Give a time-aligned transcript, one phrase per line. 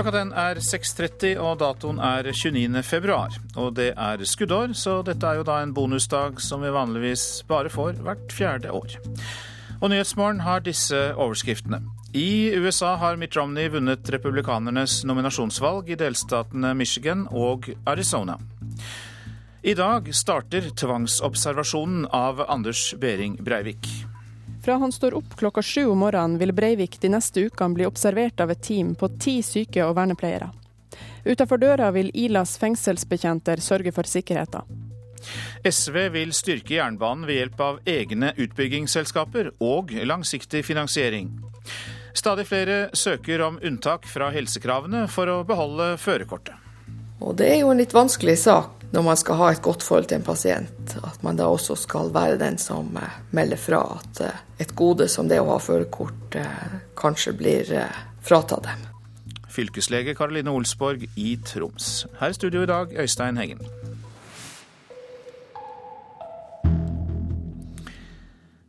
[0.00, 2.80] Klokka den er 6.30 og datoen er 29.
[2.88, 3.34] februar.
[3.60, 7.68] Og det er skuddår, så dette er jo da en bonusdag som vi vanligvis bare
[7.68, 8.94] får hvert fjerde år.
[9.76, 11.82] Og Nyhetsmorgen har disse overskriftene.
[12.16, 18.38] I USA har Mitt Romney vunnet republikanernes nominasjonsvalg i delstatene Michigan og Arizona.
[19.60, 24.08] I dag starter tvangsobservasjonen av Anders Behring Breivik.
[24.64, 28.40] Fra han står opp klokka sju om morgenen, vil Breivik de neste ukene bli observert
[28.40, 30.50] av et team på ti syke og vernepleiere.
[31.24, 34.68] Utenfor døra vil Ilas fengselsbetjenter sørge for sikkerheten.
[35.64, 41.32] SV vil styrke jernbanen ved hjelp av egne utbyggingsselskaper og langsiktig finansiering.
[42.16, 46.59] Stadig flere søker om unntak fra helsekravene for å beholde førerkortet.
[47.20, 50.08] Og Det er jo en litt vanskelig sak når man skal ha et godt forhold
[50.10, 54.22] til en pasient, at man da også skal være den som eh, melder fra at
[54.26, 57.70] eh, et gode som det å ha førerkort eh, kanskje blir
[58.26, 58.88] fratatt dem.
[59.50, 62.06] Fylkeslege Karoline Olsborg i Troms.
[62.20, 63.62] Her i studio i dag, Øystein Heggen.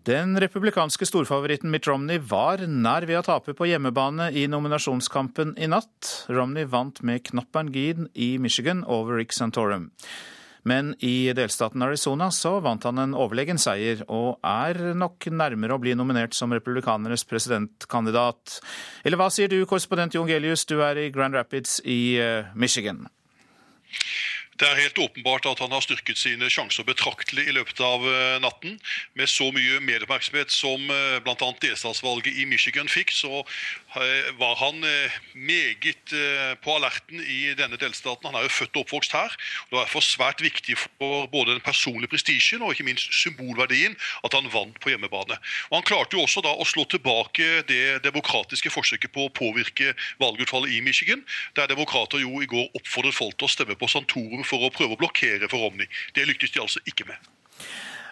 [0.03, 5.67] Den republikanske storfavoritten Mitt Romney var nær ved å tape på hjemmebane i nominasjonskampen i
[5.69, 6.25] natt.
[6.25, 9.91] Romney vant med knapp margin i Michigan over Rick Santorum.
[10.65, 15.81] Men i delstaten Arizona så vant han en overlegen seier, og er nok nærmere å
[15.81, 18.57] bli nominert som republikanernes presidentkandidat.
[19.05, 23.05] Eller hva sier du, korrespondent Jon Gelius, du er i Grand Rapids i eh, Michigan.
[24.61, 28.35] Det er helt åpenbart at han har styrket sine sjanser betraktelig i løpet av eh,
[28.43, 28.75] natten.
[29.17, 31.47] Med så mye medieoppmerksomhet som eh, bl.a.
[31.63, 33.41] delstatsvalget i Michigan fikk, så
[34.39, 34.79] var han
[35.35, 36.13] meget
[36.63, 38.29] på alerten i denne delstaten.
[38.29, 39.35] Han er jo født og oppvokst her.
[39.67, 44.37] Det var derfor svært viktig for både den personlige prestisjen og ikke minst symbolverdien at
[44.37, 45.37] han vant på hjemmebane.
[45.69, 49.95] Og Han klarte jo også da å slå tilbake det demokratiske forsøket på å påvirke
[50.21, 54.45] valgutfallet i Michigan, der demokrater jo i går oppfordret folk til å stemme på Santorum
[54.47, 55.89] for å prøve å blokkere for Romney.
[56.15, 57.31] Det lyktes de altså ikke med.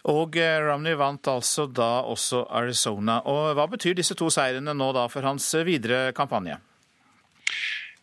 [0.07, 3.19] Og eh, Romney vant altså da også Arizona.
[3.25, 6.59] Og Hva betyr disse to seirene nå da for hans videre kampanje?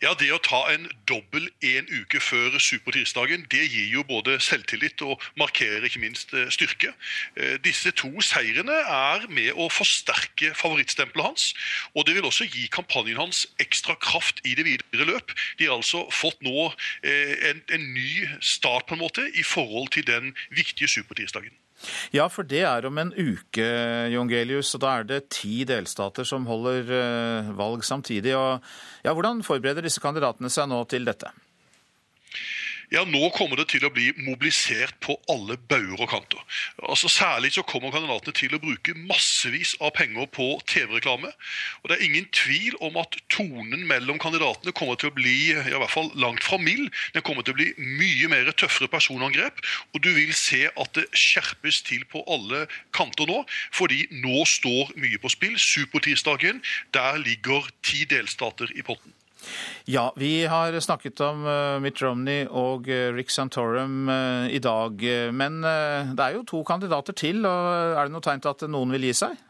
[0.05, 5.01] Ja, Det å ta en dobbel en uke før supertirsdagen, det gir jo både selvtillit
[5.01, 6.93] og markerer ikke minst eh, styrke.
[7.33, 11.49] Eh, disse to seirene er med å forsterke favorittstempelet hans.
[11.97, 15.33] Og det vil også gi kampanjen hans ekstra kraft i det videre løp.
[15.57, 16.69] De har altså fått nå
[17.01, 21.57] eh, en, en ny start på en måte i forhold til den viktige supertirsdagen.
[22.15, 23.67] Ja, for det er om en uke,
[24.13, 28.33] Jon Gelius, og da er det ti delstater som holder eh, valg samtidig.
[28.39, 28.65] Og,
[29.05, 31.33] ja, hvordan forbereder disse kandidatene seg nå til dette?
[32.95, 36.43] Ja, nå kommer det til å bli mobilisert på alle bauger og kanter.
[36.87, 41.33] Altså Særlig så kommer kandidatene til å bruke massevis av penger på TV-reklame.
[41.83, 45.75] Og det er ingen tvil om at tonen mellom kandidatene kommer til å bli i
[45.75, 46.93] hvert fall langt fra mild.
[47.17, 49.59] Den kommer til å bli mye mer tøffere personangrep,
[49.95, 52.67] og du vil se at det skjerpes til på alle
[52.97, 53.43] kanter nå.
[53.75, 55.59] Fordi nå står mye på spill.
[55.61, 56.63] Supertirsdagen,
[56.95, 59.15] der ligger ti delstater i potten.
[59.91, 65.03] Ja, vi har snakket om uh, Mitt Romney og uh, Rick Santorum uh, i dag.
[65.33, 68.95] Men det er jo to kandidater til, og er det noe tegn til at noen
[68.97, 69.46] vil gi seg?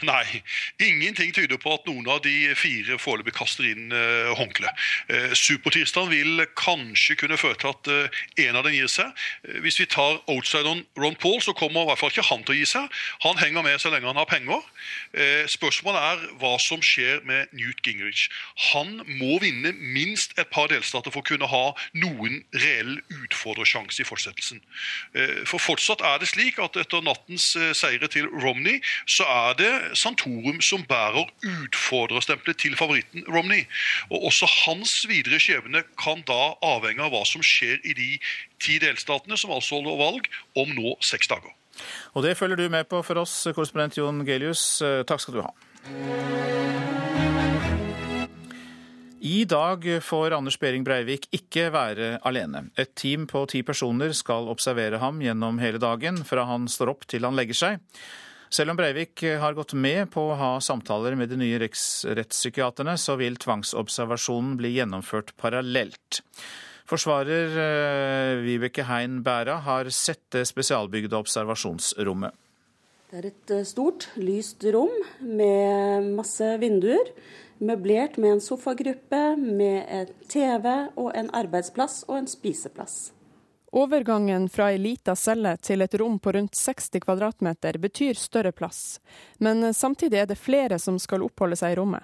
[0.12, 0.42] Nei,
[0.80, 4.70] ingenting tyder på at noen av de fire foreløpig kaster inn uh, håndkle.
[5.10, 9.10] Uh, Supertirsdagen vil kanskje kunne føre til at uh, en av dem gir seg.
[9.44, 12.56] Uh, hvis vi tar outsideren Ron Paul, så kommer i hvert fall ikke han til
[12.56, 13.00] å gi seg.
[13.26, 14.64] Han henger med så lenge han har penger.
[15.12, 18.28] Uh, spørsmålet er hva som skjer med Newt Gingrich.
[18.70, 24.08] Han må vinne minst et par delstater for å kunne ha noen reell utfordrersjanse i
[24.08, 24.62] fortsettelsen.
[25.16, 29.72] Uh, for fortsatt er det slik at etter nattens seire til Romney, så er det
[29.98, 33.66] Santorum som bærer utfordrerstempelet til favoritten Romney.
[34.10, 38.10] Og Også hans videre skjebne kan da avhenge av hva som skjer i de
[38.60, 41.54] ti delstatene som altså holder valg om nå seks dager.
[42.14, 44.82] Og Det følger du med på for oss, korrespondent Jon Gelius.
[44.82, 45.52] Eh, takk skal du ha.
[49.20, 52.70] I dag får Anders Behring Breivik ikke være alene.
[52.80, 57.04] Et team på ti personer skal observere ham gjennom hele dagen, fra han står opp
[57.04, 57.82] til han legger seg.
[58.50, 63.14] Selv om Breivik har gått med på å ha samtaler med de nye rettspsykiaterne, så
[63.20, 66.22] vil tvangsobservasjonen bli gjennomført parallelt.
[66.90, 72.34] Forsvarer eh, Vibeke Hein Bæra har sett det spesialbygde observasjonsrommet.
[73.10, 74.90] Det er et eh, stort, lyst rom
[75.22, 77.12] med masse vinduer.
[77.62, 83.12] Møblert med en sofagruppe, med en TV og en arbeidsplass og en spiseplass.
[83.72, 88.98] Overgangen fra ei lita celle til et rom på rundt 60 kvadratmeter betyr større plass,
[89.38, 92.02] men samtidig er det flere som skal oppholde seg i rommet.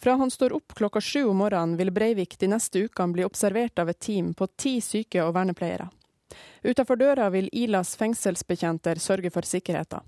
[0.00, 3.78] Fra han står opp klokka sju om morgenen, vil Breivik de neste ukene bli observert
[3.78, 5.90] av et team på ti syke og vernepleiere.
[6.64, 10.00] Utenfor døra vil Ilas fengselsbetjenter sørge for sikkerheten.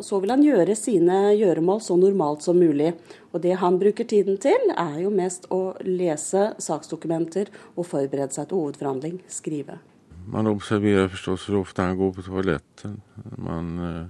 [0.00, 2.94] Så vil han gjøre sine gjøremål så normalt som mulig.
[3.32, 8.48] Og det han bruker tiden til, er jo mest å lese saksdokumenter og forberede seg
[8.48, 9.80] til hovedforhandling, skrive.
[10.26, 13.00] Man observerer forstås hvor ofte han går på toaletten.
[13.36, 14.06] Man eh,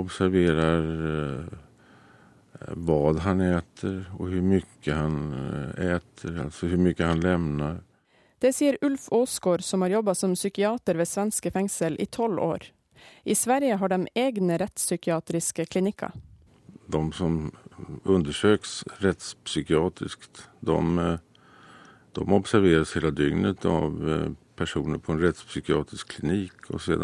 [0.00, 1.58] observerer eh,
[2.72, 5.18] hva han äter og hvor mye han
[5.76, 7.82] äter, alltså hvor mye han lemner.
[8.40, 12.66] Det sier Ulf Aasgaard, som har jobba som psykiater ved svenske fengsel i tolv år.
[13.24, 16.12] I Sverige har de egne rettspsykiatriske klinikker.
[16.86, 17.52] De som
[18.04, 20.28] undersøkes rettspsykiatrisk,
[20.60, 20.80] de,
[22.12, 26.70] de observeres hele døgnet av eh, personer på en rettspsykiatrisk klinikk.
[26.72, 26.98] Og så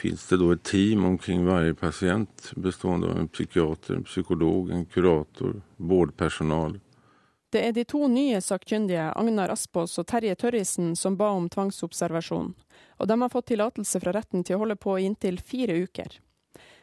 [0.00, 4.84] finnes det da et team omkring hver pasient bestående av en psykiater, en psykolog, en
[4.84, 6.78] kurator, vårdpersonal.
[7.54, 12.48] Det er de to nye sakkyndige, Agnar Aspås og Terje Tørrisen, som ba om tvangsobservasjon.
[12.98, 16.18] Og de har fått tillatelse fra retten til å holde på i inntil fire uker.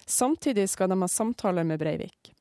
[0.08, 2.32] Samtidig skal de ha samtaler med Breivik.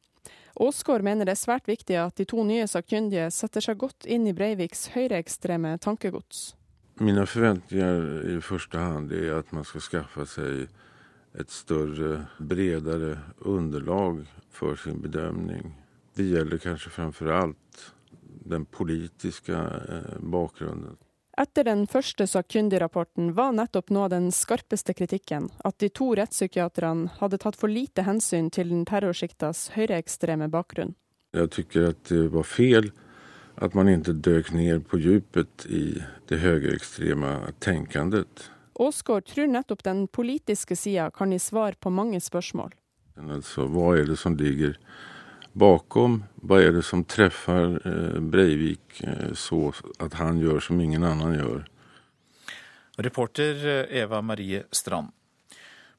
[0.61, 4.27] Aasgaard mener det er svært viktig at de to nye sakkyndige setter seg godt inn
[4.31, 6.53] i Breiviks høyreekstreme tankegods.
[7.01, 10.67] Mine forventninger i første hand er at man skal skaffe seg
[11.41, 13.15] et større, bredere
[13.49, 15.73] underlag for sin bedømning.
[16.13, 17.87] Det gjelder kanskje framfor alt
[18.51, 20.99] den politiske eh, bakgrunnen.
[21.41, 27.39] Etter den første sakkyndigrapporten var nettopp nå den skarpeste kritikken at de to rettspsykiaterne hadde
[27.41, 30.99] tatt for lite hensyn til den terrorsjiktas høyreekstreme bakgrunn.
[31.33, 32.91] Jeg syns det var feil
[33.61, 38.49] at man ikke døk ned på dypet i det høyreekstreme tenkandet.
[38.81, 42.73] Aasgaard tror nettopp den politiske sida kan gi svar på mange spørsmål.
[43.21, 44.79] Altså, hva er det som ligger
[45.53, 46.23] bakom?
[46.41, 51.37] Hva er det som treffer eh, Breivik eh, så at han gjør som ingen annen
[51.37, 51.67] gjør?
[53.05, 55.13] Reporter eh, Eva Marie Strand.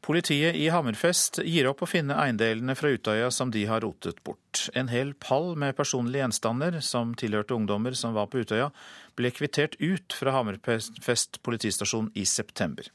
[0.01, 4.63] Politiet i Hammerfest gir opp å finne eiendelene fra Utøya som de har rotet bort.
[4.73, 8.71] En hel pall med personlige gjenstander som tilhørte ungdommer som var på Utøya,
[9.13, 12.89] ble kvittert ut fra Hammerfest politistasjon i september.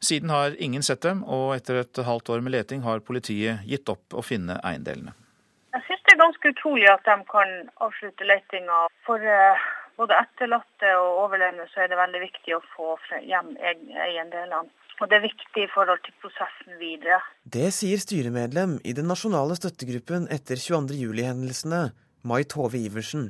[0.00, 3.92] Siden har ingen sett dem, og etter et halvt år med leting har politiet gitt
[3.92, 5.12] opp å finne eiendelene
[5.76, 7.54] Jeg syns det er ganske utrolig at de kan
[7.84, 8.86] avslutte letinga.
[9.04, 9.68] For uh,
[10.00, 12.96] både etterlatte og overlevende så er det veldig viktig å få
[13.28, 14.64] hjem eiendelene.
[14.96, 17.18] Og det er viktig i forhold til prosessen videre.
[17.44, 21.82] Det sier styremedlem i den nasjonale støttegruppen etter 22.07-hendelsene,
[22.26, 23.28] Mai Tove Iversen.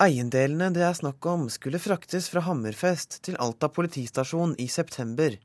[0.00, 5.36] Eiendelene det er snakk om, skulle fraktes fra Hammerfest til Alta politistasjon i september.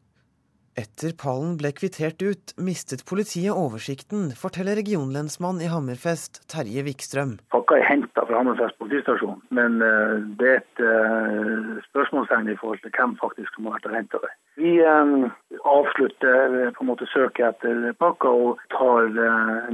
[0.76, 7.38] Etter pallen ble kvittert ut, mistet politiet oversikten, forteller regionlensmann i Hammerfest, Terje Wikstrøm.
[7.56, 12.84] Pakka er henta fra Hammerfest politistasjon, men uh, det er et uh, spørsmålstegn i forhold
[12.84, 14.34] til hvem faktisk som har vært og henta det.
[14.60, 15.32] Vi um,
[15.78, 19.08] avslutter på en måte søket etter pakka og tar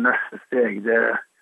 [0.05, 0.83] neste steg.
[0.85, 1.01] Det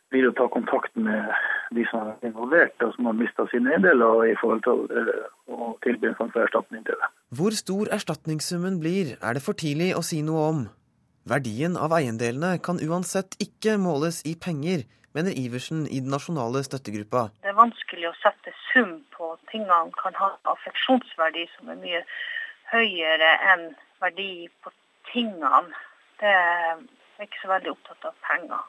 [0.09, 1.35] blir å ta kontakt med
[1.75, 5.11] de som er involvert og som har mista sine eiendeler i forhold til
[5.51, 7.11] å tilby en sånn erstatning til det.
[7.30, 10.62] Hvor stor erstatningssummen blir, er det for tidlig å si noe om.
[11.30, 14.81] Verdien av eiendelene kan uansett ikke måles i penger,
[15.14, 17.28] mener Iversen i den nasjonale støttegruppa.
[17.45, 22.02] Det er vanskelig å sette sum på tingene kan ha affeksjonsverdi som er mye
[22.74, 23.68] høyere enn
[24.02, 24.74] verdi på
[25.14, 25.62] tingene.
[26.18, 26.81] Det er
[27.28, 28.66] ikke så veldig opptatt av penger.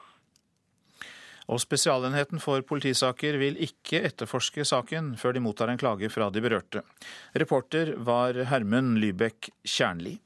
[1.51, 6.43] Og Spesialenheten for politisaker vil ikke etterforske saken før de mottar en klage fra de
[6.43, 6.85] berørte.
[7.35, 10.17] Reporter var Hermund Lybekk Kjernli.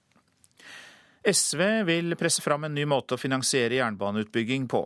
[1.25, 4.84] SV vil presse fram en ny måte å finansiere jernbaneutbygging på.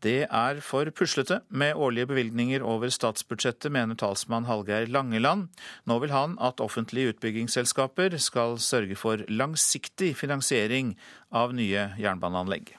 [0.00, 5.50] Det er for puslete med årlige bevilgninger over statsbudsjettet, mener talsmann Hallgeir Langeland.
[5.84, 10.94] Nå vil han at offentlige utbyggingsselskaper skal sørge for langsiktig finansiering
[11.36, 12.72] av nye jernbaneanlegg.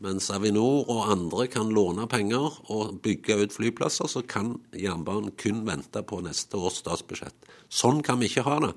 [0.00, 5.60] Mens Avinor og andre kan låne penger og bygge ut flyplasser, så kan jernbanen kun
[5.66, 7.36] vente på neste års statsbudsjett.
[7.68, 8.70] Sånn kan vi ikke ha det.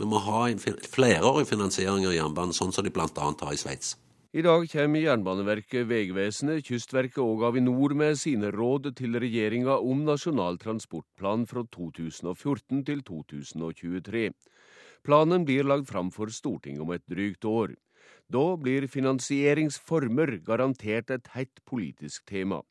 [0.00, 3.10] Vi må ha en flerårig finansiering av jernbanen, sånn som de bl.a.
[3.12, 3.98] har i Sveits.
[4.32, 10.56] I dag kommer Jernbaneverket, Vegvesenet, Kystverket og Avinor med sine råd til regjeringa om Nasjonal
[10.62, 14.30] transportplan fra 2014 til 2023.
[15.04, 17.76] Planen blir lagt fram for Stortinget om et drygt år.
[18.32, 22.62] Da blir finansieringsformer garantert et hett politisk tema.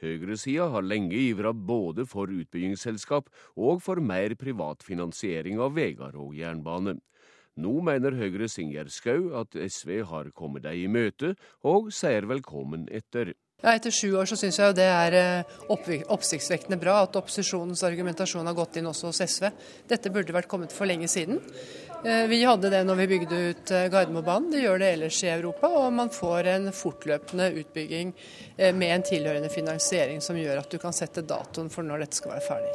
[0.00, 6.36] Høyresida har lenge ivra både for utbyggingsselskap og for mer privat finansiering av veier og
[6.38, 7.00] jernbane.
[7.60, 11.34] Nå mener Høyres Ingjerd Schou at SV har kommet dem i møte,
[11.66, 13.34] og sier velkommen etter.
[13.60, 17.82] Ja, Etter sju år så syns jeg jo det er eh, oppsiktsvekkende bra at opposisjonens
[17.84, 19.50] argumentasjon har gått inn også hos SV.
[19.90, 21.42] Dette burde vært kommet for lenge siden.
[22.04, 25.32] Eh, vi hadde det når vi bygde ut eh, Gardermobanen, det gjør det ellers i
[25.32, 25.68] Europa.
[25.68, 28.14] Og man får en fortløpende utbygging
[28.56, 32.36] med en tilhørende finansiering som gjør at du kan sette datoen for når dette skal
[32.36, 32.72] være ferdig.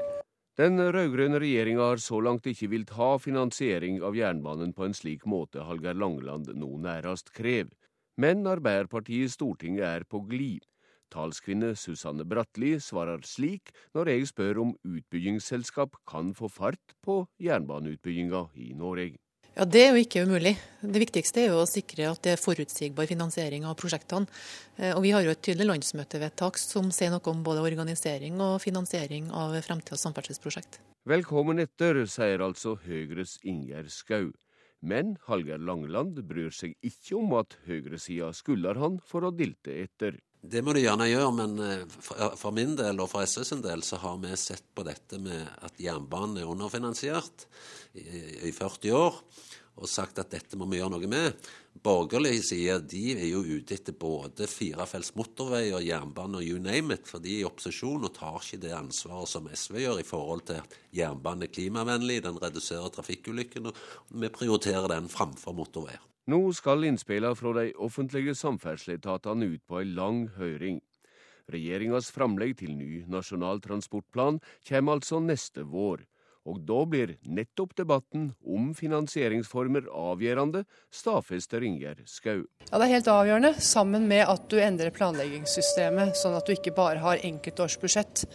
[0.56, 5.26] Den rød-grønne regjeringa har så langt ikke villet ha finansiering av jernbanen på en slik
[5.28, 7.74] måte Hallgeir Langeland nå nærest krev.
[8.16, 10.64] Men Arbeiderpartiet i Stortinget er på glid.
[11.14, 18.48] Talskvinne Susanne Bratli svarer slik når jeg spør om utbyggingsselskap kan få fart på jernbaneutbygginga
[18.56, 19.20] i Norge.
[19.56, 20.58] Ja, Det er jo ikke umulig.
[20.82, 24.28] Det viktigste er jo å sikre at det er forutsigbar finansiering av prosjektene.
[24.76, 28.60] Eh, og Vi har jo et tydelig landsmøtevedtak som sier noe om både organisering og
[28.60, 30.82] finansiering av fremtidas samferdselsprosjekt.
[31.08, 34.34] Velkommen etter, sier altså Høyres Ingjerd Skau.
[34.82, 40.20] Men Hallgeir Langeland bryr seg ikke om at høyresida skulder han for å dilte etter.
[40.46, 41.84] Det må du gjerne gjøre, men eh,
[42.38, 45.48] for min del og for SV sin del så har vi sett på dette med
[45.66, 47.48] at jernbanen er underfinansiert
[47.96, 49.22] i 40 år,
[49.76, 51.48] og sagt at dette må vi gjøre noe med.
[51.84, 56.96] Borgerlig side de er jo ute etter både firefelts motorvei og jernbane og you name
[56.96, 60.08] it, for de er i opposisjon og tar ikke det ansvaret som SV gjør i
[60.08, 66.04] forhold til at jernbanen er klimavennlig, den reduserer trafikkulykkene, og vi prioriterer den framfor motorveier.
[66.26, 70.80] Nå skal innspillene fra de offentlige samferdselsetatene ut på ei lang høring.
[71.54, 76.02] Regjeringas framlegg til ny Nasjonal transportplan kommer altså neste vår.
[76.46, 80.62] Og da blir nettopp debatten om finansieringsformer avgjørende,
[80.94, 82.44] stadfester Ingjerd Skau.
[82.70, 86.76] Ja, Det er helt avgjørende, sammen med at du endrer planleggingssystemet, sånn at du ikke
[86.78, 88.26] bare har enkeltårsbudsjett,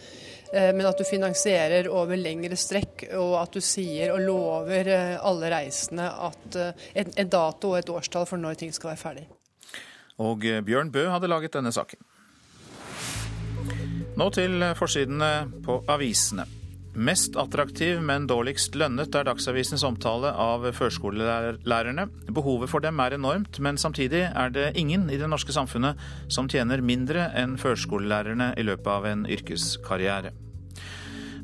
[0.51, 5.15] eh, men at du finansierer over lengre strekk, og at du sier og lover eh,
[5.15, 9.27] alle reisende at eh, en dato og et årstall for når ting skal være ferdig.
[10.19, 12.03] Og Bjørn Bø hadde laget denne saken.
[14.19, 16.43] Nå til forsidene på avisene.
[16.91, 22.03] Mest attraktiv, men dårligst lønnet er Dagsavisens omtale av førskolelærerne.
[22.35, 26.51] Behovet for dem er enormt, men samtidig er det ingen i det norske samfunnet som
[26.51, 30.33] tjener mindre enn førskolelærerne i løpet av en yrkeskarriere.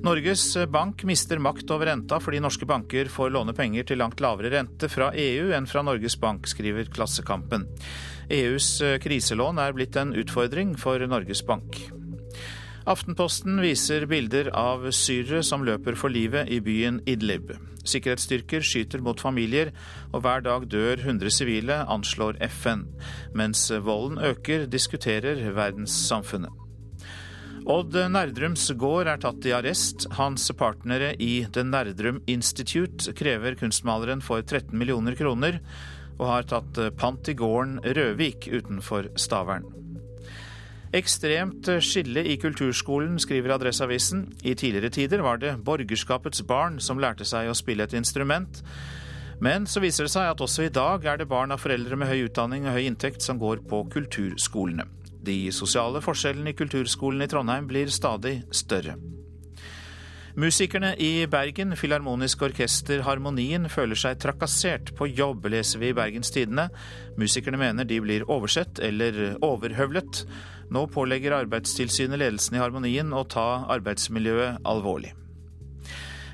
[0.04, 4.51] Norges Bank mister makt over renta fordi norske banker får låne penger til langt lavere
[4.54, 7.66] rente fra EU enn fra Norges Bank, skriver Klassekampen.
[8.27, 11.88] EUs kriselån er blitt en utfordring for Norges Bank.
[12.88, 17.50] Aftenposten viser bilder av syrere som løper for livet i byen Idlib.
[17.84, 19.74] Sikkerhetsstyrker skyter mot familier,
[20.13, 22.86] og hver dag dør 100 sivile, anslår FN.
[23.36, 26.63] Mens volden øker, diskuterer verdenssamfunnet.
[27.67, 30.06] Odd Nerdrums gård er tatt i arrest.
[30.15, 35.60] Hans partnere i The Nerdrum Institute krever kunstmaleren for 13 millioner kroner,
[36.15, 39.67] og har tatt pant i gården Røvik utenfor Stavern.
[40.96, 44.24] Ekstremt skille i kulturskolen, skriver Adresseavisen.
[44.44, 48.62] I tidligere tider var det borgerskapets barn som lærte seg å spille et instrument.
[49.44, 52.10] Men så viser det seg at også i dag er det barn av foreldre med
[52.10, 54.88] høy utdanning og høy inntekt som går på kulturskolene.
[55.27, 58.96] De sosiale forskjellene i kulturskolen i Trondheim blir stadig større.
[60.38, 66.29] Musikerne i Bergen Filharmonisk Orkester Harmonien føler seg trakassert på jobb, leser vi i Bergens
[66.29, 66.67] Tidende.
[67.17, 70.22] Musikerne mener de blir oversett eller overhøvlet.
[70.74, 75.14] Nå pålegger Arbeidstilsynet ledelsen i Harmonien å ta arbeidsmiljøet alvorlig.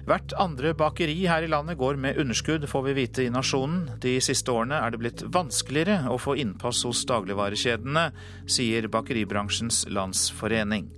[0.04, 3.86] Hvert andre bakeri her i landet går med underskudd, får vi vite i Nasjonen.
[4.04, 8.10] De siste årene er det blitt vanskeligere å få innpass hos dagligvarekjedene,
[8.44, 10.92] sier Bakeribransjens Landsforening.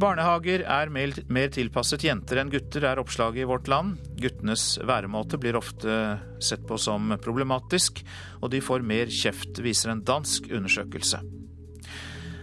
[0.00, 4.00] Barnehager er mer tilpasset jenter enn gutter, er oppslaget i Vårt Land.
[4.18, 6.00] Guttenes væremåte blir ofte
[6.42, 8.00] sett på som problematisk,
[8.40, 11.43] og de får mer kjeft, viser en dansk undersøkelse.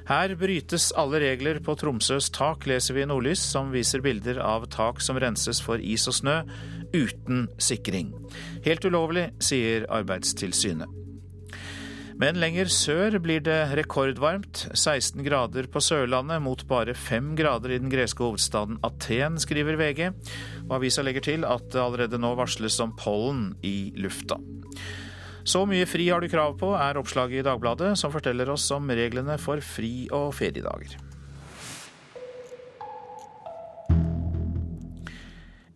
[0.10, 4.66] Her brytes alle regler på Tromsøs tak, leser vi i Nordlys, som viser bilder av
[4.74, 6.40] tak som renses for is og snø,
[6.96, 8.12] uten sikring.
[8.66, 11.02] Helt ulovlig, sier Arbeidstilsynet.
[12.22, 14.68] Men lenger sør blir det rekordvarmt.
[14.78, 20.12] 16 grader på Sørlandet mot bare 5 grader i den greske hovedstaden Aten, skriver VG.
[20.68, 24.38] Og avisa legger til at det allerede nå varsles om pollen i lufta.
[25.44, 28.90] Så mye fri har du krav på, er oppslaget i Dagbladet, som forteller oss om
[28.90, 31.00] reglene for fri- og feriedager.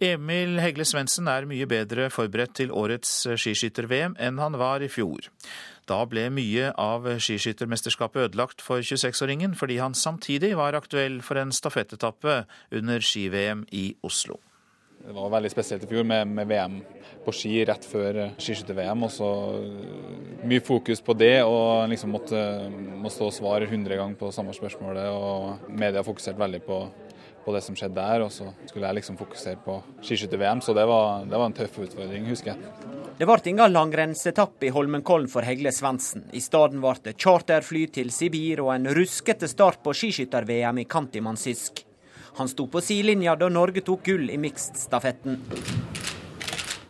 [0.05, 5.29] Emil Hegle Svendsen er mye bedre forberedt til årets skiskytter-VM enn han var i fjor.
[5.88, 11.53] Da ble mye av skiskyttermesterskapet ødelagt for 26-åringen, fordi han samtidig var aktuell for en
[11.55, 12.43] stafettetappe
[12.75, 14.41] under ski-VM i Oslo.
[15.05, 16.79] Det var veldig spesielt i fjor med, med VM
[17.25, 19.05] på ski rett før skiskytter-VM.
[19.05, 19.29] og så
[20.45, 24.53] Mye fokus på det, og liksom måtte, måtte stå og svare 100 ganger på samme
[24.53, 25.07] spørsmålet.
[25.09, 26.81] og Media fokuserte veldig på,
[27.45, 30.62] på, det som skjedde der, og så skulle jeg liksom fokusere på skiskytter-VM.
[30.65, 32.93] Så det var, det var, en tøff utfordring, husker jeg.
[33.17, 36.27] Det ble ingen langrennsetappe i Holmenkollen for Hegle Svendsen.
[36.33, 41.85] I stedet ble det charterfly til Sibir og en ruskete start på skiskytter-VM i Kantimansisk.
[42.36, 45.39] Han sto på sidelinja da Norge tok gull i mixed-stafetten.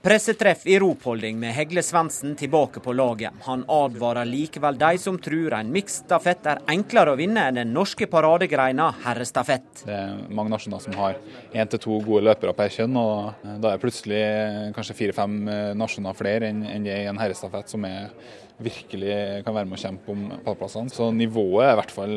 [0.06, 3.34] Pressetreff i ropholding med Hegle Svendsen tilbake på laget.
[3.48, 8.06] Han advarer likevel de som tror en mixed-stafett er enklere å vinne enn den norske
[8.10, 9.82] paradegreina herrestafett.
[9.82, 11.18] Det er mange nasjoner som har
[11.54, 14.24] én til to gode løpere per kjønn, og da er plutselig
[14.78, 15.40] kanskje fire-fem
[15.78, 18.14] nasjoner flere enn det i en herrestafett, som er
[18.64, 20.94] virkelig kan være med å kjempe om pallplassene.
[20.94, 22.16] Så nivået er i hvert fall,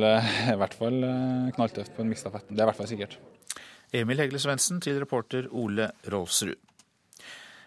[0.54, 2.48] i hvert fall eh, knalltøft på en miksstafett.
[2.50, 3.18] Det er i hvert fall sikkert.
[3.98, 6.58] Emil Hegle Svendsen til reporter Ole Rolfsrud.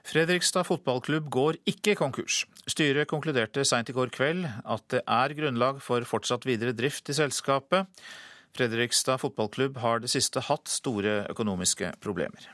[0.08, 2.44] Fredrikstad fotballklubb går ikke konkurs.
[2.70, 7.18] Styret konkluderte seint i går kveld at det er grunnlag for fortsatt videre drift i
[7.18, 7.86] selskapet.
[8.58, 12.50] Fredrikstad fotballklubb har det siste hatt store økonomiske problemer.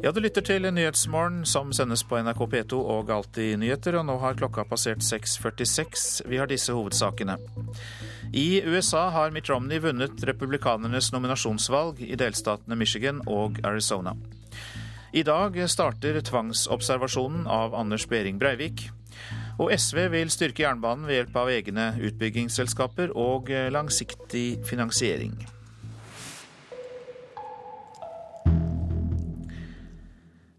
[0.00, 4.14] Ja, du lytter til Nyhetsmorgen som sendes på NRK P2 og Alltid nyheter, og nå
[4.22, 6.22] har klokka passert 6.46.
[6.24, 7.34] Vi har disse hovedsakene.
[8.32, 14.16] I USA har Mitt Romney vunnet republikanernes nominasjonsvalg i delstatene Michigan og Arizona.
[15.12, 18.88] I dag starter tvangsobservasjonen av Anders Behring Breivik.
[19.60, 25.36] Og SV vil styrke jernbanen ved hjelp av egne utbyggingsselskaper og langsiktig finansiering.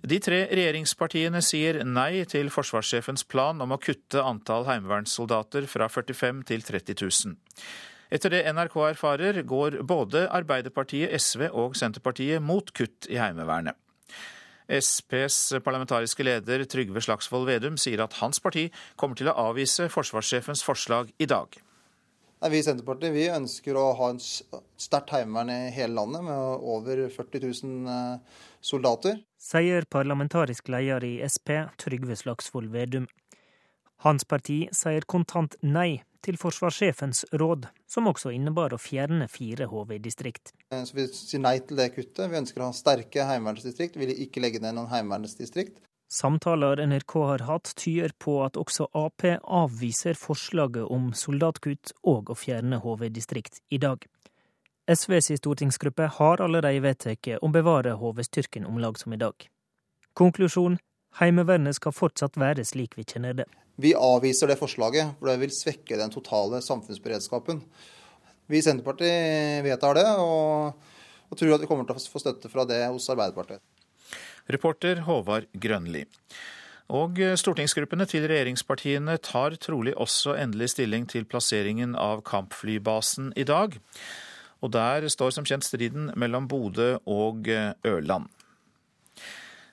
[0.01, 6.41] De tre regjeringspartiene sier nei til forsvarssjefens plan om å kutte antall heimevernssoldater fra 45
[6.49, 7.35] til 30 000.
[8.11, 13.77] Etter det NRK erfarer, går både Arbeiderpartiet, SV og Senterpartiet mot kutt i Heimevernet.
[14.71, 20.63] Sps parlamentariske leder Trygve Slagsvold Vedum sier at hans parti kommer til å avvise forsvarssjefens
[20.65, 21.53] forslag i dag.
[22.49, 27.03] Vi i Senterpartiet vi ønsker å ha en sterkt heimevern i hele landet med over
[27.13, 28.15] 40 000
[28.65, 29.19] soldater.
[29.37, 33.05] Sier parlamentarisk leder i Sp, Trygve Slagsvold Vedum.
[34.01, 40.55] Hans parti sier kontant nei til forsvarssjefens råd, som også innebar å fjerne fire HV-distrikt.
[40.73, 42.25] Eh, så Vi sier nei til det kuttet.
[42.29, 43.97] Vi ønsker å ha sterke heimevernsdistrikt.
[43.97, 45.77] Vi vil ikke legge ned noen heimevernsdistrikt.
[46.11, 52.35] Samtaler NRK har hatt, tyder på at også Ap avviser forslaget om soldatkutt og å
[52.35, 54.03] fjerne HV-distrikt i dag.
[54.91, 59.47] SVs stortingsgruppe har allerede vedtatt å bevare HV-styrken om lag som i dag.
[60.11, 60.75] Konklusjon
[61.21, 63.47] Heimevernet skal fortsatt være slik vi kjenner det.
[63.79, 67.63] Vi avviser det forslaget, for det vil svekke den totale samfunnsberedskapen.
[68.51, 70.75] Vi i Senterpartiet vedtar det, og,
[71.31, 73.63] og tror at vi kommer til å få støtte fra det hos Arbeiderpartiet.
[74.49, 76.05] Reporter Håvard Grønli.
[76.91, 83.77] Og stortingsgruppene til regjeringspartiene tar trolig også endelig stilling til plasseringen av kampflybasen i dag.
[84.59, 88.27] Og der står som kjent striden mellom Bodø og Ørland.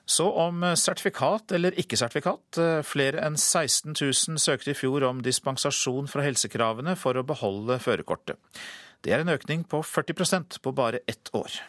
[0.08, 2.58] Så om sertifikat eller ikke sertifikat.
[2.88, 8.38] Flere enn 16 000 søkte i fjor om dispensasjon fra helsekravene for å beholde førerkortet.
[9.04, 11.60] Det er en økning på 40% på bare ett år.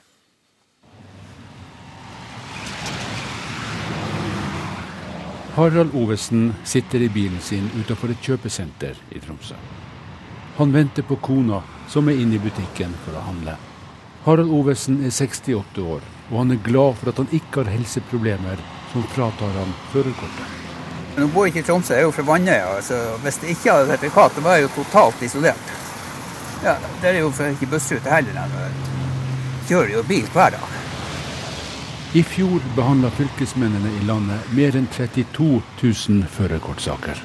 [5.59, 9.57] Harald Ovesen sitter i bilen sin utenfor et kjøpesenter i Tromsø.
[10.55, 11.59] Han venter på kona,
[11.91, 13.57] som er inne i butikken for å handle.
[14.23, 18.63] Harald Ovesen er 68 år, og han er glad for at han ikke har helseproblemer
[18.93, 20.55] som fratar han førerkortet.
[21.17, 22.73] Nå bor jeg ikke i Tromsø, jeg er jo fra Vannøya.
[22.77, 25.73] Altså, hvis jeg ikke hadde sertifikat, da var jeg jo totalt isolert.
[26.63, 28.39] Ja, Det er jo ikke bussrute heller.
[28.63, 30.79] Jeg kjører jo bil hver dag.
[32.13, 37.19] I fjor behandla fylkesmennene i landet mer enn 32 000 førerkortsaker.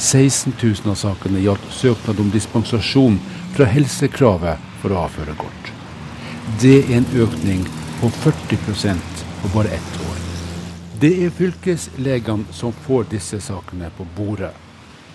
[0.00, 3.18] 16 000 av sakene gjaldt søknad om dispensasjon
[3.52, 5.68] fra helsekravet for å ha førerkort.
[6.62, 7.66] Det er en økning
[8.00, 10.16] på 40% på bare ett år.
[11.04, 14.54] Det er fylkeslegene som får disse sakene på bordet.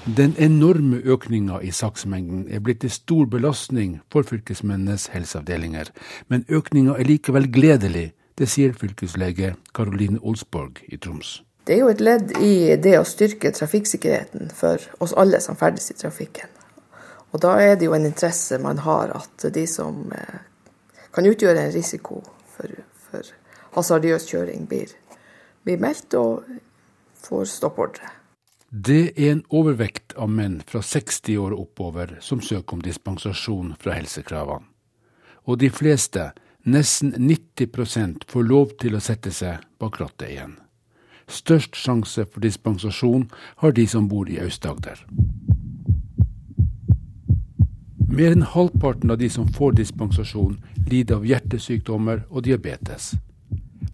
[0.06, 5.90] Den enorme økninga i saksmengden er blitt en stor belastning for fylkesmennenes helseavdelinger,
[6.30, 11.42] men økninga er likevel gledelig det sier fylkeslege Karoline Olsborg i Troms.
[11.68, 15.92] Det er jo et ledd i det å styrke trafikksikkerheten for oss alle som ferdes
[15.92, 16.48] i trafikken.
[17.30, 20.40] Og da er det jo en interesse man har at de som eh,
[21.14, 22.24] kan utgjøre en risiko
[22.56, 22.74] for,
[23.10, 23.28] for
[23.76, 24.96] hasardiøs kjøring, blir,
[25.68, 26.48] blir meldt og
[27.20, 28.16] får stoppordre.
[28.70, 33.98] Det er en overvekt av menn fra 60 år oppover som søker om dispensasjon fra
[33.98, 34.66] helsekravene.
[35.50, 36.32] Og de fleste
[36.70, 40.52] Nesten 90% får lov til å sette seg bak rattet igjen.
[41.30, 43.24] Størst sjanse for dispensasjon
[43.64, 45.02] har de som bor i Aust-Agder.
[48.10, 50.60] Mer enn halvparten av de som får dispensasjon,
[50.92, 53.16] lider av hjertesykdommer og diabetes.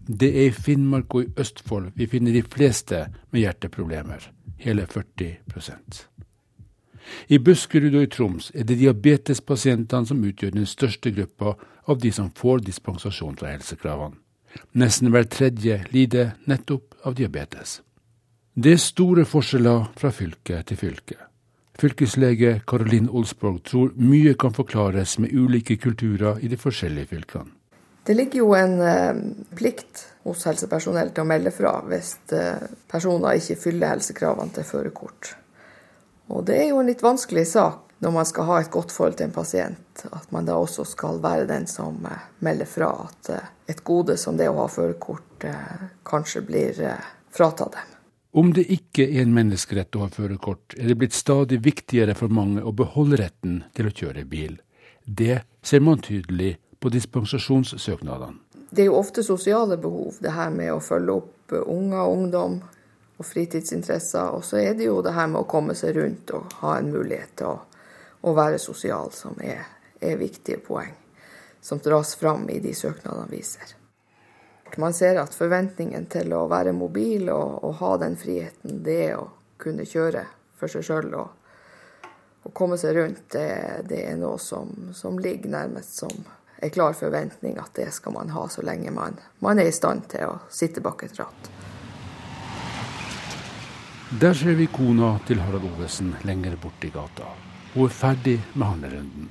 [0.08, 4.28] Det er i Finnmark og i Østfold vi finner de fleste med hjerteproblemer,
[4.60, 5.36] hele 40
[7.28, 12.12] I Buskerud og i Troms er det diabetespasientene som utgjør den største gruppa av de
[12.12, 14.16] som får dispensasjon fra helsekravene.
[14.80, 17.80] Nesten hver tredje lider nettopp av diabetes.
[18.56, 21.18] Det er store forskjeller fra fylke til fylke.
[21.76, 27.52] Fylkeslege Karolin Olsborg tror mye kan forklares med ulike kulturer i de forskjellige fylkene.
[28.06, 29.18] Det ligger jo en eh,
[29.58, 35.32] plikt hos helsepersonell til å melde fra hvis eh, personer ikke fyller helsekravene til førerkort.
[36.28, 39.16] Og det er jo en litt vanskelig sak når man skal ha et godt forhold
[39.16, 43.30] til en pasient, at man da også skal være den som eh, melder fra at
[43.32, 46.82] eh, et gode som det å ha førerkort eh, kanskje blir
[47.32, 47.94] fratatt dem.
[48.36, 52.28] Om det ikke er en menneskerett å ha førerkort, er det blitt stadig viktigere for
[52.28, 54.58] mange å beholde retten til å kjøre bil.
[55.06, 58.42] Det ser man tydelig på dispensasjonssøknadene.
[58.76, 62.58] Det er jo ofte sosiale behov, det her med å følge opp unger og ungdom
[63.16, 64.34] og fritidsinteresser.
[64.36, 66.92] Og så er det jo det her med å komme seg rundt og ha en
[66.92, 67.56] mulighet til å
[68.26, 69.62] å være sosial, som er,
[70.00, 70.94] er viktige poeng
[71.60, 73.74] som dras fram i de søknadene vi ser.
[74.76, 79.28] Man ser at forventningen til å være mobil og, og ha den friheten, det å
[79.62, 80.24] kunne kjøre
[80.58, 81.28] for seg sjøl og,
[82.42, 83.48] og, komme seg rundt, det,
[83.90, 86.12] det er noe som, som, ligger nærmest som
[86.56, 90.10] en klar forventning at det skal man ha så lenge man, man er i stand
[90.12, 91.55] til å sitte bak et ratt.
[94.10, 97.26] Der ser vi kona til Harald Ovesen lenger borti gata.
[97.74, 99.24] Hun er ferdig med handlerunden.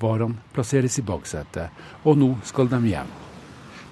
[0.00, 1.70] Varene plasseres i baksetet,
[2.04, 3.08] og nå skal de hjem.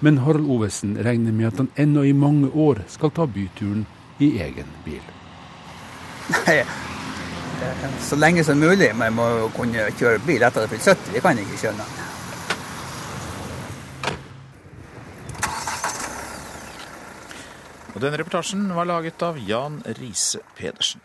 [0.05, 3.87] Men Harald Ovesen regner med at han ennå i mange år skal ta byturen
[4.19, 5.01] i egen bil.
[6.29, 6.59] Nei,
[8.05, 8.93] så lenge som mulig.
[8.95, 11.13] Man må kunne kjøre bil etter at jeg fylt 70.
[11.15, 12.08] Det kan jeg ikke skjønne.
[17.95, 21.01] Og Den reportasjen var laget av Jan Riise Pedersen.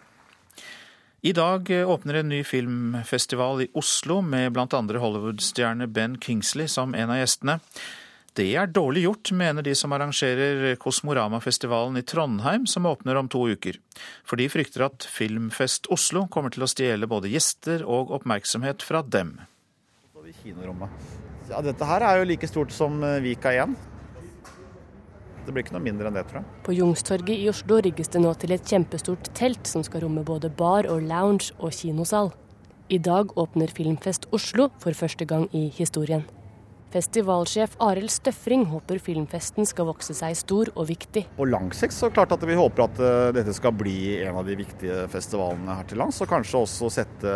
[1.25, 4.67] I dag åpner en ny filmfestival i Oslo med bl.a.
[4.69, 7.55] Hollywood-stjerne Ben Kingsley som en av gjestene.
[8.37, 13.47] Det er dårlig gjort, mener de som arrangerer Kosmorama-festivalen i Trondheim, som åpner om to
[13.49, 13.79] uker.
[14.27, 19.01] For de frykter at Filmfest Oslo kommer til å stjele både gjester og oppmerksomhet fra
[19.07, 19.39] dem.
[21.49, 23.79] Ja, dette her er jo like stort som Vika 1.
[25.45, 26.63] Det blir ikke noe mindre enn det, tror jeg.
[26.67, 30.49] På Jungstorget i Oslo rigges det nå til et kjempestort telt som skal romme både
[30.49, 32.33] bar og lounge og kinosal.
[32.93, 36.25] I dag åpner Filmfest Oslo for første gang i historien.
[36.95, 41.25] Festivalsjef Arild Støfring håper filmfesten skal vokse seg stor og viktig.
[41.35, 44.47] På lang sikt så klart at vi håper at eh, dette skal bli en av
[44.47, 46.21] de viktige festivalene her til lands.
[46.23, 47.35] Og kanskje også sette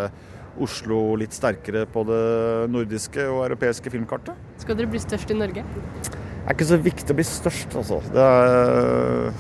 [0.62, 2.23] Oslo litt sterkere på det
[2.71, 4.38] nordiske og europeiske filmkartet.
[4.62, 5.66] Skal dere bli størst i Norge?
[6.48, 8.00] Er ikke så viktig å bli størst, altså.
[8.16, 9.32] Er,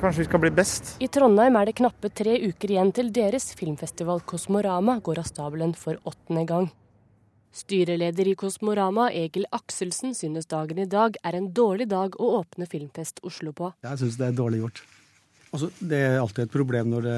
[0.00, 0.94] kanskje vi skal bli best.
[1.00, 5.72] I Trondheim er det knappe tre uker igjen til deres filmfestival Kosmorama går av stabelen
[5.78, 6.70] for åttende gang.
[7.52, 12.68] Styreleder i Kosmorama, Egil Akselsen, synes dagen i dag er en dårlig dag å åpne
[12.68, 13.72] Filmfest Oslo på.
[13.84, 14.82] Jeg synes det er dårlig gjort.
[15.52, 17.16] Altså, det er alltid et problem når det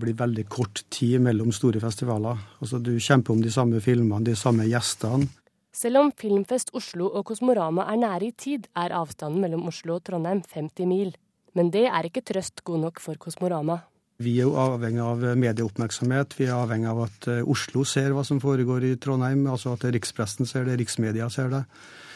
[0.00, 2.40] blir veldig kort tid mellom store festivaler.
[2.64, 5.28] Altså, du kjemper om de samme filmene, de samme gjestene.
[5.74, 10.04] Selv om Filmfest Oslo og Kosmorama er nære i tid, er avstanden mellom Oslo og
[10.06, 11.10] Trondheim 50 mil.
[11.58, 13.80] Men det er ikke trøst god nok for Kosmorama.
[14.22, 16.38] Vi er jo avhengig av medieoppmerksomhet.
[16.38, 19.42] Vi er avhengig av at eh, Oslo ser hva som foregår i Trondheim.
[19.50, 21.64] Altså at rikspressen ser det, riksmedia ser det.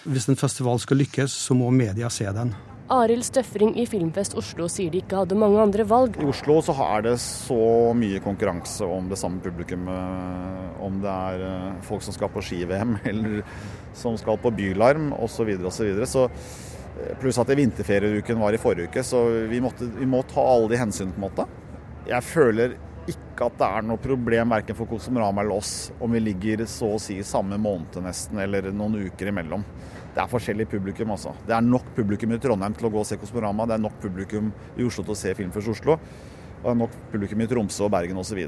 [0.06, 2.54] Hvis en festival skal lykkes, så må media se den.
[2.88, 6.14] Arild Støfring i Filmfest Oslo sier de ikke hadde mange andre valg.
[6.16, 7.58] I Oslo så er det så
[7.96, 10.78] mye konkurranse om det samme publikummet.
[10.80, 13.42] Om det er eh, folk som skal på ski-VM, eller
[13.98, 15.52] som skal på Bylarm osv.
[15.68, 20.48] Så eh, Pluss at vinterferieuken var i forrige uke, så vi, måtte, vi må ta
[20.48, 21.48] alle de hensyn på en måte.
[22.08, 26.20] Jeg føler ikke at det er noe problem verken for Kosmorama eller oss om vi
[26.24, 29.64] ligger så å si samme måned nesten, eller noen uker imellom.
[30.18, 31.30] Det er forskjellig publikum, altså.
[31.46, 33.68] Det er nok publikum i Trondheim til å gå og se Kosmorama.
[33.70, 35.94] Det er nok publikum i Oslo til å se Film først Oslo.
[35.94, 38.40] Og det er nok publikum i Tromsø og Bergen osv.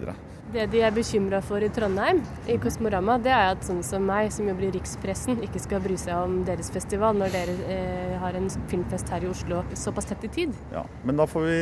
[0.51, 2.19] Det de er bekymra for i Trondheim,
[2.51, 5.95] i Kosmorama, det er at sånn som meg, som jobber i rikspressen, ikke skal bry
[6.03, 10.27] seg om deres festival når dere eh, har en filmfest her i Oslo såpass tett
[10.27, 10.57] i tid.
[10.75, 11.61] Ja, Men da får vi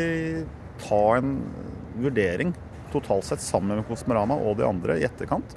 [0.87, 1.35] ta en
[2.01, 2.55] vurdering
[2.95, 5.53] totalt sett sammen med Kosmorama og de andre i etterkant,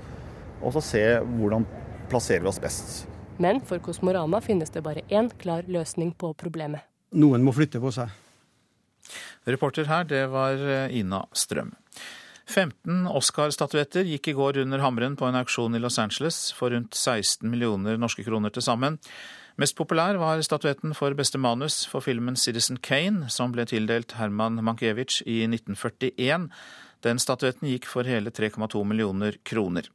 [0.60, 1.06] og så se
[1.38, 1.64] hvordan
[2.12, 3.06] plasserer vi oss best.
[3.38, 6.84] Men for Kosmorama finnes det bare én klar løsning på problemet.
[7.12, 8.12] Noen må flytte på seg.
[9.50, 11.74] Reporter her, det var eh, Ina Strøm.
[12.52, 16.98] 15 Oscar-statuetter gikk i går under hammeren på en auksjon i Los Angeles for rundt
[16.98, 19.00] 16 millioner norske kroner til sammen.
[19.60, 24.62] Mest populær var statuetten for beste manus for filmen Citizen Kane, som ble tildelt Herman
[24.64, 26.50] Mankiewicz i 1941.
[27.06, 29.90] Den statuetten gikk for hele 3,2 millioner kroner.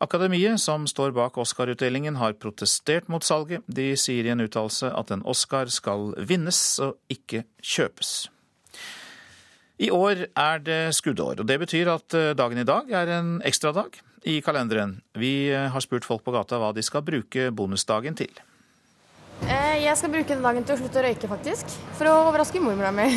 [0.00, 3.60] Akademiet, som står bak Oscar-utdelingen, har protestert mot salget.
[3.68, 8.30] De sier i en uttalelse at en Oscar skal vinnes og ikke kjøpes.
[9.80, 13.28] I år er det skuddår, og det betyr at eh, dagen i dag er en
[13.44, 14.98] ekstradag i kalenderen.
[15.20, 18.32] Vi eh, har spurt folk på gata hva de skal bruke bonusdagen til.
[19.44, 21.76] Eh, jeg skal bruke den dagen til å slutte å røyke, faktisk.
[22.00, 23.08] For å overraske mormora mi.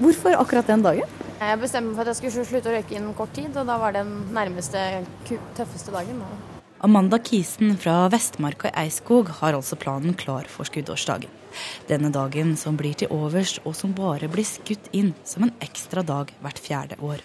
[0.00, 1.20] Hvorfor akkurat den dagen?
[1.34, 3.78] Jeg bestemte meg for at jeg skulle slutte å røyke innen kort tid, og da
[3.80, 4.80] var det den nærmeste,
[5.58, 6.22] tøffeste dagen.
[6.84, 11.32] Amanda Kisen fra Vestmarka i Eiskog har altså planen klar for skuddårsdagen.
[11.88, 16.04] Denne dagen som blir til overs, og som bare blir skutt inn som en ekstra
[16.06, 17.24] dag hvert fjerde år.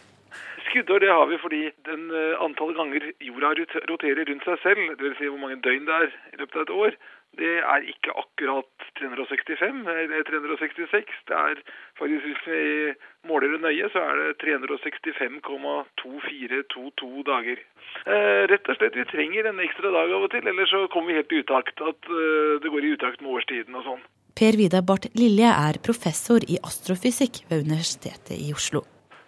[0.69, 3.53] Skuddår det har vi fordi den antallet antall ganger jorda
[3.89, 5.15] roterer rundt seg selv, dvs.
[5.17, 6.99] Si hvor mange døgn det er i løpet av et år,
[7.37, 8.65] det er ikke akkurat
[8.97, 11.05] 365 eller 366.
[11.27, 11.55] Det er
[11.99, 12.93] faktisk Hvis vi
[13.29, 17.57] måler det nøye, så er det 365,2422 dager.
[18.05, 21.07] Eh, rett og slett, Vi trenger en ekstra dag av og til, ellers så kommer
[21.09, 21.81] vi helt i utakt.
[21.81, 24.01] At eh, det går i utakt med årstiden og sånn.
[24.35, 28.81] Per Vidar Barth Lilje er professor i astrofysikk ved Universitetet i Oslo.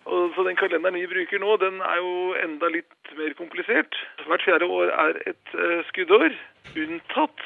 [0.06, 3.96] Og så Den kalenderen vi bruker nå, den er jo enda litt mer komplisert.
[4.28, 6.32] Hvert fjerde år er et eh, skuddår,
[6.76, 7.40] unntatt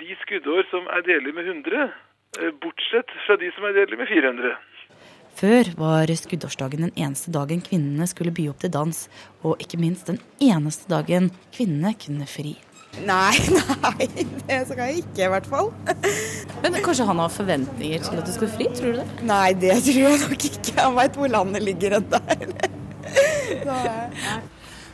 [0.00, 1.90] de skuddår som er deler med 100,
[2.40, 4.56] uh, bortsett fra de som er deler med 400.
[5.36, 9.02] Før var skuddårsdagen den eneste dagen kvinnene skulle by opp til dans,
[9.44, 12.54] og ikke minst den eneste dagen kvinnene kunne fri.
[13.04, 13.34] Nei,
[13.84, 14.06] nei,
[14.48, 15.68] det skal jeg ikke i hvert fall.
[16.62, 19.06] Men kanskje han har forventninger til at du skal fri, tror du det?
[19.28, 20.76] Nei, det tror jeg nok ikke.
[20.80, 22.22] Han veit hvor landet ligger ennå.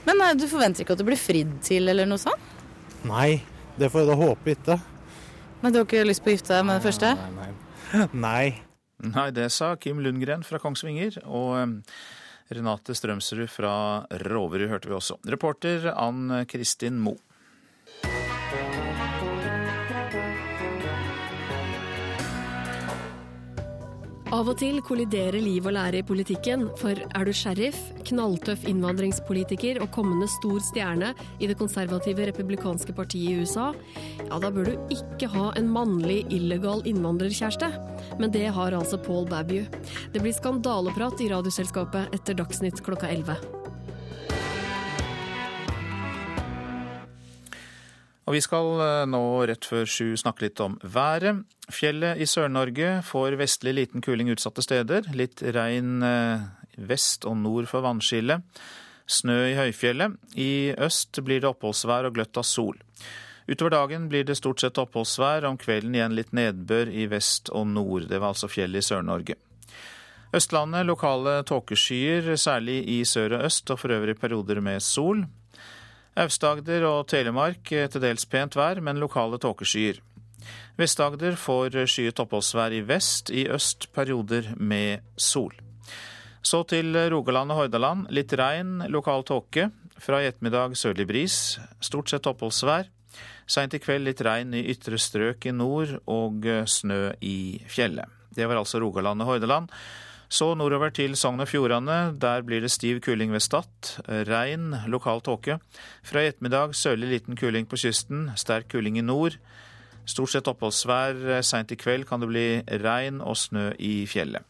[0.09, 2.51] Men du forventer ikke at du blir fridd til eller noe sånt?
[3.07, 3.39] Nei,
[3.79, 4.79] det får jeg da håpe ikke.
[5.63, 7.15] Men du har ikke lyst på å gifte deg med den første?
[7.17, 8.07] Nei, nei.
[8.13, 8.45] nei.
[9.03, 11.17] Nei, det sa Kim Lundgren fra Kongsvinger.
[11.27, 11.81] Og
[12.55, 13.73] Renate Strømsrud fra
[14.23, 15.17] Roverud hørte vi også.
[15.27, 17.19] Reporter Ann Kristin Moe.
[24.33, 27.77] Av og til kolliderer liv og lære i politikken, for er du sheriff,
[28.09, 33.69] knalltøff innvandringspolitiker og kommende stor stjerne i det konservative republikanske partiet i USA,
[34.23, 37.69] ja, da bør du ikke ha en mannlig illegal innvandrerkjæreste.
[38.23, 39.67] Men det har altså Paul Babu.
[40.15, 43.62] Det blir skandaleprat i Radioselskapet etter Dagsnytt klokka 11.
[48.33, 48.79] Og vi skal
[49.13, 51.43] nå rett før sju snakke litt om været.
[51.69, 55.11] Fjellet i Sør-Norge får vestlig liten kuling utsatte steder.
[55.13, 56.01] Litt regn
[56.81, 58.41] vest og nord for vannskillet.
[59.05, 60.17] Snø i høyfjellet.
[60.33, 62.81] I øst blir det oppholdsvær og gløtt av sol.
[63.51, 67.69] Utover dagen blir det stort sett oppholdsvær, om kvelden igjen litt nedbør i vest og
[67.69, 68.09] nord.
[68.09, 69.37] Det var altså fjellet i Sør-Norge.
[70.33, 75.27] Østlandet lokale tåkeskyer, særlig i sør og øst, og for øvrig perioder med sol.
[76.21, 80.01] Aust-Agder og Telemark til dels pent vær, men lokale tåkeskyer.
[80.77, 85.55] Vest-Agder får skyet oppholdsvær i vest, i øst perioder med sol.
[86.43, 88.09] Så til Rogaland og Hordaland.
[88.11, 89.71] Litt regn, lokal tåke.
[90.03, 91.37] Fra i ettermiddag sørlig bris.
[91.81, 92.91] Stort sett oppholdsvær.
[93.47, 98.11] Seint i kveld litt regn i ytre strøk i nord og snø i fjellet.
[98.33, 99.71] Det var altså Rogaland og Hordaland.
[100.33, 102.15] Så nordover til Sogn og Fjordane.
[102.17, 103.99] Der blir det stiv kuling ved Stad.
[104.09, 105.59] Regn, lokal tåke.
[106.01, 108.31] Fra i ettermiddag sørlig liten kuling på kysten.
[108.41, 109.37] Sterk kuling i nord.
[110.09, 111.43] Stort sett oppholdsvær.
[111.45, 112.47] Seint i kveld kan det bli
[112.81, 114.41] regn og snø i fjellet.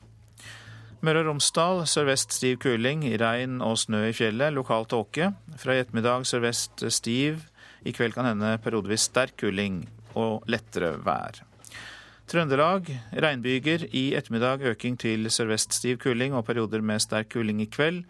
[1.03, 3.03] Møre og Romsdal sørvest stiv kuling.
[3.18, 4.55] Regn og snø i fjellet.
[4.55, 5.33] Lokal tåke.
[5.59, 7.49] Fra i ettermiddag sørvest stiv.
[7.83, 11.42] I kveld kan hende periodevis sterk kuling og lettere vær.
[12.30, 13.87] Trøndelag regnbyger.
[13.92, 18.04] I ettermiddag øking til sørvest stiv kuling og perioder med sterk kuling i kveld.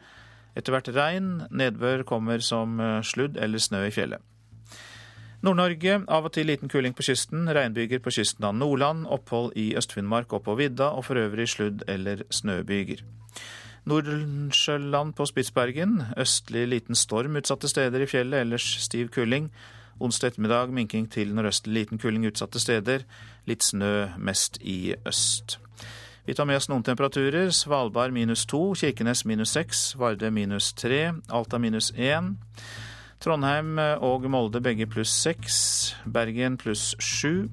[0.57, 1.43] Etter hvert regn.
[1.51, 4.21] Nedbør kommer som sludd eller snø i fjellet.
[5.43, 7.49] Nord-Norge av og til liten kuling på kysten.
[7.51, 9.09] Regnbyger på kysten av Nordland.
[9.11, 13.03] Opphold i Øst-Finnmark og på vidda, og for øvrig sludd- eller snøbyger.
[13.91, 16.03] Nordsjøland på Spitsbergen.
[16.17, 19.51] Østlig liten storm utsatte steder i fjellet, ellers stiv kuling.
[20.01, 23.03] Onsdag ettermiddag minking til nordøstlig liten kuling utsatte steder.
[23.47, 25.59] Litt snø mest i øst.
[26.27, 27.51] Vi tar med oss noen temperaturer.
[27.51, 32.37] Svalbard minus to, Kirkenes minus seks, Vardø minus tre, Alta minus én.
[33.23, 35.57] Trondheim og Molde begge pluss seks.
[36.07, 37.49] Bergen pluss sju.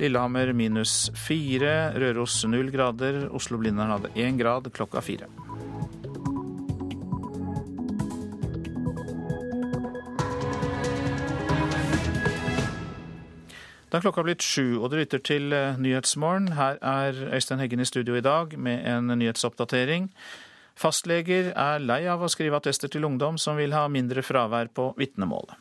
[0.00, 1.92] Lillehammer minus fire.
[1.96, 3.26] Røros null grader.
[3.32, 5.28] Oslo-Blindern hadde én grad klokka fire.
[13.96, 16.50] Da er klokka blitt sju, og du lytter til eh, Nyhetsmorgen.
[16.52, 20.10] Her er Øystein Heggen i studio i dag med en nyhetsoppdatering.
[20.76, 24.90] Fastleger er lei av å skrive attester til ungdom som vil ha mindre fravær på
[25.00, 25.56] vitnemålet.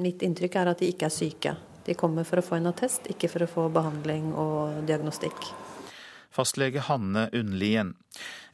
[0.00, 1.54] Mitt inntrykk er at de ikke er syke.
[1.84, 5.52] De kommer for å få en attest, ikke for å få behandling og diagnostikk.
[6.32, 7.98] Fastlege Hanne Unnlien.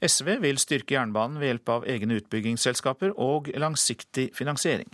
[0.02, 4.90] SV vil styrke jernbanen ved hjelp av egne utbyggingsselskaper og langsiktig finansiering.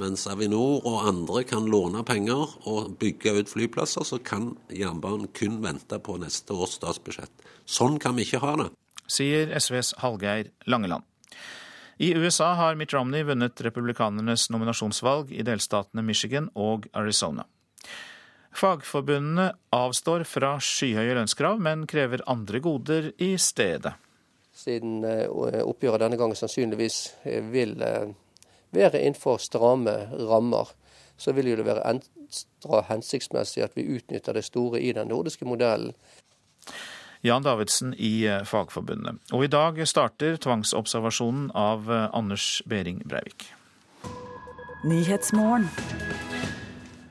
[0.00, 5.58] Mens Avinor og andre kan låne penger og bygge ut flyplasser, så kan jernbanen kun
[5.60, 7.32] vente på neste års statsbudsjett.
[7.68, 8.70] Sånn kan vi ikke ha det.
[9.10, 11.04] Sier SVs Hallgeir Langeland.
[12.00, 17.44] I USA har Mitt Romney vunnet republikanernes nominasjonsvalg i delstatene Michigan og Arizona.
[18.56, 23.92] Fagforbundene avstår fra skyhøye lønnskrav, men krever andre goder i stedet.
[24.56, 25.28] Siden eh,
[25.60, 28.08] oppgjøret denne gangen sannsynligvis eh, vil eh,
[28.72, 29.96] være innenfor stramme
[30.30, 30.72] rammer,
[31.16, 35.94] så vil det være ekstra hensiktsmessig at vi utnytter det store i den nordiske modellen.
[37.20, 39.18] Jan Davidsen i Fagforbundet.
[39.32, 43.50] Og i dag starter tvangsobservasjonen av Anders Behring Breivik.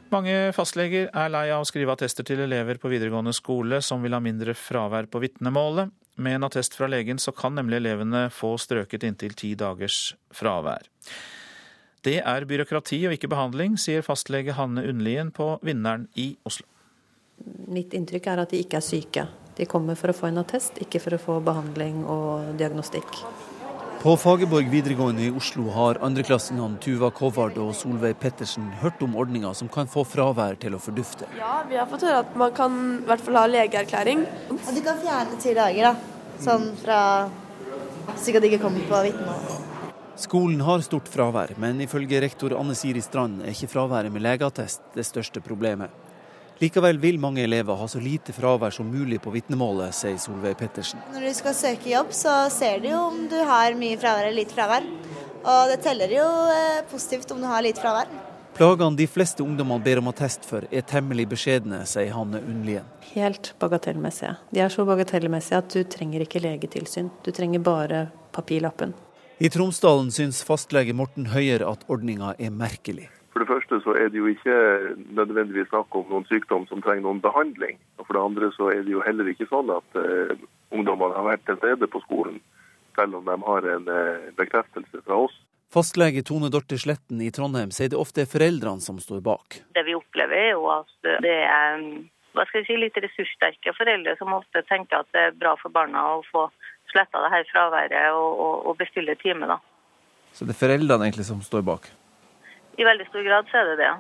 [0.10, 4.16] Mange fastleger er lei av å skrive attester til elever på videregående skole som vil
[4.18, 5.92] ha mindre fravær på vitnemålet.
[6.18, 10.90] Med en attest fra legen så kan nemlig elevene få strøket inntil ti dagers fravær.
[12.06, 16.64] Det er byråkrati og ikke behandling, sier fastlege Hanne Unnlien på Vinneren i Oslo.
[17.68, 19.26] Mitt inntrykk er at de ikke er syke.
[19.60, 23.20] De kommer for å få en attest, ikke for å få behandling og diagnostikk.
[24.00, 29.52] På Fagerborg videregående i Oslo har andreklassingene Tuva Kovard og Solveig Pettersen hørt om ordninga
[29.60, 31.28] som kan få fravær til å fordufte.
[31.36, 34.24] Ja, vi har fått høre at man kan i hvert fall ha legeerklæring.
[34.56, 36.40] Og du kan fjerne ti dager, da.
[36.40, 37.02] Sånn fra
[38.16, 39.69] slik at de ikke kommer på vitnemål.
[40.20, 44.90] Skolen har stort fravær, men ifølge rektor Anne Siri Strand er ikke fraværet med legeattest
[44.92, 45.94] det største problemet.
[46.60, 51.00] Likevel vil mange elever ha så lite fravær som mulig på vitnemålet, sier Solveig Pettersen.
[51.14, 54.42] Når du skal søke jobb, så ser du jo om du har mye fravær eller
[54.42, 54.92] lite fravær.
[55.40, 58.12] Og det teller jo eh, positivt om du har lite fravær.
[58.60, 62.92] Plagene de fleste ungdommene ber om attest for, er temmelig beskjedne, sier Hanne Unnlien.
[63.14, 64.36] Helt bagatellmessige.
[64.52, 67.08] De er så bagatellmessige at du trenger ikke legetilsyn.
[67.24, 69.00] Du trenger bare papirlappen.
[69.40, 73.06] I Tromsdalen syns fastlege Morten Høyer at ordninga er merkelig.
[73.32, 74.56] For det første så er det jo ikke
[75.16, 77.78] nødvendigvis snakk om noen sykdom som trenger noen behandling.
[77.96, 80.34] Og for det andre så er det jo heller ikke sånn at uh,
[80.76, 82.42] ungdommene har vært til stede på skolen,
[83.00, 85.40] selv om de har en uh, bekreftelse fra oss.
[85.72, 89.62] Fastlege Tone Dorte Sletten i Trondheim sier det ofte er foreldrene som står bak.
[89.72, 91.80] Det vi opplever er jo at det er
[92.36, 95.72] hva skal jeg si, litt ressurssterke foreldre som ofte tenker at det er bra for
[95.74, 96.50] barna å få
[96.92, 99.50] sletta det her fraværet og, og, og bestille time.
[99.50, 99.60] da.
[100.34, 101.90] Så det er foreldrene egentlig som står bak?
[102.80, 103.92] I veldig stor grad så er det det.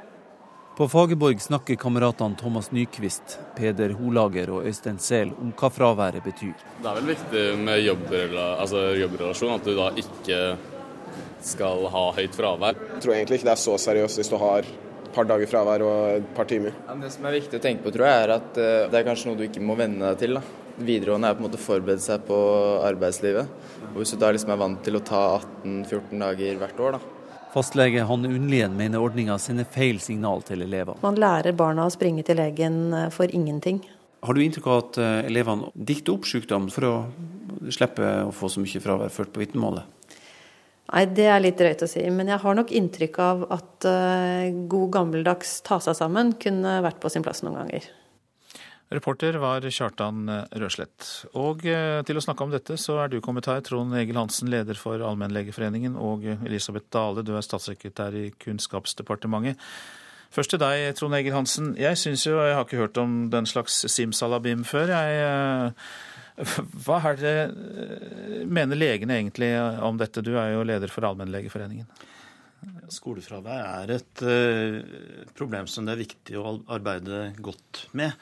[0.80, 6.54] På Fagerborg snakker kameratene Thomas Nyquist, Peder Holager og Øystein Sehl om hva fraværet betyr.
[6.80, 10.38] Det er vel viktig med jobbrela altså jobbrelasjon, at du da ikke
[11.43, 12.80] skal ha høyt fravær.
[12.93, 15.84] Jeg tror egentlig ikke det er så seriøst hvis du har et par dager fravær
[15.84, 16.80] og et par timer.
[16.88, 19.08] Ja, det som er viktig å tenke på, tror jeg, er at eh, det er
[19.08, 20.39] kanskje noe du ikke må venne deg til.
[20.39, 20.68] da.
[20.79, 22.39] Videregående er på en måte å forberede seg på
[22.87, 23.55] arbeidslivet.
[23.91, 27.15] Og Hvis du da liksom er vant til å ta 18-14 dager hvert år, da,
[27.49, 31.01] Fastlege Hanne Unnlien mener ordninga sender feil signal til elevene.
[31.01, 33.81] Man lærer barna å springe til legen eh, for ingenting.
[34.21, 36.93] Har du inntrykk av at eh, elevene dikter opp sykdom for å
[37.73, 39.95] slippe å få så mye fravær ført på vitnemålet?
[40.89, 42.01] Nei, det er litt drøyt å si.
[42.13, 46.97] Men jeg har nok inntrykk av at uh, god gammeldags ta seg sammen kunne vært
[47.01, 47.85] på sin plass noen ganger.
[48.89, 50.23] Reporter var Kjartan
[50.58, 51.06] Røslett.
[51.38, 54.49] Og eh, til å snakke om dette, så er du kommet her, Trond Egil Hansen,
[54.49, 59.62] leder for Allmennlegeforeningen, og Elisabeth Dale, du er statssekretær i Kunnskapsdepartementet.
[60.34, 61.76] Først til deg, Trond Egil Hansen.
[61.78, 64.95] Jeg syns jo, jeg har ikke hørt om den slags simsalabim før.
[64.95, 65.22] Jeg,
[66.41, 66.57] eh,
[66.88, 69.51] hva er det eh, mener legene egentlig
[69.86, 70.26] om dette?
[70.26, 71.86] Du er jo leder for Allmennlegeforeningen.
[72.89, 74.26] Skolefravær er et
[75.38, 78.18] problem som det er viktig å arbeide godt med.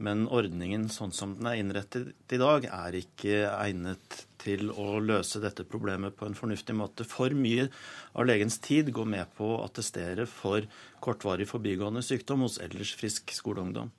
[0.00, 5.42] Men ordningen sånn som den er innrettet i dag, er ikke egnet til å løse
[5.42, 7.04] dette problemet på en fornuftig måte.
[7.04, 7.68] For mye
[8.16, 10.64] av legens tid går med på å attestere for
[11.04, 13.92] kortvarig forbigående sykdom hos ellers frisk skoleungdom.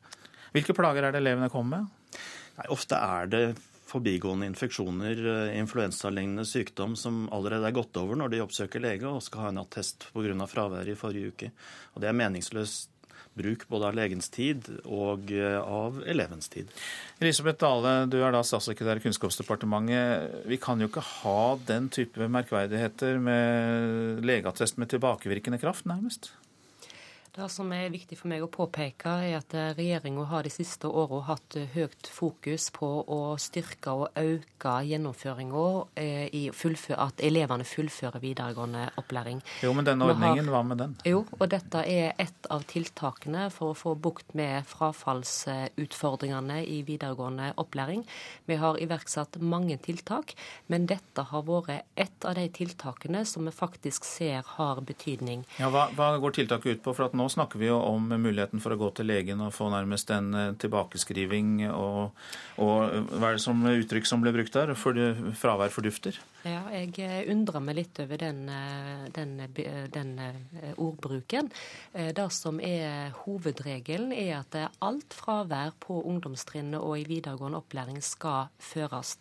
[0.55, 2.23] Hvilke plager er det elevene kommer med?
[2.57, 3.45] Nei, ofte er det
[3.91, 9.23] forbigående infeksjoner, eh, influensalignende sykdom, som allerede er gått over når de oppsøker lege og
[9.23, 10.47] skal ha en attest pga.
[10.47, 11.51] fraværet i forrige uke.
[11.95, 12.90] Og Det er meningsløst
[13.37, 16.71] bruk både av legens tid og eh, av elevens tid.
[17.23, 20.45] Elisabeth Dale, du er da statssekretær i Kunnskapsdepartementet.
[20.51, 26.33] Vi kan jo ikke ha den type merkverdigheter med legeattest med tilbakevirkende kraft, nærmest?
[27.31, 31.21] Det som er viktig for meg å påpeke, er at regjeringa har de siste åra
[31.29, 35.61] hatt høyt fokus på å styrke og øke gjennomføringa
[35.95, 39.39] eh, at elevene fullfører videregående opplæring.
[39.63, 40.97] Jo, men denne ordningen, hva med den?
[41.07, 47.53] Jo, og dette er et av tiltakene for å få bukt med frafallsutfordringene i videregående
[47.55, 48.03] opplæring.
[48.51, 50.35] Vi har iverksatt mange tiltak,
[50.67, 55.47] men dette har vært et av de tiltakene som vi faktisk ser har betydning.
[55.63, 56.97] Ja, Hva, hva går tiltaket ut på?
[56.99, 59.69] For at nå snakker vi jo om muligheten for å gå til legen og få
[59.73, 61.67] nærmest en eh, tilbakeskriving.
[61.69, 62.11] Og,
[62.61, 64.73] og hva er det som uttrykk som ble brukt der?
[64.79, 64.97] For
[65.37, 66.17] fravær fordufter?
[66.47, 69.35] Ja, jeg eh, undrer meg litt over den, eh, den,
[69.93, 70.13] den
[70.77, 71.51] ordbruken.
[71.91, 78.49] Det som er hovedregelen, er at alt fravær på ungdomstrinnet og i videregående opplæring skal
[78.61, 79.17] føres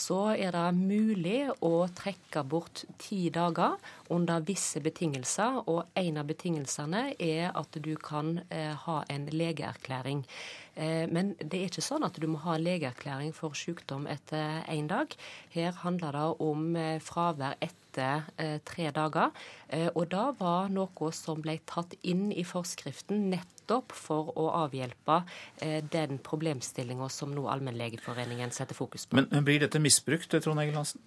[0.00, 3.76] så er det mulig å trekke bort ti dager
[4.12, 5.60] under visse betingelser.
[5.70, 10.24] Og en av betingelsene er at du kan eh, ha en legeerklæring.
[10.74, 14.64] Eh, men det er ikke sånn at du må ha en legeerklæring for sykdom etter
[14.72, 15.12] én dag.
[15.54, 19.32] Her handler det om eh, fravær etter tre dager.
[19.94, 25.20] Og da var noe som ble tatt inn i forskriften nettopp for å avhjelpe
[25.92, 29.20] den problemstillinga som nå Allmennlegeforeningen setter fokus på.
[29.20, 31.02] Men blir dette misbrukt, Trond Egil Hansen?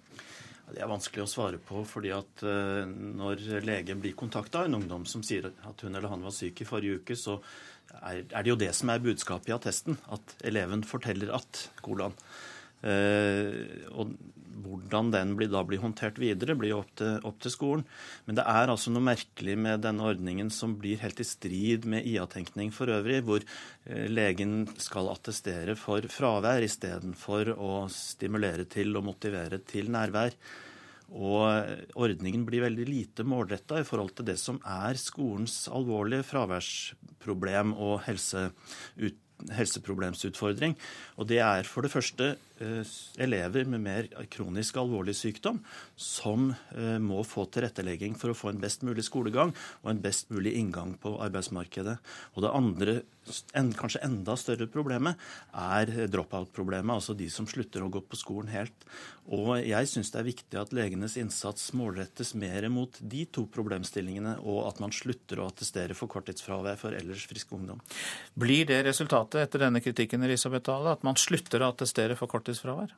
[0.64, 5.04] Det er vanskelig å svare på, fordi at når legen blir kontakta av en ungdom
[5.08, 7.36] som sier at hun eller han var syk i forrige uke, så
[8.00, 9.98] er, er det jo det som er budskapet i attesten.
[10.14, 12.16] At eleven forteller at, kolon.
[12.84, 14.14] Eh, og
[14.64, 17.84] hvordan den blir, da blir håndtert videre, blir opp til, opp til, skolen.
[18.26, 22.06] Men det er altså noe merkelig med denne ordningen som blir helt i strid med
[22.08, 29.08] IA-tenkning for øvrig, hvor eh, legen skal attestere for fravær istedenfor å stimulere til og
[29.12, 30.36] motivere til nærvær.
[31.14, 37.76] Og ordningen blir veldig lite målretta i forhold til det som er skolens alvorlige fraværsproblem
[37.76, 39.20] og helseut
[39.52, 40.76] helseproblemsutfordring.
[41.18, 42.53] Og det er for det første eh,
[43.18, 45.58] elever med mer kronisk alvorlig sykdom
[45.98, 49.50] som eh, må få tilrettelegging for å få en best mulig skolegang
[49.82, 51.96] og en best mulig inngang på arbeidsmarkedet.
[52.34, 52.94] Og det andre,
[53.50, 55.18] kanskje enda større problemet,
[55.50, 58.86] er drop-out-problemet, altså de som slutter å gå på skolen helt.
[59.34, 64.36] Og jeg syns det er viktig at legenes innsats målrettes mer mot de to problemstillingene,
[64.44, 67.80] og at man slutter å attestere for korttidsfravær for ellers frisk ungdom.
[68.36, 72.44] Blir det resultatet etter denne kritikken Elisabeth Dahle, at man slutter å attestere for korttidsfravær?
[72.54, 72.94] sykehusfravær?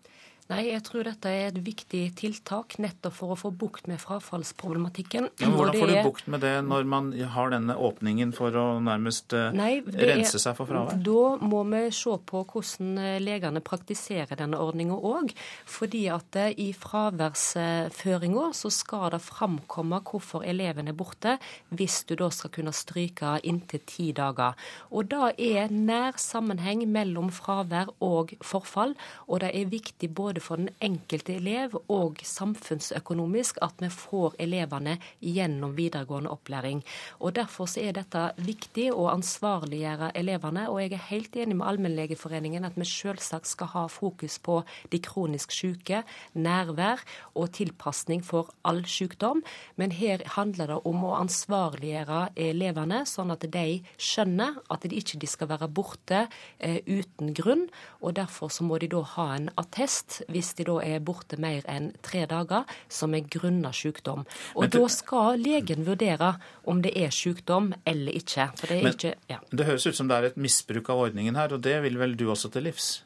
[0.47, 5.27] Nei, jeg tror dette er et viktig tiltak nettopp for å få bukt med frafallsproblematikken.
[5.43, 9.35] Ja, hvordan får du bukt med det når man har denne åpningen for å nærmest
[9.35, 11.01] eh, Nei, rense seg for fravær?
[11.03, 15.35] Da må vi se på hvordan eh, legene praktiserer denne ordninga òg.
[15.67, 21.41] Fordi at eh, i fraværsføringa så skal det framkomme hvorfor eleven er borte,
[21.75, 24.55] hvis du da skal kunne stryke inntil ti dager.
[24.95, 28.95] Og da er nær sammenheng mellom fravær og forfall,
[29.27, 34.35] og det er viktig både både for den enkelte elev og samfunnsøkonomisk at vi får
[34.39, 36.83] elevene gjennom videregående opplæring.
[37.21, 40.69] Og Derfor er dette viktig å ansvarliggjøre elevene.
[40.69, 44.63] Og jeg er helt enig med Allmennlegeforeningen at vi selvsagt skal ha fokus på
[44.93, 46.03] de kronisk syke,
[46.35, 47.01] nærvær
[47.35, 49.43] og tilpasning for all sykdom.
[49.77, 55.27] Men her handler det om å ansvarliggjøre elevene, sånn at de skjønner at de ikke
[55.27, 56.27] skal være borte
[56.59, 57.69] eh, uten grunn.
[58.03, 61.67] Og derfor så må de da ha en attest hvis de da er borte mer
[61.71, 64.27] enn tre dager, som er grunna sykdom.
[64.57, 66.35] Og da skal legen vurdere
[66.67, 68.51] om det er sykdom eller ikke.
[68.63, 69.41] Det, men, ikke ja.
[69.51, 72.17] det høres ut som det er et misbruk av ordningen her, og det vil vel
[72.19, 73.06] du også til livs?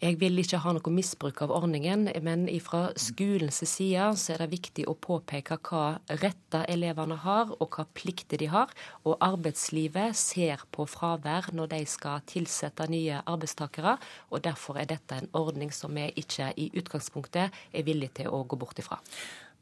[0.00, 4.54] Jeg vil ikke ha noe misbruk av ordningen, men fra skolens side så er det
[4.54, 8.72] viktig å påpeke hva retter elevene har, og hva plikter de har.
[9.04, 13.98] Og arbeidslivet ser på fravær når de skal tilsette nye arbeidstakere.
[14.32, 18.40] Og derfor er dette en ordning som vi ikke i utgangspunktet er villige til å
[18.48, 18.96] gå bort ifra.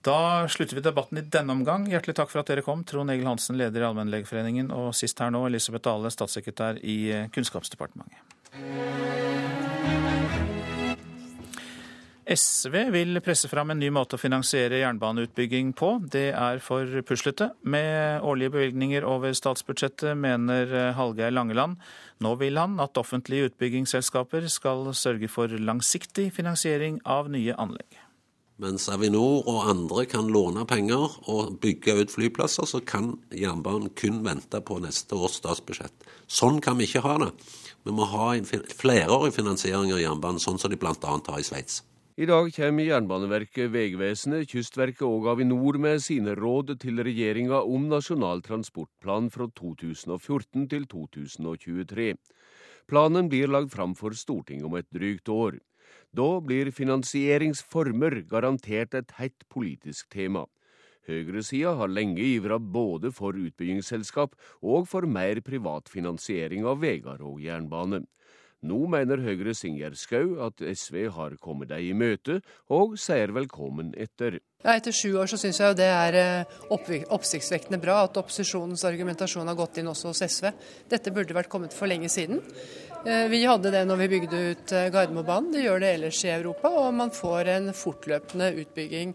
[0.07, 1.91] Da slutter vi debatten i denne omgang.
[1.91, 2.87] Hjertelig takk for at dere kom.
[2.87, 8.23] Trond Egil Hansen, leder i Allmennlegeforeningen, og sist her nå Elisabeth Dale, statssekretær i Kunnskapsdepartementet.
[12.29, 15.95] SV vil presse fram en ny måte å finansiere jernbaneutbygging på.
[16.13, 17.55] Det er for puslete.
[17.65, 21.79] Med årlige bevilgninger over statsbudsjettet, mener Hallgeir Langeland.
[22.21, 27.97] Nå vil han at offentlige utbyggingsselskaper skal sørge for langsiktig finansiering av nye anlegg.
[28.61, 34.21] Mens Avinor og andre kan låne penger og bygge ut flyplasser, så kan jernbanen kun
[34.27, 35.95] vente på neste års statsbudsjett.
[36.29, 37.33] Sånn kan vi ikke ha det.
[37.87, 40.93] Vi må ha en flerårig finansiering av jernbanen, sånn som de bl.a.
[41.01, 41.87] har i Sveits.
[42.19, 48.43] I dag kommer Jernbaneverket, Vegvesenet, Kystverket og Avinor med sine råd til regjeringa om Nasjonal
[48.43, 52.09] transportplan fra 2014 til 2023.
[52.91, 55.61] Planen blir lagt fram for Stortinget om et drygt år.
[56.11, 60.49] Da blir finansieringsformer garantert et hett politisk tema.
[61.07, 67.39] Høyresida har lenge ivra både for utbyggingsselskap og for mer privat finansiering av veier og
[67.47, 68.09] jernbane.
[68.67, 72.41] Nå mener Høyres Ingjerd Schou at SV har kommet dem i møte,
[72.75, 74.41] og sier velkommen etter.
[74.65, 78.83] Ja, etter sju år så syns jeg jo det er eh, oppsiktsvekkende bra at opposisjonens
[78.89, 80.51] argumentasjon har gått inn også hos SV.
[80.91, 82.43] Dette burde vært kommet for lenge siden.
[83.07, 86.35] Eh, vi hadde det når vi bygde ut eh, Gardermobanen, det gjør det ellers i
[86.35, 86.75] Europa.
[86.83, 89.15] Og man får en fortløpende utbygging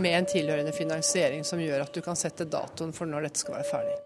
[0.00, 3.60] med en tilhørende finansiering som gjør at du kan sette datoen for når dette skal
[3.60, 4.04] være ferdig.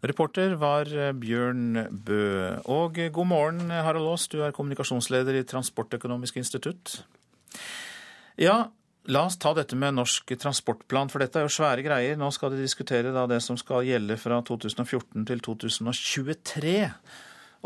[0.00, 2.56] Reporter var eh, Bjørn Bø.
[2.72, 7.02] Og eh, god morgen, Harald Aas, du er kommunikasjonsleder i Transportøkonomisk institutt.
[8.40, 8.70] Ja,
[9.12, 12.16] la oss ta dette med Norsk transportplan, for dette er jo svære greier.
[12.16, 16.78] Nå skal de diskutere det som skal gjelde fra 2014 til 2023.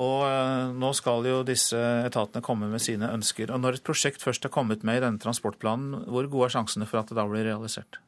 [0.03, 3.55] Og eh, nå skal jo disse etatene komme med sine ønsker.
[3.55, 6.91] Og når et prosjekt først er kommet med i denne transportplanen, hvor gode er sjansene
[6.91, 8.01] for at det da blir realisert?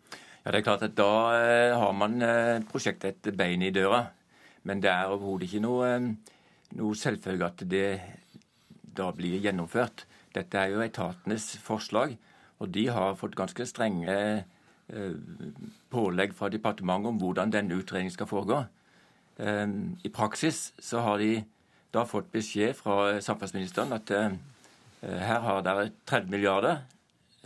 [0.47, 1.11] Ja, det er klart at Da
[1.75, 2.23] har man
[2.71, 4.05] prosjektet et bein i døra.
[4.63, 5.89] Men det er overhodet ikke noe,
[6.79, 7.89] noe selvfølge at det
[8.97, 10.07] da blir gjennomført.
[10.35, 12.17] Dette er jo etatenes forslag,
[12.59, 15.15] og de har fått ganske strenge eh,
[15.93, 18.65] pålegg fra departementet om hvordan denne utredningen skal foregå.
[19.39, 19.67] Eh,
[20.03, 21.45] I praksis så har de
[21.95, 24.37] da fått beskjed fra samferdselsministeren at eh,
[25.03, 26.83] her har dere 30 milliarder.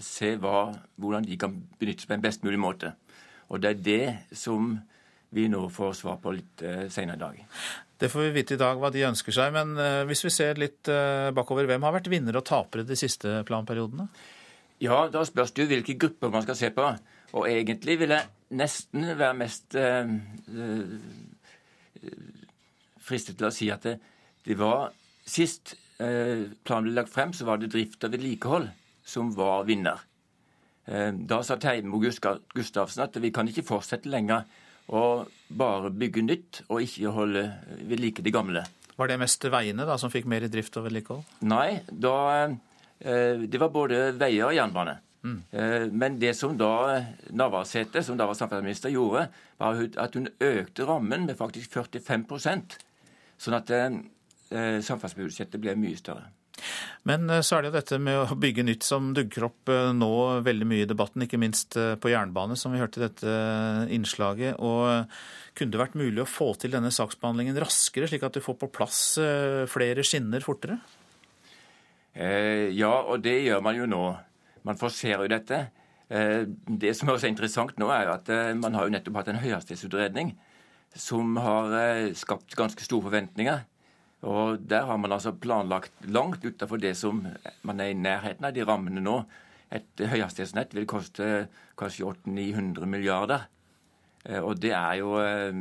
[0.00, 0.70] Se hva,
[1.00, 2.94] hvordan de kan benyttes på en best mulig måte.
[3.50, 4.74] Og det er det som
[5.34, 7.40] vi nå får svar på litt uh, senere i dag.
[8.00, 9.52] Det får vi vite i dag hva de ønsker seg.
[9.54, 12.98] Men uh, hvis vi ser litt uh, bakover, hvem har vært vinnere og tapere de
[12.98, 14.08] siste planperiodene?
[14.82, 16.86] Ja, da spørs det jo hvilke grupper man skal se på.
[17.36, 20.08] Og egentlig vil jeg nesten være mest øh,
[22.98, 23.92] fristet til å si at det,
[24.48, 24.88] det var
[25.30, 28.64] Sist planen ble lagt frem, så var det drift og vedlikehold
[29.10, 30.06] som var vinner.
[30.86, 34.46] Da sa Teimo Gustavsen at vi kan ikke fortsette lenger
[34.90, 35.02] å
[35.54, 37.44] bare bygge nytt og ikke holde
[37.86, 38.64] ved like det gamle.
[38.98, 41.22] Var det mest veiene da, som fikk mer i drift og vedlikehold?
[41.48, 42.16] Nei, da,
[43.00, 44.98] eh, det var både veier og jernbane.
[45.22, 45.38] Mm.
[45.52, 47.00] Eh, men det som da
[47.30, 49.28] Navarsete, som da var samferdselsminister, gjorde,
[49.60, 52.26] var at hun økte rammen med faktisk 45
[53.40, 53.90] sånn at eh,
[54.84, 56.28] samferdselsbudsjettet ble mye større.
[57.08, 59.90] Men eh, så er det jo dette med å bygge nytt som dukker opp eh,
[59.96, 60.12] nå
[60.44, 63.34] veldig mye i debatten, ikke minst eh, på jernbane, som vi hørte i dette
[63.96, 64.60] innslaget.
[64.60, 65.08] Og
[65.56, 68.70] kunne det vært mulig å få til denne saksbehandlingen raskere, slik at du får på
[68.74, 69.00] plass
[69.72, 70.78] flere skinner fortere?
[72.14, 74.04] Ja, og det gjør man jo nå.
[74.66, 75.60] Man forserer jo dette.
[76.08, 79.42] Det som også er interessant nå, er jo at man har jo nettopp hatt en
[79.42, 80.32] høyhastighetsutredning
[80.98, 81.74] som har
[82.18, 83.62] skapt ganske store forventninger.
[84.22, 87.26] Og Der har man altså planlagt langt utenfor det som
[87.62, 89.22] man er i nærheten av de rammene nå.
[89.72, 91.46] Et høyhastighetsnett vil koste
[91.78, 93.46] kanskje 800-900 milliarder.
[94.24, 95.54] Eh, og det er jo eh,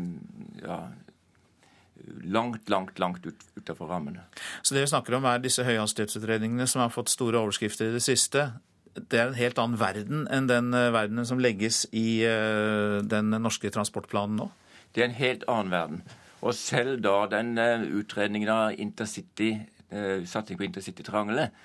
[0.63, 0.79] ja,
[2.25, 4.25] langt, langt, langt ut, utenfor rammene.
[4.61, 8.03] Så det vi snakker om er disse høyhastighetsutredningene som har fått store overskrifter i det
[8.03, 8.49] siste.
[8.99, 13.71] Det er en helt annen verden enn den eh, verdenen som legges i den norske
[13.71, 14.49] transportplanen nå?
[14.95, 16.01] Det er en helt annen verden.
[16.45, 19.51] Og selv da den uh, utredningen av intercity,
[19.91, 21.55] uh, satsing på intercitytriangelet,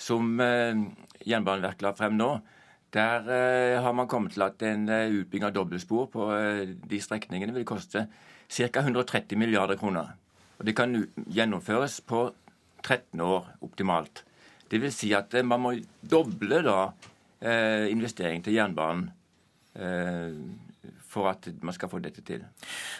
[0.00, 0.74] som uh,
[1.22, 2.32] Jernbaneverket la frem nå,
[2.94, 3.26] der
[3.82, 6.26] har man kommet til at en utbygging av dobbeltspor på
[6.86, 8.82] de strekningene vil koste ca.
[8.84, 10.12] 130 milliarder kroner.
[10.60, 10.94] Og det kan
[11.26, 12.20] gjennomføres på
[12.84, 14.22] 13 år optimalt.
[14.70, 15.72] Det vil si at man må
[16.06, 16.78] doble da
[17.90, 19.10] investeringen til jernbanen
[21.14, 22.44] for at man skal få dette til.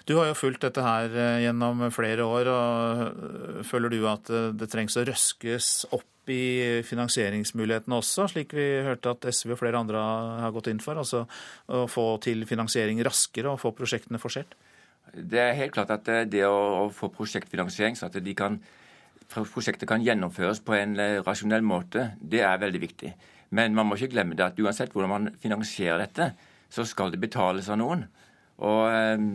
[0.09, 2.51] Du har jo fulgt dette her eh, gjennom flere år.
[2.53, 8.55] og eh, Føler du at eh, det trengs å røskes opp i finansieringsmulighetene også, slik
[8.57, 10.01] vi hørte at SV og flere andre
[10.41, 10.97] har gått inn for?
[10.97, 11.27] Altså
[11.69, 14.57] å få til finansiering raskere og få prosjektene forsert?
[15.15, 18.57] Det er helt klart at det å få prosjektfinansiering, så at kan,
[19.29, 20.97] prosjektet kan gjennomføres på en
[21.27, 23.13] rasjonell måte, det er veldig viktig.
[23.55, 26.33] Men man må ikke glemme det at uansett hvordan man finansierer dette,
[26.75, 28.07] så skal det betales av noen.
[28.65, 29.27] Og eh,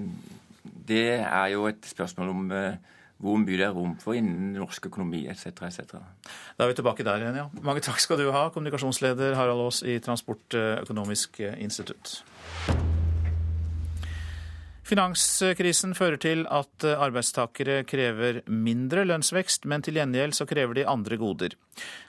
[0.90, 4.88] det er jo et spørsmål om eh, hvor mye det er rom for innen norsk
[4.92, 5.64] økonomi etc.
[5.68, 5.98] etc.
[6.56, 7.50] Da er vi tilbake der igjen, ja.
[7.66, 12.22] Mange takk skal du ha, kommunikasjonsleder Harald Aas i Transportøkonomisk institutt.
[14.90, 21.20] Finanskrisen fører til at arbeidstakere krever mindre lønnsvekst, men til gjengjeld så krever de andre
[21.22, 21.54] goder.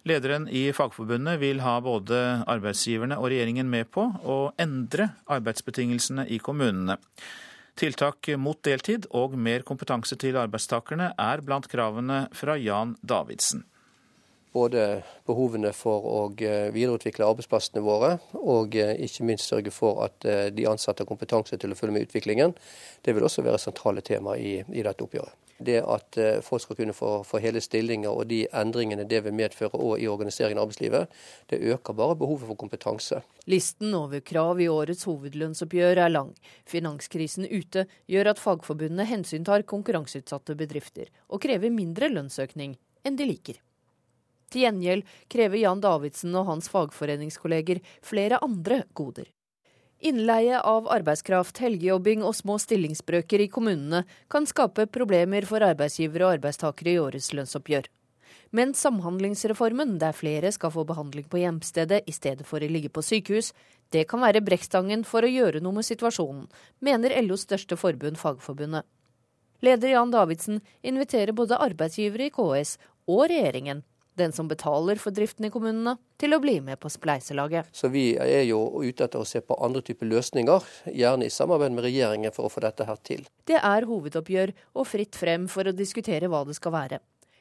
[0.09, 6.41] Lederen i Fagforbundet vil ha både arbeidsgiverne og regjeringen med på å endre arbeidsbetingelsene i
[6.41, 6.97] kommunene.
[7.77, 13.67] Tiltak mot deltid og mer kompetanse til arbeidstakerne er blant kravene fra Jan Davidsen.
[14.53, 20.27] Både behovene for å eh, videreutvikle arbeidsplassene våre, og eh, ikke minst sørge for at
[20.27, 22.57] eh, de ansatte har kompetanse til å følge med utviklingen,
[23.07, 25.39] det vil også være sentrale tema i, i dette oppgjøret.
[25.61, 29.77] Det at folk skal kunne få, få hele stillinger og de endringene det vil medføre
[29.77, 31.13] òg i organiseringen av arbeidslivet,
[31.53, 33.21] det øker bare behovet for kompetanse.
[33.45, 36.33] Listen over krav i årets hovedlønnsoppgjør er lang.
[36.65, 43.61] Finanskrisen ute gjør at fagforbundene hensyntar konkurranseutsatte bedrifter, og krever mindre lønnsøkning enn de liker.
[44.51, 49.29] Til gjengjeld krever Jan Davidsen og hans fagforeningskolleger flere andre goder.
[50.01, 56.39] Innleie av arbeidskraft, helgejobbing og små stillingsbrøker i kommunene kan skape problemer for arbeidsgivere og
[56.39, 57.87] arbeidstakere i årets lønnsoppgjør.
[58.51, 63.05] Men Samhandlingsreformen, der flere skal få behandling på hjemstedet i stedet for å ligge på
[63.07, 63.53] sykehus,
[63.95, 66.49] det kan være brekkstangen for å gjøre noe med situasjonen,
[66.81, 68.89] mener LOs største forbund, Fagforbundet.
[69.63, 73.85] Leder Jan Davidsen inviterer både arbeidsgivere i KS og regjeringen
[74.21, 77.73] den som betaler for driften i kommunene, til å bli med på spleiselaget.
[77.73, 81.75] Så Vi er jo ute etter å se på andre typer løsninger, gjerne i samarbeid
[81.75, 83.25] med regjeringen for å få dette her til.
[83.49, 87.01] Det er hovedoppgjør og fritt frem for å diskutere hva det skal være.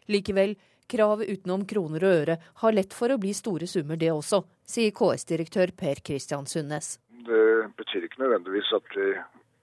[0.09, 0.55] Likevel,
[0.89, 4.95] kravet utenom kroner og øre har lett for å bli store summer det også, sier
[4.95, 6.97] KS-direktør Per Christian Sundnes.
[7.27, 9.11] Det betyr ikke nødvendigvis at vi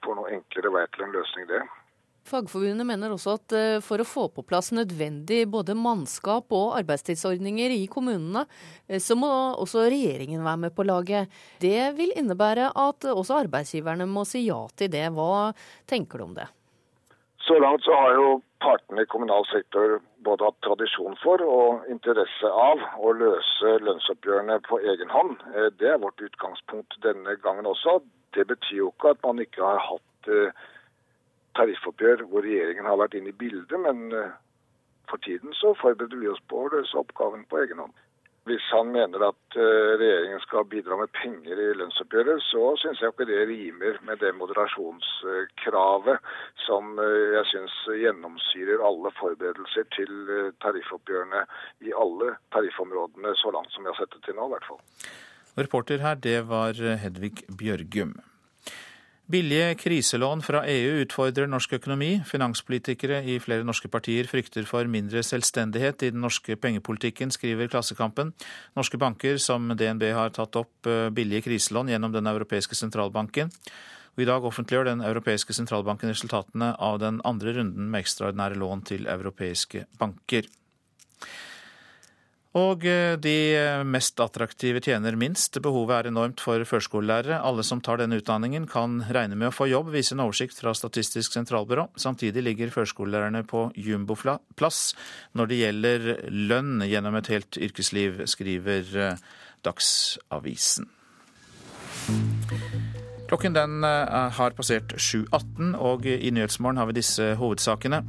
[0.07, 1.65] får noe enklere vei til en løsning, det.
[2.27, 7.75] Fagforbundet mener også at eh, for å få på plass nødvendig både mannskap og arbeidstidsordninger
[7.77, 8.47] i kommunene,
[8.89, 9.31] eh, så må
[9.63, 11.33] også regjeringen være med på laget.
[11.63, 15.07] Det vil innebære at også arbeidsgiverne må si ja til det.
[15.15, 15.53] Hva
[15.87, 16.49] tenker du om det?
[17.47, 18.29] Så langt så har jo
[18.65, 24.81] partene i kommunal sektor både hatt tradisjon for og interesse av å løse lønnsoppgjørene på
[24.83, 25.39] egen hånd.
[25.55, 28.01] Eh, det er vårt utgangspunkt denne gangen også.
[28.35, 30.33] Det betyr jo ikke at man ikke har hatt
[31.57, 34.35] tariffoppgjør hvor regjeringen har vært inne i bildet, men eh,
[35.11, 37.95] for tiden så forbereder vi oss på å løse oppgaven på egen hånd.
[38.47, 43.15] Hvis han mener at eh, regjeringen skal bidra med penger i lønnsoppgjøret, så syns jeg
[43.15, 46.31] ikke det rimer med det moderasjonskravet
[46.67, 50.15] som eh, jeg syns gjennomsyrer alle forberedelser til
[50.63, 51.43] tariffoppgjørene
[51.89, 54.81] i alle tariffområdene så langt som vi har sett det til nå, i hvert fall.
[55.57, 58.19] Reporter her, det var Hedvig Bjørgum.
[59.27, 62.21] Billige kriselån fra EU utfordrer norsk økonomi.
[62.31, 68.31] Finanspolitikere i flere norske partier frykter for mindre selvstendighet i den norske pengepolitikken, skriver Klassekampen.
[68.79, 73.51] Norske banker som DNB har tatt opp eh, billige kriselån gjennom Den europeiske sentralbanken.
[74.15, 78.87] Og I dag offentliggjør Den europeiske sentralbanken resultatene av den andre runden med ekstraordinære lån
[78.87, 80.47] til europeiske banker.
[82.57, 83.37] Og eh, de
[83.85, 85.59] mest attraktive tjener minst.
[85.63, 87.43] Behovet er enormt for førskolelærere.
[87.45, 90.73] Alle som tar denne utdanningen kan regne med å få jobb, viser en oversikt fra
[90.77, 91.89] Statistisk sentralbyrå.
[92.01, 94.81] Samtidig ligger førskolelærerne på jumboplass
[95.37, 99.25] når det gjelder lønn gjennom et helt yrkesliv, skriver eh,
[99.67, 100.89] Dagsavisen.
[103.27, 108.03] Klokken den eh, har passert 7.18, og i Nyhetsmorgen har vi disse hovedsakene.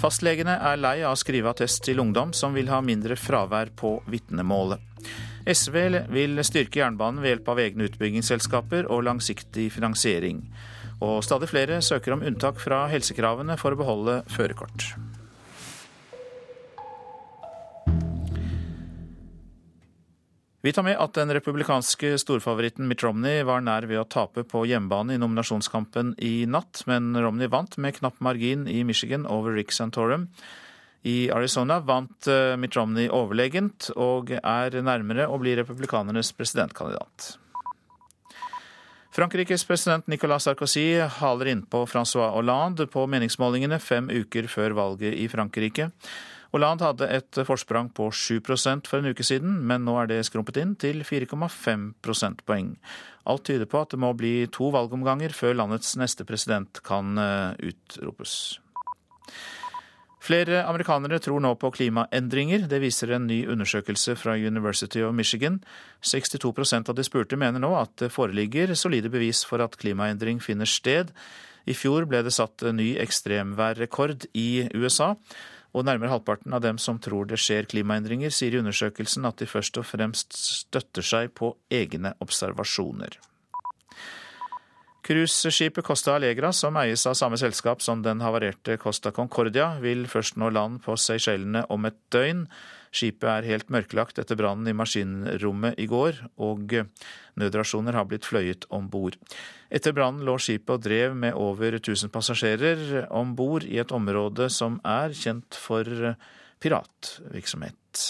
[0.00, 3.96] Fastlegene er lei av å skrive attest til ungdom som vil ha mindre fravær på
[4.10, 4.80] vitnemålet.
[5.42, 5.78] SV
[6.14, 10.44] vil styrke jernbanen ved hjelp av egne utbyggingsselskaper og langsiktig finansiering.
[11.02, 14.92] Og stadig flere søker om unntak fra helsekravene for å beholde førerkort.
[20.62, 24.60] Vi tar med at den republikanske storfavoritten Mitt Romney var nær ved å tape på
[24.70, 29.74] hjemmebane i nominasjonskampen i natt, men Romney vant med knapp margin i Michigan over Rick
[29.74, 30.28] Santorum.
[31.02, 37.32] I Arizona vant eh, Mitt Romney overlegent, og er nærmere å bli republikanernes presidentkandidat.
[39.12, 45.26] Frankrikes president Nicolas Sarkozy haler innpå Francois Hollande på meningsmålingene fem uker før valget i
[45.28, 45.90] Frankrike.
[46.52, 50.58] Hollande hadde et forsprang på 7% for en uke siden, men nå er det skrumpet
[50.60, 52.74] inn til 4,5 prosentpoeng.
[53.24, 57.72] Alt tyder på at det må bli to valgomganger før landets neste president kan eh,
[57.72, 58.36] utropes.
[60.22, 62.68] Flere amerikanere tror nå på klimaendringer.
[62.70, 65.56] Det viser en ny undersøkelse fra University of Michigan.
[66.04, 70.68] 62% av de spurte mener nå at det foreligger solide bevis for at klimaendring finner
[70.70, 71.10] sted.
[71.66, 75.16] I fjor ble det satt ny ekstremværrekord i USA.
[75.72, 79.48] Og nærmere halvparten av dem som tror det skjer klimaendringer, sier i undersøkelsen at de
[79.48, 83.16] først og fremst støtter seg på egne observasjoner.
[85.02, 90.36] Cruiseskipet Costa Allegra, som eies av samme selskap som den havarerte Costa Concordia, vil først
[90.38, 92.44] nå land på Seychellene om et døgn.
[92.92, 96.74] Skipet er helt mørklagt etter brannen i maskinrommet i går, og
[97.40, 99.16] nødrasjoner har blitt fløyet om bord.
[99.72, 104.50] Etter brannen lå skipet og drev med over 1000 passasjerer om bord i et område
[104.52, 105.88] som er kjent for
[106.60, 108.02] piratvirksomhet.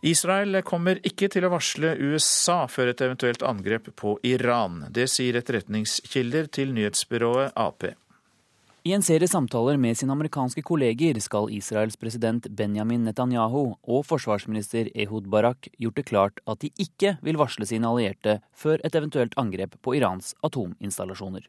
[0.00, 4.86] Israel kommer ikke til å varsle USA før et eventuelt angrep på Iran.
[4.88, 7.84] Det sier etterretningskilder til nyhetsbyrået Ap.
[8.80, 14.88] I en serie samtaler med sine amerikanske kolleger skal Israels president Benjamin Netanyahu og forsvarsminister
[15.04, 19.36] Ehud Barak gjort det klart at de ikke vil varsle sine allierte før et eventuelt
[19.36, 21.44] angrep på Irans atominstallasjoner.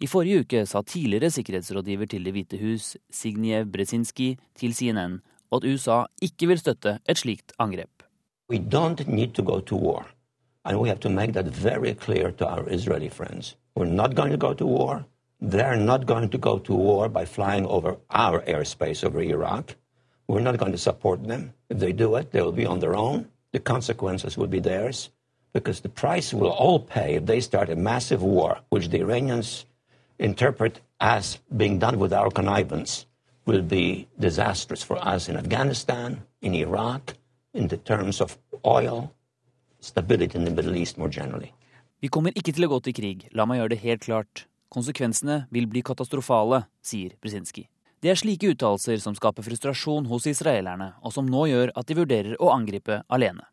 [0.00, 5.20] I forrige uke sa tidligere sikkerhetsrådgiver til Det hvite hus, Signiev Bresinski, til CNN
[5.52, 8.08] at USA ikke vil støtte et slikt angrep.
[8.48, 10.08] We don't need to go to war.
[10.64, 13.56] And we have to make that very clear to our Israeli friends.
[13.76, 15.04] We're not going to go to war.
[15.44, 19.74] They're not going to go to war by flying over our airspace over Iraq.
[20.28, 21.52] We're not going to support them.
[21.68, 23.26] If they do it, they will be on their own.
[23.50, 25.10] The consequences will be theirs.
[25.52, 29.66] Because the price we'll all pay if they start a massive war, which the Iranians
[30.16, 33.06] interpret as being done with our connivance,
[33.44, 37.14] will be disastrous for us in Afghanistan, in Iraq,
[37.52, 39.12] in the terms of oil,
[39.80, 41.52] stability in the Middle East more generally.
[42.00, 44.46] Vi kommer ikke til å gå til krig, la meg gjøre det helt klart.
[44.72, 47.66] Konsekvensene vil bli katastrofale, sier Brzezinski.
[48.00, 51.96] Det er slike uttalelser som skaper frustrasjon hos israelerne, og som nå gjør at de
[51.98, 53.44] vurderer å angripe alene.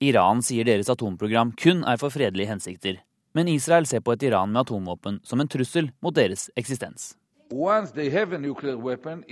[0.00, 2.96] Iran sier deres atomprogram kun er for fredelige hensikter,
[3.36, 7.14] men Israel ser på et Iran med atomvåpen som en trussel mot deres eksistens.
[7.52, 9.24] weapon,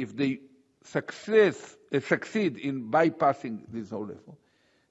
[0.85, 1.77] success,
[3.91, 4.39] whole effort,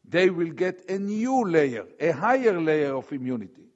[0.10, 3.70] they will get a new layer, a higher layer of immunity.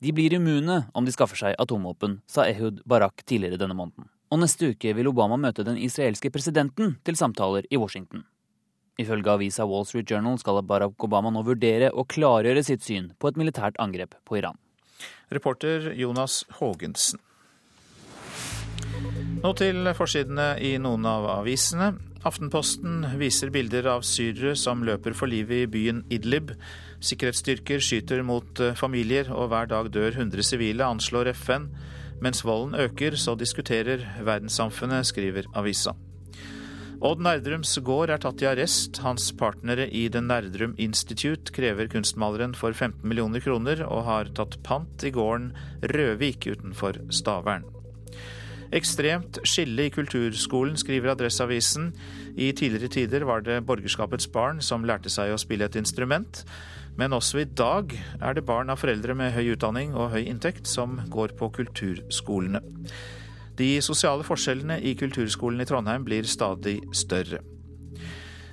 [0.00, 4.10] De blir immune om de skaffer seg atomvåpen, sa Ehud Barak tidligere denne måneden.
[4.28, 8.26] Og neste uke vil Obama møte den israelske presidenten til samtaler i Washington.
[9.00, 13.30] Ifølge avisa Wall Street Journal skal Barack Obama nå vurdere å klargjøre sitt syn på
[13.30, 14.60] et militært angrep på Iran.
[15.32, 17.20] Reporter Jonas Haagensen.
[19.42, 21.94] Nå til forsidene i noen av avisene.
[22.26, 26.54] Aftenposten viser bilder av syrere som løper for livet i byen Idlib.
[27.00, 31.70] Sikkerhetsstyrker skyter mot eh, familier, og hver dag dør 100 sivile, anslår FN.
[32.24, 35.92] Mens volden øker, så diskuterer verdenssamfunnet, skriver avisa.
[37.04, 39.02] Odd Nerdrums gård er tatt i arrest.
[39.04, 44.56] Hans partnere i The Nerdrum Institute krever kunstmaleren for 15 millioner kroner, og har tatt
[44.64, 45.50] pant i gården
[45.92, 47.68] Røvik utenfor Stavern.
[48.74, 51.92] Ekstremt skille i kulturskolen, skriver Adresseavisen.
[52.34, 56.42] I tidligere tider var det borgerskapets barn som lærte seg å spille et instrument.
[56.96, 60.68] Men også i dag er det barn av foreldre med høy utdanning og høy inntekt
[60.70, 62.62] som går på kulturskolene.
[63.56, 67.42] De sosiale forskjellene i kulturskolen i Trondheim blir stadig større.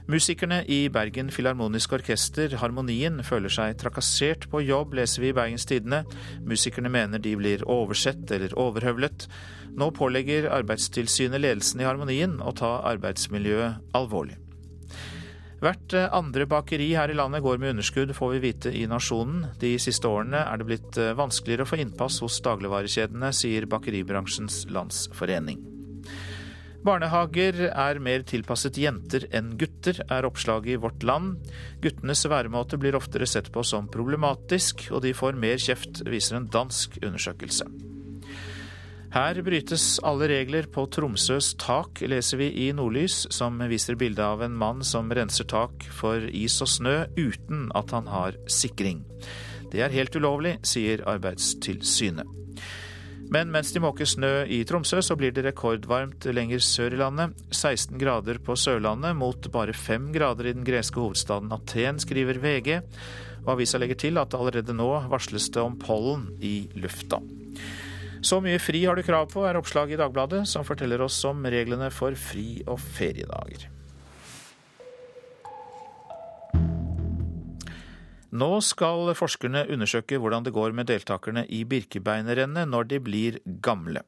[0.04, 5.64] Musikerne i Bergen Filharmoniske Orkester, Harmonien, føler seg trakassert på jobb, leser vi i Bergens
[5.68, 6.02] Tidende.
[6.44, 9.30] Musikerne mener de blir oversett eller overhøvlet.
[9.80, 14.43] Nå pålegger Arbeidstilsynet ledelsen i Harmonien å ta arbeidsmiljøet alvorlig.
[15.64, 19.46] Hvert andre bakeri her i landet går med underskudd, får vi vite i Nasjonen.
[19.62, 25.64] De siste årene er det blitt vanskeligere å få innpass hos dagligvarekjedene, sier Bakeribransjens Landsforening.
[26.84, 31.40] Barnehager er mer tilpasset jenter enn gutter, er oppslaget i Vårt Land.
[31.80, 36.52] Guttenes væremåte blir oftere sett på som problematisk, og de får mer kjeft, viser en
[36.52, 37.93] dansk undersøkelse.
[39.14, 44.42] Her brytes alle regler på Tromsøs tak, leser vi i Nordlys, som viser bilde av
[44.42, 49.04] en mann som renser tak for is og snø uten at han har sikring.
[49.70, 52.26] Det er helt ulovlig, sier Arbeidstilsynet.
[53.30, 57.38] Men mens de måker snø i Tromsø, så blir det rekordvarmt lenger sør i landet.
[57.54, 62.82] 16 grader på Sørlandet mot bare 5 grader i den greske hovedstaden Aten, skriver VG.
[63.46, 67.22] Og avisa legger til at allerede nå varsles det om pollen i lufta.
[68.24, 71.44] Så mye fri har du krav på, er oppslaget i Dagbladet, som forteller oss om
[71.44, 73.68] reglene for fri- og feriedager.
[78.34, 84.02] Nå skal forskerne undersøke hvordan det går med deltakerne i Birkebeinerrennet når de blir gamle.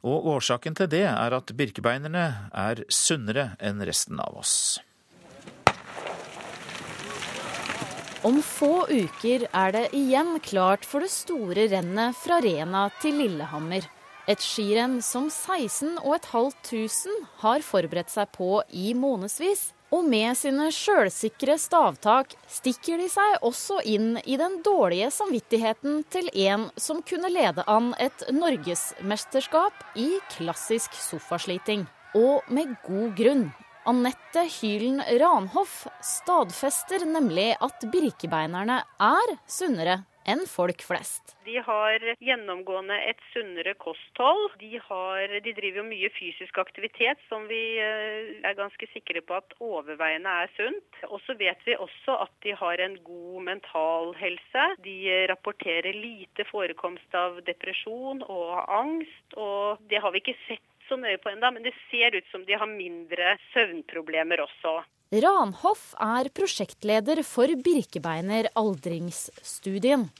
[0.00, 2.22] Og årsaken til det er at birkebeinerne
[2.56, 4.78] er sunnere enn resten av oss.
[8.22, 13.86] Om få uker er det igjen klart for det store rennet fra Rena til Lillehammer.
[14.28, 19.70] Et skirenn som 16 500 har forberedt seg på i månedsvis.
[19.90, 26.28] Og med sine sjølsikre stavtak stikker de seg også inn i den dårlige samvittigheten til
[26.44, 31.88] en som kunne lede an et norgesmesterskap i klassisk sofasliting.
[32.20, 33.48] Og med god grunn.
[33.88, 41.34] Anette Hylen Ranhoff stadfester nemlig at birkebeinerne er sunnere enn folk flest.
[41.46, 44.52] De har gjennomgående et sunnere kosthold.
[44.60, 49.38] De, har, de driver jo mye fysisk aktivitet som vi eh, er ganske sikre på
[49.38, 51.00] at overveiende er sunt.
[51.08, 54.66] Og så vet vi også at de har en god mental helse.
[54.84, 54.98] De
[55.32, 59.38] rapporterer lite forekomst av depresjon og angst.
[59.40, 62.42] Og det har vi ikke sett så nøye på ennå, men det ser ut som
[62.46, 64.80] de har mindre søvnproblemer også.
[65.22, 70.10] Ranhoff er prosjektleder for Birkebeiner aldringsstudien.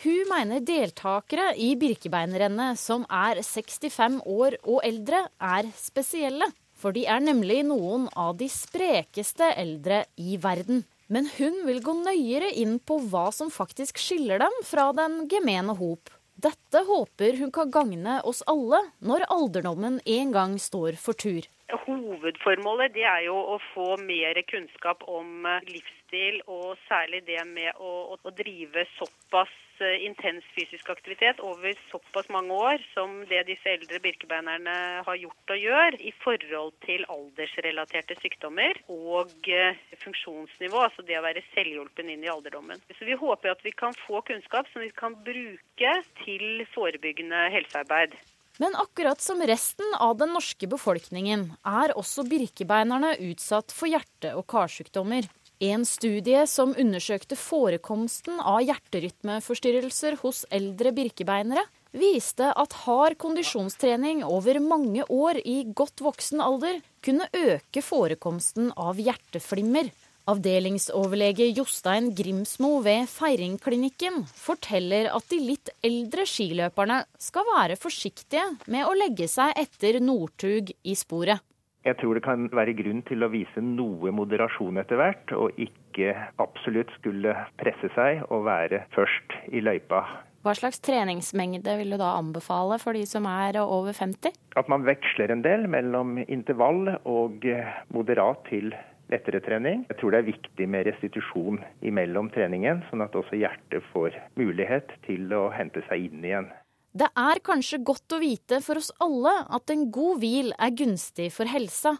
[0.00, 6.48] Hun mener deltakere i Birkebeinerrennet som er 65 år og eldre, er spesielle.
[6.80, 10.86] For de er nemlig noen av de sprekeste eldre i verden.
[11.12, 15.76] Men hun vil gå nøyere inn på hva som faktisk skiller dem fra den gemene
[15.76, 16.08] hop.
[16.40, 21.44] Dette håper hun kan gagne oss alle når alderdommen en gang står for tur.
[21.70, 27.78] Hovedformålet det er jo å få mer kunnskap om eh, livsstil, og særlig det med
[27.78, 29.52] å, å drive såpass
[29.84, 35.54] eh, intens fysisk aktivitet over såpass mange år som det disse eldre birkebeinerne har gjort
[35.54, 42.10] og gjør, i forhold til aldersrelaterte sykdommer og eh, funksjonsnivå, altså det å være selvhjulpen
[42.10, 42.82] inn i alderdommen.
[42.98, 48.18] Så Vi håper at vi kan få kunnskap som vi kan bruke til forebyggende helsearbeid.
[48.60, 54.44] Men akkurat som resten av den norske befolkningen er også birkebeinerne utsatt for hjerte- og
[54.52, 55.24] karsykdommer.
[55.64, 61.64] En studie som undersøkte forekomsten av hjerterytmeforstyrrelser hos eldre birkebeinere,
[61.96, 69.00] viste at hard kondisjonstrening over mange år i godt voksen alder kunne øke forekomsten av
[69.00, 69.88] hjerteflimmer.
[70.28, 78.84] Avdelingsoverlege Jostein Grimsmo ved Feiringklinikken forteller at de litt eldre skiløperne skal være forsiktige med
[78.84, 81.40] å legge seg etter Northug i sporet.
[81.88, 86.12] Jeg tror det kan være grunn til å vise noe moderasjon etter hvert, og ikke
[86.42, 90.02] absolutt skulle presse seg og være først i løypa.
[90.44, 94.36] Hva slags treningsmengde vil du da anbefale for de som er over 50?
[94.60, 97.44] At man veksler en del mellom intervall og
[97.92, 98.72] moderat til
[99.12, 99.84] lettere trening.
[99.90, 104.94] Jeg tror det er viktig med restitusjon imellom treningen, sånn at også hjertet får mulighet
[105.06, 106.50] til å hente seg inn igjen.
[106.90, 111.30] Det er kanskje godt å vite for oss alle at en god hvil er gunstig
[111.34, 111.96] for helsa.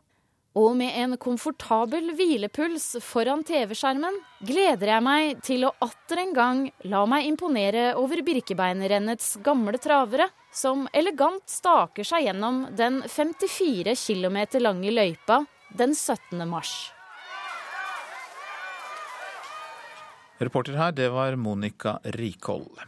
[0.58, 6.64] Og med en komfortabel hvilepuls foran TV-skjermen gleder jeg meg til å atter en gang
[6.90, 14.40] la meg imponere over Birkebeinerrennets gamle travere, som elegant staker seg gjennom den 54 km
[14.58, 16.42] lange løypa den 17.
[16.50, 16.90] mars.
[20.40, 22.80] Reporter her, det var Monica Rikhold.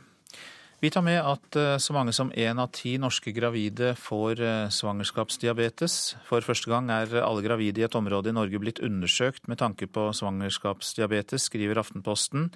[0.83, 4.71] Vi tar med at eh, så mange som én av ti norske gravide får eh,
[4.73, 5.99] svangerskapsdiabetes.
[6.27, 9.87] For første gang er alle gravide i et område i Norge blitt undersøkt med tanke
[9.87, 12.49] på svangerskapsdiabetes, skriver Aftenposten.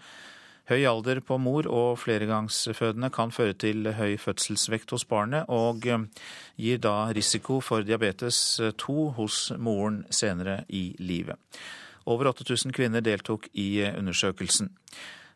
[0.67, 6.11] Høy alder på mor og fleregangsfødende kan føre til høy fødselsvekt hos barnet, og eh,
[6.59, 8.41] gir da risiko for diabetes
[8.81, 11.39] 2 hos moren senere i livet.
[12.07, 14.71] Over 8000 kvinner deltok i undersøkelsen.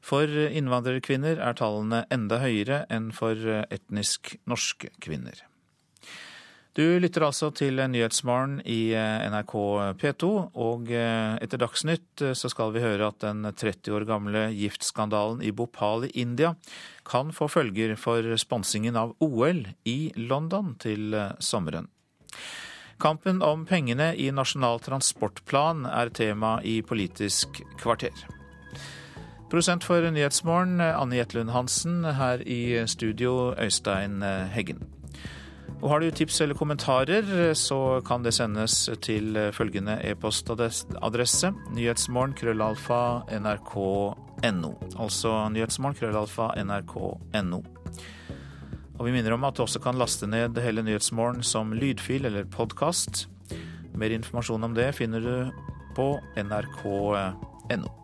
[0.01, 3.37] For innvandrerkvinner er tallene enda høyere enn for
[3.68, 5.45] etnisk norske kvinner.
[6.79, 9.55] Du lytter altså til Nyhetsmorgen i NRK
[9.99, 15.51] P2, og etter Dagsnytt så skal vi høre at den 30 år gamle giftskandalen i
[15.51, 16.55] Bhopal i India
[17.05, 19.99] kan få følger for sponsingen av OL i
[20.31, 21.91] London til sommeren.
[23.01, 28.13] Kampen om pengene i Nasjonal transportplan er tema i Politisk kvarter.
[29.49, 32.05] Produsent for Nyhetsmorgen, Anne Jetlund Hansen.
[32.05, 34.21] Her i studio, Øystein
[34.53, 34.85] Heggen.
[35.81, 43.25] Og Har du tips eller kommentarer, så kan det sendes til følgende e-postadresse nyhetsmorgen krøllalfa
[43.41, 44.75] nrk.no.
[45.01, 47.63] Altså nyhetsmorgen krøllalfa nrk.no.
[49.01, 52.45] Og vi minner om at du også kan laste ned hele Nyhetsmorgen som lydfil eller
[52.53, 53.31] podkast.
[53.97, 55.63] Mer informasjon om det finner du
[55.97, 58.00] på nrk.no.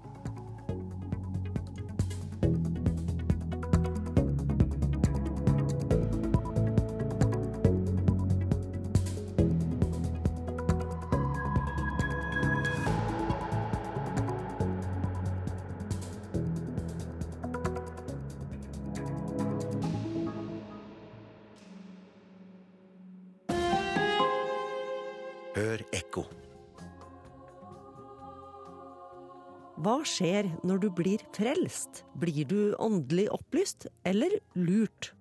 [30.17, 32.05] skjer når du blir frelst?
[32.17, 35.13] Blir du åndelig opplyst eller lurt?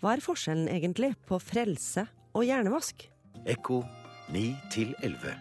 [0.00, 3.06] Hva er forskjellen egentlig på frelse og hjernevask?
[3.48, 3.82] Ekko
[4.34, 4.44] 9
[5.02, 5.34] 11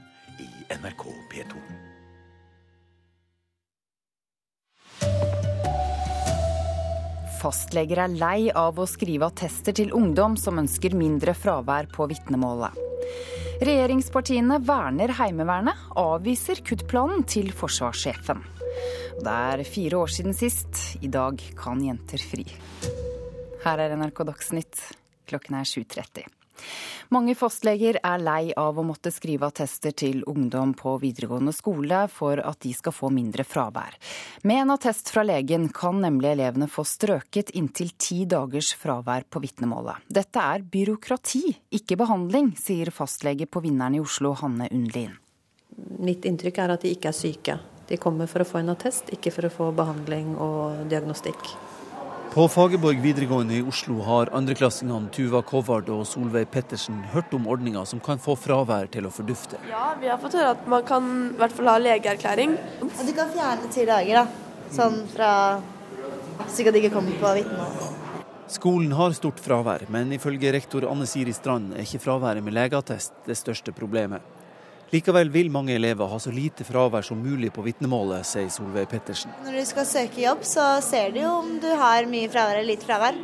[0.44, 0.48] i
[0.80, 1.64] NRK P2.
[7.44, 12.80] Fastleger er lei av å skrive attester til ungdom som ønsker mindre fravær på vitnemålet.
[13.64, 18.40] Regjeringspartiene verner Heimevernet, avviser kuttplanen til forsvarssjefen.
[19.24, 20.84] Det er fire år siden sist.
[21.02, 22.46] I dag kan jenter fri.
[23.64, 24.80] Her er NRK Dagsnytt.
[25.30, 26.26] Klokken er 7.30.
[27.14, 32.40] Mange fastleger er lei av å måtte skrive attester til ungdom på videregående skole for
[32.42, 33.98] at de skal få mindre fravær.
[34.48, 39.44] Med en attest fra legen kan nemlig elevene få strøket inntil ti dagers fravær på
[39.44, 40.08] vitnemålet.
[40.08, 41.44] Dette er byråkrati,
[41.80, 45.14] ikke behandling, sier fastlege på Vinneren i Oslo, Hanne Undlin.
[46.04, 47.60] Mitt inntrykk er at de ikke er syke.
[47.90, 51.54] De kommer for å få en attest, ikke for å få behandling og diagnostikk.
[52.34, 57.86] På Fagerborg videregående i Oslo har andreklassingene Tuva Kovard og Solveig Pettersen hørt om ordninger
[57.86, 59.60] som kan få fravær til å fordufte.
[59.70, 62.56] Ja, vi har fått høre at man kan i hvert fall ha legeerklæring.
[62.82, 64.64] Ja, du kan fjerne ti dager, da.
[64.74, 65.30] Sånn fra
[66.50, 67.94] slik at de ikke kommer på vitnemål.
[68.54, 73.14] Skolen har stort fravær, men ifølge rektor Anne Siri Strand er ikke fraværet med legeattest
[73.30, 74.26] det største problemet.
[74.94, 79.32] Likevel vil mange elever ha så lite fravær som mulig på vitnemålet, sier Solveig Pettersen.
[79.42, 82.76] Når du skal søke jobb, så ser du jo om du har mye fravær eller
[82.76, 83.18] lite fravær.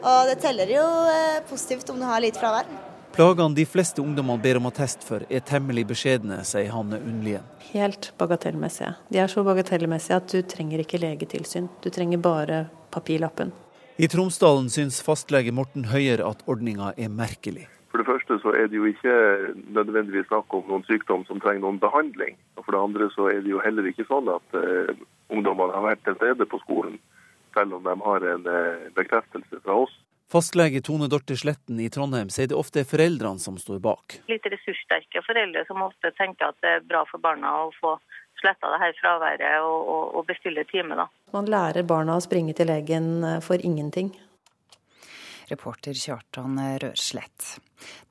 [0.00, 2.70] Og det teller jo eh, positivt om du har lite fravær.
[3.12, 7.44] Plagene de fleste ungdommene ber om attest for, er temmelig beskjedne, sier Hanne Unnlien.
[7.74, 8.94] Helt bagatellmessige.
[9.12, 11.68] De er så bagatellmessige at du trenger ikke legetilsyn.
[11.84, 12.62] Du trenger bare
[12.94, 13.52] papirlappen.
[14.00, 17.66] I Tromsdalen syns fastlege Morten Høyer at ordninga er merkelig.
[17.90, 19.14] For det første så er det jo ikke
[19.74, 22.36] nødvendigvis snakk om noen sykdom som trenger noen behandling.
[22.56, 24.92] Og for det andre så er det jo heller ikke sånn at uh,
[25.34, 27.00] ungdommene har vært til stede på skolen,
[27.56, 29.96] selv om de har en uh, bekreftelse fra oss.
[30.30, 34.20] Fastlege Tone Dorte Sletten i Trondheim sier det ofte er foreldrene som står bak.
[34.30, 37.96] Litt ressurssterke foreldre som ofte tenker at det er bra for barna å få
[38.38, 40.94] sletta det her fraværet og, og, og bestille time.
[40.94, 41.08] da.
[41.34, 44.14] Man lærer barna å springe til legen eh, for ingenting.
[45.50, 47.56] Reporter Kjartan Rørslett.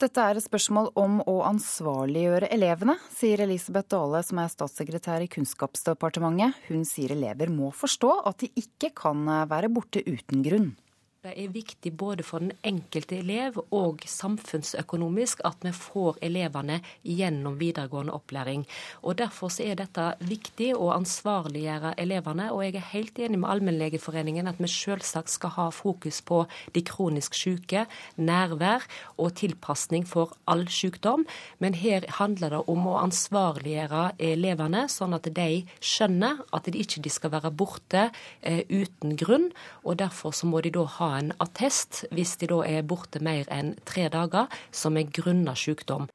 [0.02, 5.30] Dette er et spørsmål om å ansvarliggjøre elevene, sier Elisabeth Dale, som er statssekretær i
[5.32, 6.58] Kunnskapsdepartementet.
[6.70, 10.72] Hun sier elever må forstå at de ikke kan være borte uten grunn.
[11.20, 17.58] Det er viktig både for den enkelte elev og samfunnsøkonomisk at vi får elevene gjennom
[17.60, 18.62] videregående opplæring.
[19.04, 22.46] Og Derfor er dette viktig å ansvarliggjøre elevene.
[22.56, 26.86] Og jeg er helt enig med Allmennlegeforeningen at vi selvsagt skal ha fokus på de
[26.88, 27.84] kronisk syke,
[28.16, 31.28] nærvær og tilpasning for all sykdom.
[31.60, 37.12] Men her handler det om å ansvarliggjøre elevene, sånn at de skjønner at de ikke
[37.12, 38.08] skal være borte
[38.40, 39.52] eh, uten grunn.
[39.84, 43.50] Og derfor så må de da ha en attest hvis de da er borte mer
[43.54, 46.08] enn tre dager, som er grunna sykdom.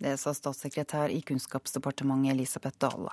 [0.00, 3.12] Det sa statssekretær i Kunnskapsdepartementet Elisabeth Dale.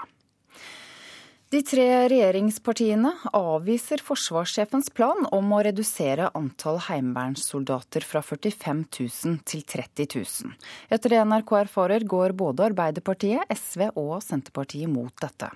[1.47, 9.63] De tre regjeringspartiene avviser forsvarssjefens plan om å redusere antall heimevernssoldater fra 45 000 til
[9.63, 10.57] 30 000.
[10.91, 15.53] Etter det NRK erfarer, går både Arbeiderpartiet, SV og Senterpartiet mot dette.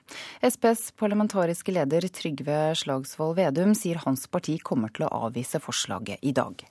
[0.47, 6.31] Sps parlamentariske leder Trygve Slagsvold Vedum sier hans parti kommer til å avvise forslaget i
[6.31, 6.63] dag.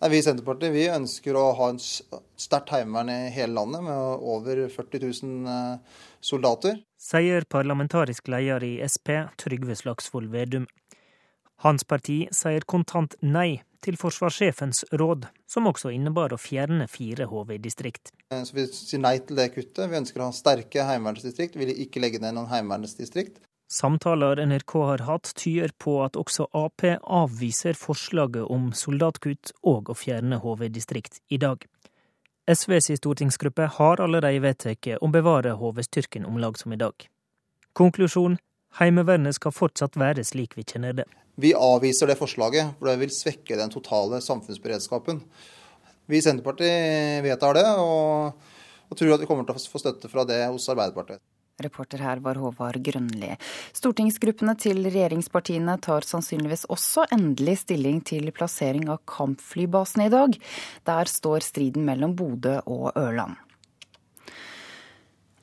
[0.00, 4.64] Vi i Senterpartiet vi ønsker å ha en sterkt heimevern i hele landet med over
[4.72, 5.78] 40 000
[6.24, 10.66] soldater sier parlamentarisk leder i Sp, Trygve Slagsvold Vedum.
[11.64, 18.12] Hans parti sier kontant nei til forsvarssjefens råd, som også innebar å fjerne fire HV-distrikt.
[18.32, 19.86] Så Vi sier nei til det kuttet.
[19.90, 21.56] Vi ønsker å ha sterke heimevernsdistrikt.
[21.56, 23.40] Vi vil ikke legge ned noen heimevernsdistrikt.
[23.66, 29.96] Samtaler NRK har hatt, tyder på at også Ap avviser forslaget om soldatkutt og å
[29.98, 31.64] fjerne HV-distrikt i dag.
[32.46, 36.94] SVs stortingsgruppe har allerede vedtatt å bevare HV-styrken om lag som i dag.
[37.74, 38.36] Konklusjon
[38.78, 41.06] Heimevernet skal fortsatt være slik vi kjenner det.
[41.42, 45.18] Vi avviser det forslaget, for det vil svekke den totale samfunnsberedskapen.
[46.06, 48.38] Vi i Senterpartiet vedtar det, og,
[48.86, 51.24] og tror at vi kommer til å få støtte fra det hos Arbeiderpartiet.
[51.64, 53.32] Reporter her var Håvard Grønli.
[53.76, 60.36] Stortingsgruppene til regjeringspartiene tar sannsynligvis også endelig stilling til plassering av kampflybasen i dag.
[60.84, 63.40] Der står striden mellom Bodø og Ørland.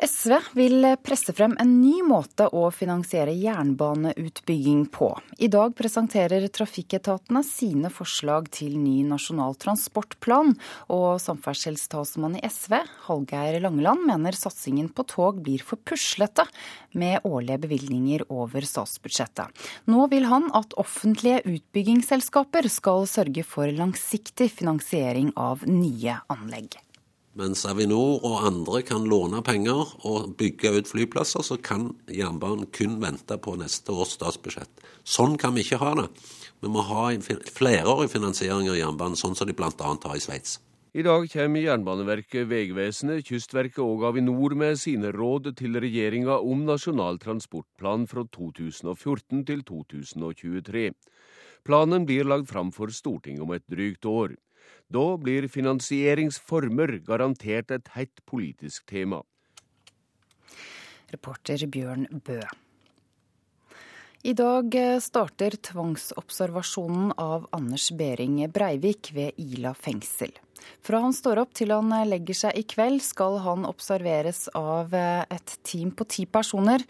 [0.01, 5.11] SV vil presse frem en ny måte å finansiere jernbaneutbygging på.
[5.37, 10.55] I dag presenterer trafikketatene sine forslag til ny nasjonal transportplan,
[10.89, 16.47] og samferdselstalsmann i SV, Hallgeir Langeland, mener satsingen på tog blir for puslete
[16.97, 19.53] med årlige bevilgninger over statsbudsjettet.
[19.93, 26.81] Nå vil han at offentlige utbyggingsselskaper skal sørge for langsiktig finansiering av nye anlegg.
[27.33, 32.99] Mens Avinor og andre kan låne penger og bygge ut flyplasser, så kan jernbanen kun
[33.01, 34.83] vente på neste års statsbudsjett.
[35.01, 36.05] Sånn kan vi ikke ha det.
[36.61, 37.07] Vi må ha
[37.55, 39.73] flerårig finansiering av jernbanen, sånn som de bl.a.
[39.79, 40.59] har i Sveits.
[40.93, 47.17] I dag kommer Jernbaneverket, Vegvesenet, Kystverket og Avinor med sine råd til regjeringa om Nasjonal
[47.17, 50.91] transportplan fra 2014 til 2023.
[51.65, 54.37] Planen blir lagt fram for Stortinget om et drygt år.
[54.93, 59.23] Da blir finansieringsformer garantert et hett politisk tema.
[61.09, 62.37] Reporter Bjørn Bø.
[64.23, 70.31] I dag starter tvangsobservasjonen av Anders Behring Breivik ved Ila fengsel.
[70.85, 75.57] Fra han står opp til han legger seg i kveld, skal han observeres av et
[75.65, 76.85] team på ti personer.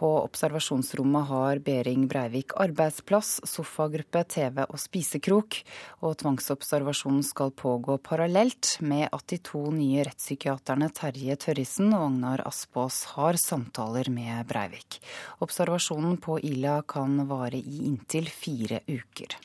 [0.00, 5.58] På observasjonsrommet har Behring Breivik arbeidsplass, sofagruppe, TV og spisekrok.
[6.00, 12.46] Og tvangsobservasjonen skal pågå parallelt med at de to nye rettspsykiaterne Terje Tørrisen og Agnar
[12.48, 15.02] Aspås har samtaler med Breivik.
[15.44, 19.36] Observasjonen på Ila kan vare i inntil fire uker.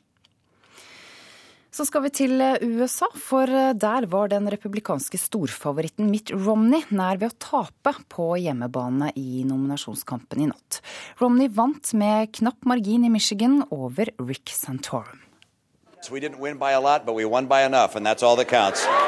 [1.76, 6.86] Så skal vi til eh, USA, for eh, der var den republikanske storfavoritten Mitt Romney
[6.96, 10.80] nær ved å tape på hjemmebane i nominasjonskampen i natt.
[11.20, 15.20] Romney vant med knapp margin i Michigan over Rick Santorum.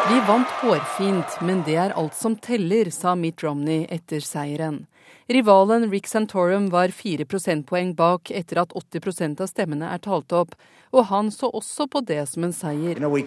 [0.09, 4.83] Vi vant hårfint, men det er alt som teller, sa Mitt Romney etter seieren.
[5.29, 10.55] Rivalen Rick Santorum var fire prosentpoeng bak etter at 80% av stemmene er talt opp,
[10.95, 12.95] og han så også på det som en seier.
[12.95, 13.21] You know, we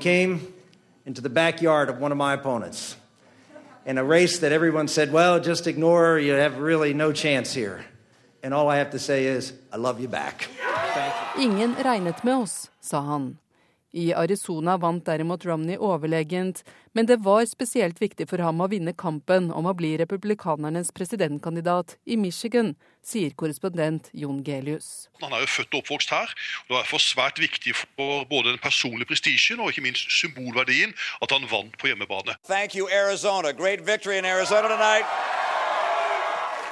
[3.87, 7.85] in a race that everyone said, well, just ignore, you have really no chance here.
[8.43, 10.49] And all I have to say is, I love you back.
[11.39, 13.39] Ingen regnet med oss, sa han.
[13.93, 16.63] I Arizona vant derimot Romney overlegent,
[16.95, 21.97] men det var spesielt viktig for ham å vinne kampen om å bli republikanernes presidentkandidat
[22.07, 25.09] i Michigan, sier korrespondent Jon Gelius.
[25.25, 28.53] Han er jo født og oppvokst her, og det er derfor svært viktig for både
[28.53, 32.39] den personlige prestisjen og ikke minst symbolverdien at han vant på hjemmebane.
[32.47, 33.53] Thank you, Arizona.
[33.53, 35.07] Great victory in Arizona tonight.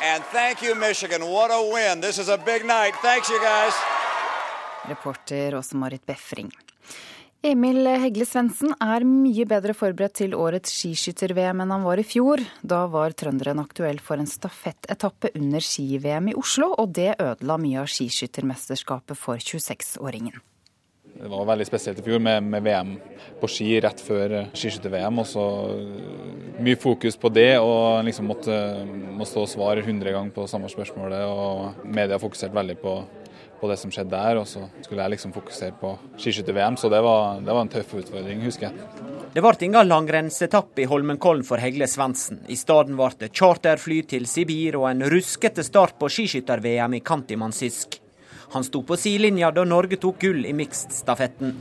[0.01, 1.27] And thank you, Michigan.
[1.27, 2.01] What a win.
[2.01, 2.95] This is a big night.
[3.03, 3.75] Thanks, you guys.
[4.87, 6.53] Reporter Åse-Marit Befring.
[7.47, 12.43] Emil Hegle Svendsen er mye bedre forberedt til årets skiskytter-VM enn han var i fjor.
[12.67, 17.85] Da var trønderen aktuell for en stafettetappe under ski-VM i Oslo, og det ødela mye
[17.85, 20.43] av skiskyttermesterskapet for 26-åringen.
[21.19, 22.91] Det var veldig spesielt i fjor med, med VM
[23.39, 25.23] på ski rett før skiskytter-VM.
[25.23, 25.47] og så
[26.59, 28.55] Mye fokus på det, og liksom måtte,
[29.15, 31.23] måtte stå og svare 100 ganger på samme spørsmålet.
[31.23, 32.99] og Media fokuserte veldig på
[33.61, 34.41] på det som skjedde der.
[34.41, 37.95] Og så skulle jeg liksom fokusere på skiskytter-VM, så det var, det var, en tøff
[38.01, 39.07] utfordring, husker jeg.
[39.35, 42.43] Det ble ingen langrennsetappe i Holmenkollen for Hegle Svendsen.
[42.49, 48.01] I stedet ble det charterfly til Sibir og en ruskete start på skiskytter-VM i Kantimansisk.
[48.55, 51.53] Han sto på sidelinja da Norge tok gull i mixed-stafetten.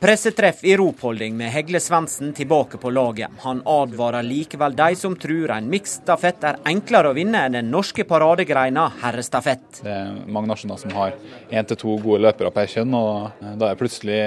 [0.00, 3.28] Pressetreff i ropholding med Hegle Svendsen tilbake på laget.
[3.42, 8.06] Han advarer likevel de som tror en miksstafett er enklere å vinne enn den norske
[8.08, 9.82] paradegreina herrestafett.
[9.84, 11.18] Det er mange nasjoner som har
[11.52, 14.20] én til to gode løpere per kjønn, og da er det plutselig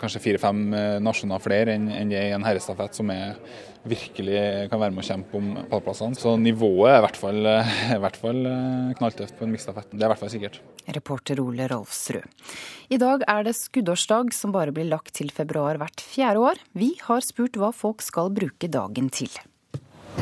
[0.00, 0.64] kanskje fire-fem
[1.04, 3.36] nasjoner flere enn det i en herrestafett, som er
[3.86, 4.40] virkelig
[4.70, 6.18] kan være med å kjempe om pallplassene.
[6.18, 9.90] Så nivået er i hvert fall, i hvert fall eh, knalltøft på en miksstafett.
[9.92, 10.60] Det er i hvert fall sikkert.
[10.96, 12.24] Reporter Ole Rolfsrud.
[12.88, 16.62] I dag er det skuddårsdag, som bare blir lagt til februar hvert fjerde år.
[16.72, 19.30] Vi har spurt hva folk skal bruke dagen til.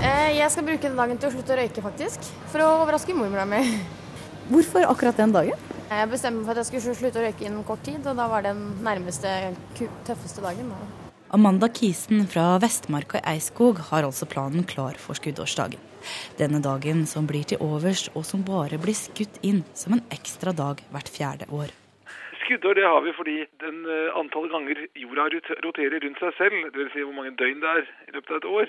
[0.03, 2.29] Eh, jeg skal bruke den dagen til å slutte å røyke, faktisk.
[2.53, 3.63] For å overraske mormora mi.
[4.53, 5.73] Hvorfor akkurat den dagen?
[5.87, 8.27] Jeg bestemte meg for at jeg skulle slutte å røyke innen kort tid, og da
[8.31, 9.33] var det den nærmeste,
[10.07, 10.75] tøffeste dagen.
[10.75, 11.06] Da.
[11.35, 15.83] Amanda Kisen fra Vestmarka i Eiskog har altså planen klar for skuddårsdagen.
[16.39, 20.53] Denne dagen som blir til overs, og som bare blir skutt inn som en ekstra
[20.55, 21.67] dag hvert fjerde år.
[22.45, 25.27] Skuddår det har vi fordi den antallet antall ganger jorda
[25.67, 26.95] roterer rundt seg selv, dvs.
[26.95, 28.67] Si hvor mange døgn det er i løpet av et år,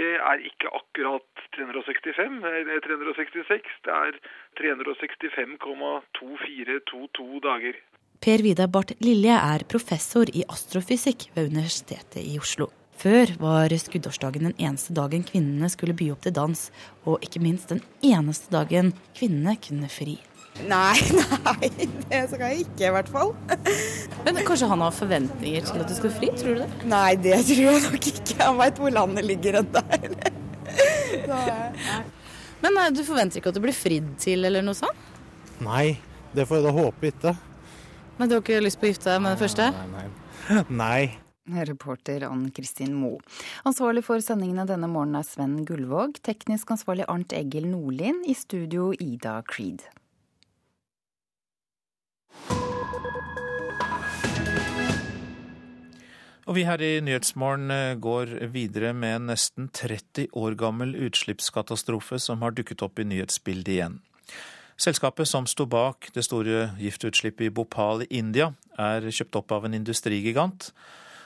[0.00, 1.28] det er ikke akkurat
[1.60, 3.68] 365 eller 366.
[3.84, 4.16] Det er
[4.64, 7.76] 365,2422 dager.
[8.18, 12.66] Per Vidar Barth Lilje er professor i astrofysikk ved Universitetet i Oslo.
[12.98, 16.64] Før var skuddårsdagen den eneste dagen kvinnene skulle by opp til dans,
[17.06, 20.16] og ikke minst den eneste dagen kvinnene kunne fri.
[20.66, 20.98] Nei,
[21.46, 21.70] nei,
[22.10, 23.30] det skal jeg ikke i hvert fall.
[24.26, 26.70] Men kanskje han har forventninger til at du skal fri, tror du det?
[26.90, 28.38] Nei, det tror jeg nok ikke.
[28.42, 29.86] Han veit hvor landet ligger ennå.
[32.66, 35.06] Men nei, du forventer ikke at du blir fridd til eller noe sånt?
[35.62, 36.00] Nei,
[36.34, 37.38] det får jeg da håpe ikke.
[38.18, 39.68] Men du har ikke lyst på å gifte deg med den første?
[39.70, 40.06] Nei,
[40.50, 40.62] nei.
[40.74, 41.02] nei.
[41.70, 43.20] Reporter Ann Kristin Moe.
[43.68, 46.18] Ansvarlig for sendingene denne morgenen er Sven Gullvåg.
[46.26, 48.18] Teknisk ansvarlig Arnt Egil Nordlien.
[48.26, 49.86] I studio Ida Creed.
[56.48, 62.18] Og vi her i Nyhetsmorgen eh, går videre med en nesten 30 år gammel utslippskatastrofe
[62.24, 63.98] som har dukket opp i nyhetsbildet igjen.
[64.78, 69.66] Selskapet som sto bak det store giftutslippet i Bhopal i India, er kjøpt opp av
[69.66, 70.68] en industrigigant,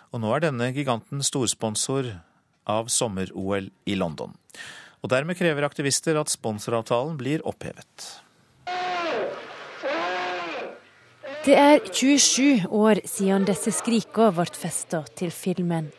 [0.09, 2.09] og nå er denne giganten storsponsor
[2.73, 4.33] av sommer-OL i London.
[5.05, 8.09] Og dermed krever aktivister at sponsoravtalen blir opphevet.
[11.45, 15.91] Det er 27 år siden disse skrika ble festa til filmen.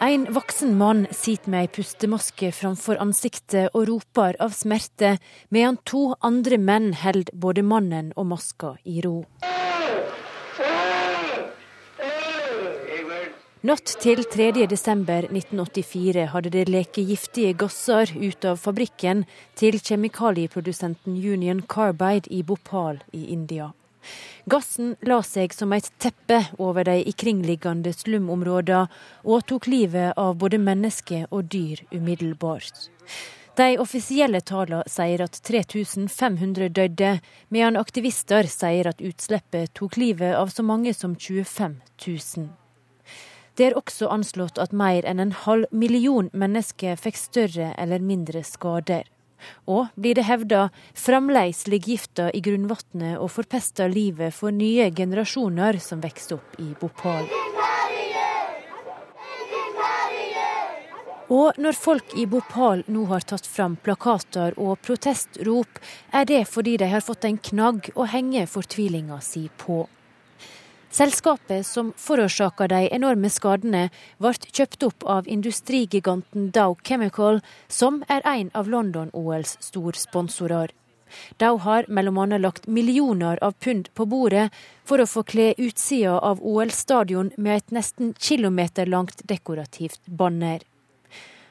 [0.00, 5.18] En voksen mann sitter med ei pustemaske framfor ansiktet og roper av smerte,
[5.54, 9.24] medan to andre menn holder både mannen og maska i ro.
[13.64, 19.24] Natt til 3.12.1984 hadde det leket giftige gasser ut av fabrikken
[19.56, 23.70] til kjemikalieprodusenten Union Carbide i Bhopal i India.
[24.50, 28.88] Gassen la seg som et teppe over de ikringliggende slumområdene
[29.24, 32.90] og tok livet av både mennesker og dyr umiddelbart.
[33.54, 37.12] De offisielle tallene sier at 3500 døde,
[37.54, 42.48] medan aktivister sier at utslippet tok livet av så mange som 25 000.
[43.54, 48.42] Det er også anslått at mer enn en halv million mennesker fikk større eller mindre
[48.42, 49.06] skader.
[49.66, 55.80] Og, blir det hevda, fremdeles ligger gifta i grunnvannet og forpester livet for nye generasjoner
[55.82, 57.28] som vokser opp i Bhopal.
[61.32, 65.80] Og når folk i Bhopal nå har tatt fram plakater og protestrop,
[66.12, 69.86] er det fordi de har fått en knagg å henge fortvilinga si på.
[70.94, 73.88] Selskapet som forårsaka de enorme skadene,
[74.22, 80.70] ble kjøpt opp av industrigiganten Dow Chemical, som er en av London-OLs storsponsorer.
[81.42, 82.38] Dow har bl.a.
[82.38, 84.52] lagt millioner av pund på bordet
[84.86, 90.62] for å få kle utsida av OL-stadion med et nesten kilometerlangt dekorativt banner.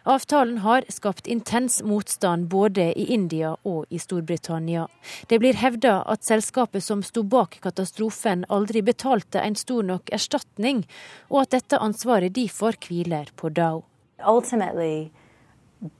[0.03, 4.87] Avtalen har skapt intens motstand både i India og i Storbritannia.
[5.31, 10.83] Det blir hevda at selskapet som sto bak katastrofen aldri betalte en stor nok erstatning,
[11.31, 13.85] og at dette ansvaret derfor hviler på Dow.
[14.19, 15.11] Ultimately,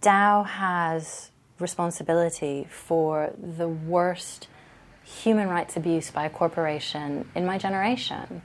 [0.03, 4.49] Dow has responsibility for the worst
[5.23, 8.41] human rights abuse by a corporation in my generation.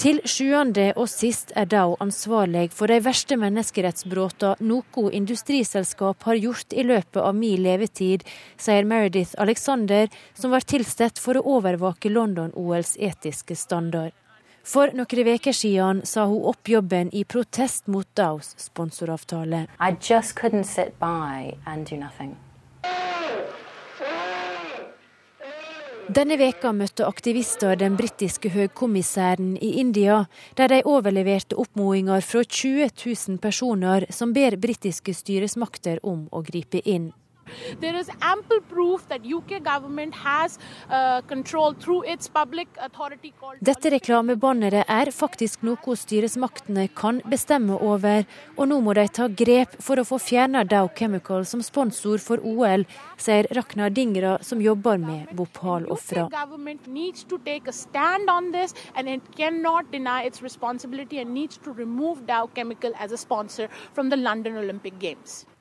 [0.00, 6.72] Til sjuende og sist er Dow ansvarlig for de verste menneskerettsbruddene noe industriselskap har gjort
[6.72, 8.24] i løpet av min levetid,
[8.56, 14.16] sier Meredith Alexander, som var tilsatt for å overvåke London-OLs etiske standard.
[14.64, 19.66] For noen uker siden sa hun opp jobben i protest mot Dows sponsoravtale.
[19.76, 22.38] I just couldn't sit by and do nothing.
[26.10, 30.24] Denne veka møtte aktivister den britiske høykommissæren i India,
[30.58, 36.82] der de overleverte oppmodinger fra 20 000 personer som ber britiske styresmakter om å gripe
[36.82, 37.12] inn.
[37.80, 40.58] There is ample proof that UK government has
[40.88, 47.76] uh, control through its public authority called Dette reklamebanneret er faktisk noe styresmaktene kan bestemme
[47.80, 48.24] over,
[48.56, 52.42] og nå må de ta grep for å få fjernet Dow Chemical som sponsor for
[52.46, 52.86] OL,
[53.20, 56.28] sier Ragnar Dingra, som jobber med Bhopal-ofra.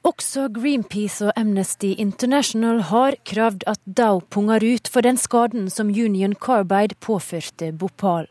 [0.08, 5.90] Også Greenpeace og Amnesty International har krevd at Dow punger ut for den skaden som
[5.92, 8.30] Union Carbide påførte Bhopal.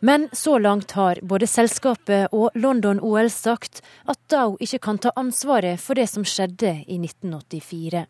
[0.00, 5.82] Men så langt har både selskapet og London-OL sagt at Dow ikke kan ta ansvaret
[5.82, 8.06] for det som skjedde i 1984.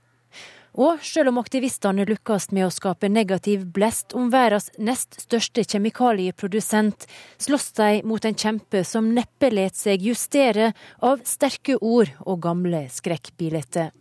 [0.77, 7.09] Og selv om aktivistene lykkes med å skape negativ blest om verdens nest største kjemikalieprodusent,
[7.41, 12.87] slåss de mot en kjempe som neppe let seg justere av sterke ord og gamle
[12.93, 13.93] skrekkbilder.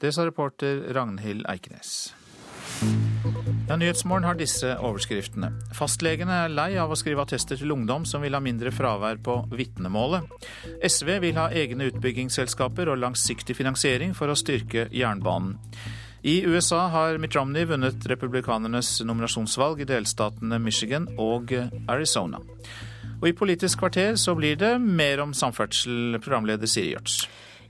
[0.00, 2.12] Det sa reporter Ragnhild Eikenes.
[3.68, 5.52] Ja, Nyhetsmorgen har disse overskriftene.
[5.76, 9.36] Fastlegene er lei av å skrive attester til ungdom som vil ha mindre fravær på
[9.54, 10.26] vitnemålet.
[10.82, 15.58] SV vil ha egne utbyggingsselskaper og langsiktig finansiering for å styrke jernbanen.
[16.22, 21.52] I USA har Mitt Romney vunnet republikanernes nominasjonsvalg i delstatene Michigan og
[21.88, 22.42] Arizona.
[23.20, 27.22] Og i Politisk kvarter så blir det mer om samferdsel, programleder Siri Gjørts.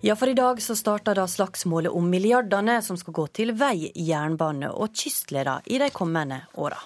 [0.03, 3.93] Ja, for i dag så starter da slagsmålet om milliardene som skal gå til vei,
[3.95, 6.81] jernbane og kystledere i de kommende åra.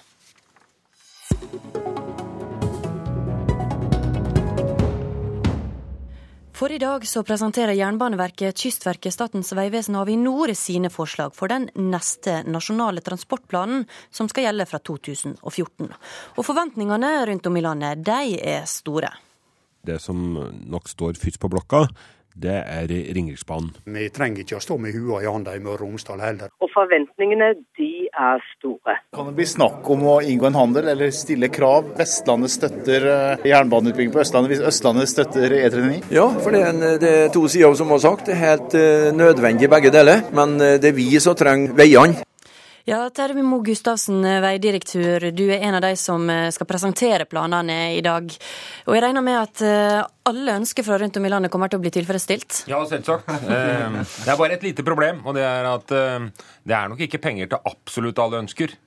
[6.55, 11.65] For i dag så presenterer Jernbaneverket, Kystverket, Statens vegvesen og Avinor sine forslag for den
[11.75, 15.89] neste nasjonale transportplanen som skal gjelde fra 2014.
[16.39, 19.11] Og forventningene rundt om i landet, de er store.
[19.83, 20.21] Det som
[20.71, 21.83] nok står først på blokka,
[22.35, 23.71] det er Ringeriksbanen.
[23.95, 26.51] Vi trenger ikke å stå med hua i handa i Møre og Romsdal heller.
[26.59, 28.97] Og forventningene de er store.
[29.15, 31.93] Kan det bli snakk om å inngå en handel eller stille krav?
[31.95, 36.11] Vestlandet støtter eh, jernbaneutbygging på Østlandet hvis Østlandet støtter E39?
[36.15, 38.27] Ja, for det er, en, det er to sider som har sagt.
[38.27, 40.25] Det er helt uh, nødvendig begge deler.
[40.35, 42.25] Men uh, det er vi som trenger veiene.
[42.85, 45.31] Ja, Terje Mo Gustavsen, veidirektør.
[45.33, 48.29] Du er en av de som skal presentere planene i dag.
[48.85, 49.63] Og jeg regner med at
[50.29, 52.59] alle ønsker fra rundt om i landet kommer til å bli tilfredsstilt?
[52.69, 53.25] Ja, selvsagt.
[53.49, 57.49] Det er bare et lite problem, og det er at det er nok ikke penger
[57.55, 58.77] til absolutt alle ønsker.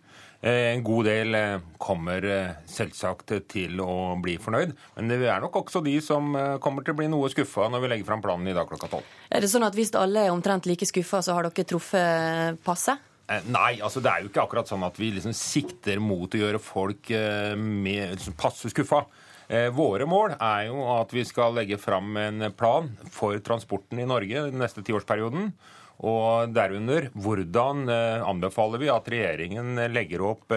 [0.46, 1.40] En god del
[1.82, 2.22] kommer
[2.70, 7.02] selvsagt til å bli fornøyd, men det er nok også de som kommer til å
[7.02, 9.12] bli noe skuffa når vi legger fram planen i dag klokka tolv.
[9.34, 13.02] Er det sånn at hvis alle er omtrent like skuffa, så har dere truffet passet?
[13.28, 16.60] Nei, altså det er jo ikke akkurat sånn at vi liksom sikter mot å gjøre
[16.62, 17.10] folk
[17.60, 19.02] med, liksom passe skuffa.
[19.76, 24.46] Våre mål er jo at vi skal legge fram en plan for transporten i Norge
[24.48, 25.52] den neste tiårsperioden.
[26.09, 30.52] Og derunder hvordan anbefaler vi at regjeringen legger opp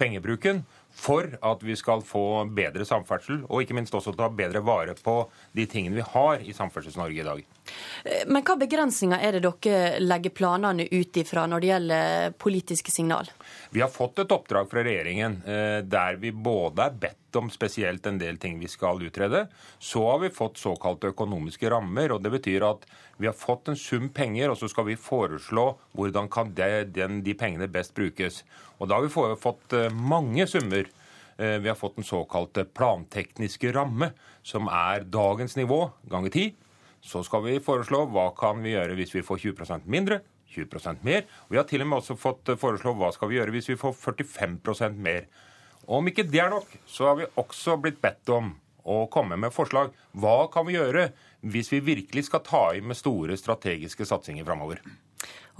[0.00, 4.96] pengebruken for at vi skal få bedre samferdsel, og ikke minst også ta bedre vare
[4.98, 5.22] på
[5.56, 7.44] de tingene vi har i Samferdsels-Norge i dag.
[8.26, 13.28] Men hva begrensninger er det dere legger planene ut ifra når det gjelder politiske signal?
[13.70, 15.40] Vi har fått et oppdrag fra regjeringen
[15.90, 19.44] der vi både er bedt om spesielt en del ting vi skal utrede.
[19.78, 22.86] Så har vi fått såkalte økonomiske rammer, og det betyr at
[23.20, 25.66] vi har fått en sum penger, og så skal vi foreslå
[25.98, 28.42] hvordan kan det, den, de pengene best brukes.
[28.80, 30.88] Og da har vi fått mange summer.
[31.36, 34.10] Vi har fått den såkalte plantekniske ramme,
[34.42, 36.48] som er dagens nivå ganger ti.
[37.00, 40.20] Så skal vi foreslå hva kan vi gjøre hvis vi får 20% mindre,
[40.52, 41.26] 20% mer.
[41.48, 43.94] Vi har til og med også fått foreslå hva skal vi gjøre hvis vi får
[43.96, 45.28] 45% mer.
[45.86, 48.52] Og om ikke det er nok, så har vi også blitt bedt om
[48.84, 49.94] å komme med forslag.
[50.12, 51.10] Hva kan vi gjøre
[51.40, 54.82] hvis vi virkelig skal ta i med store strategiske satsinger framover?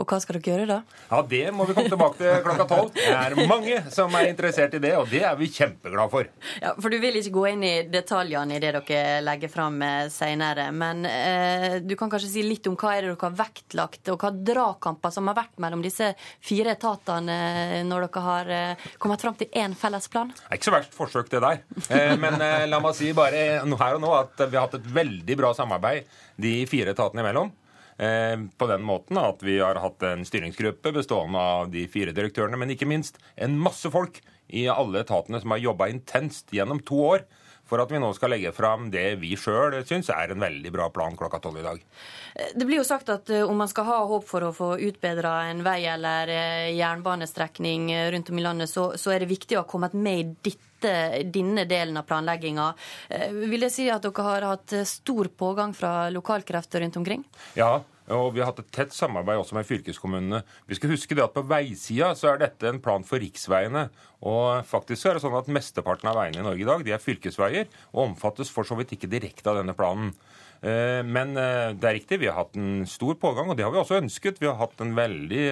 [0.01, 0.77] Og hva skal dere gjøre da?
[1.11, 2.93] Ja, Det må vi komme tilbake til klokka tolv.
[2.97, 6.31] Det er mange som er interessert i det, og det er vi kjempeglade for.
[6.63, 9.77] Ja, For du vil ikke gå inn i detaljene i det dere legger fram
[10.13, 10.71] senere.
[10.73, 14.25] Men eh, du kan kanskje si litt om hva er det dere har vektlagt, og
[14.25, 19.37] hva dragkamper som har vært mellom disse fire etatene når dere har eh, kommet fram
[19.37, 20.33] til én felles plan?
[20.33, 21.61] Det er ikke så verst forsøk, det der.
[21.91, 24.93] Eh, men eh, la meg si bare her og nå at vi har hatt et
[24.97, 26.09] veldig bra samarbeid
[26.41, 27.53] de fire etatene imellom.
[28.01, 32.73] På den måten at vi har hatt en styringsgruppe bestående av de fire direktørene, men
[32.73, 34.23] ikke minst en masse folk
[34.57, 37.27] i alle etatene som har jobba intenst gjennom to år
[37.71, 40.89] for at vi nå skal legge fram det vi sjøl syns er en veldig bra
[40.95, 41.85] plan klokka tolv i dag.
[42.55, 45.63] Det blir jo sagt at om man skal ha håp for å få utbedra en
[45.67, 46.33] vei eller
[46.75, 50.57] jernbanestrekning rundt om i landet, så, så er det viktig å ha kommet med i
[50.81, 52.73] ditte, denne delen av planlegginga.
[53.33, 57.25] Vil det si at dere har hatt stor pågang fra lokalkrefter rundt omkring?
[57.55, 60.43] Ja, og vi har hatt et tett samarbeid også med fylkeskommunene.
[60.67, 63.89] Vi skal huske det at på veisida så er dette en plan for riksveiene.
[64.27, 67.03] Og faktisk er det sånn at mesteparten av veiene i Norge i dag de er
[67.03, 70.13] fylkesveier, og omfattes for så vidt ikke direkte av denne planen.
[70.61, 74.03] Men det er riktig, vi har hatt en stor pågang, og det har vi også
[74.03, 74.43] ønsket.
[74.43, 75.47] Vi har hatt en veldig,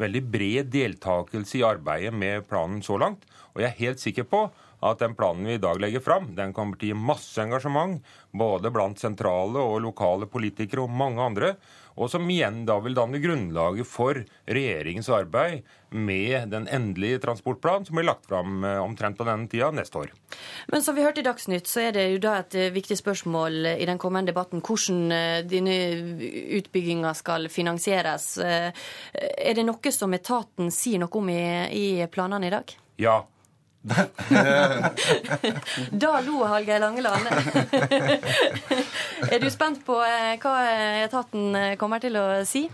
[0.00, 3.22] veldig bred deltakelse i arbeidet med planen så langt.
[3.52, 4.48] Og jeg er helt sikker på
[4.80, 7.98] at den planen vi i dag legger fram, den kommer til å gi masse engasjement,
[8.30, 11.54] både blant sentrale og lokale politikere og mange andre,
[11.98, 17.98] og som igjen da vil danne grunnlaget for regjeringens arbeid med den endelige transportplanen som
[17.98, 20.12] blir lagt fram omtrent på denne tida neste år.
[20.70, 23.88] Men som vi hørte i Dagsnytt, så er det jo da et viktig spørsmål i
[23.88, 25.78] den kommende debatten hvordan denne
[26.60, 28.28] utbygginga skal finansieres.
[28.38, 31.42] Er det noe som etaten sier noe om i,
[31.74, 32.76] i planene i dag?
[33.02, 33.16] Ja,
[36.02, 37.28] da lo Hallgeir Langeland.
[39.32, 40.54] er du spent på hva
[41.04, 42.66] etaten kommer til å si?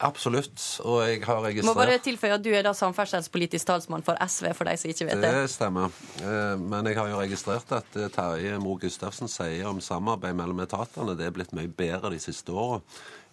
[0.00, 0.56] Absolutt,
[0.88, 4.46] og jeg har registrert Må bare tilføye at du er da samferdselspolitisk talsmann for SV,
[4.56, 5.32] for de som ikke vet det.
[5.36, 5.92] Det stemmer.
[6.24, 10.62] Eh, Men jeg har jo registrert at eh, Terje Moe Gustavsen sier om samarbeid mellom
[10.64, 12.80] etatene det er blitt mye bedre de siste åra.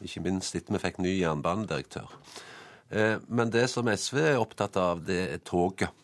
[0.04, 2.12] Ikke minst etter vi fikk ny jernbanedirektør.
[2.92, 5.96] Eh, Men det som SV er opptatt av, det er toget.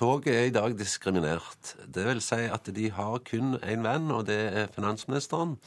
[0.00, 1.74] Toget er i dag diskriminert.
[1.84, 5.58] Det vil si at de har kun én venn, og det er finansministeren.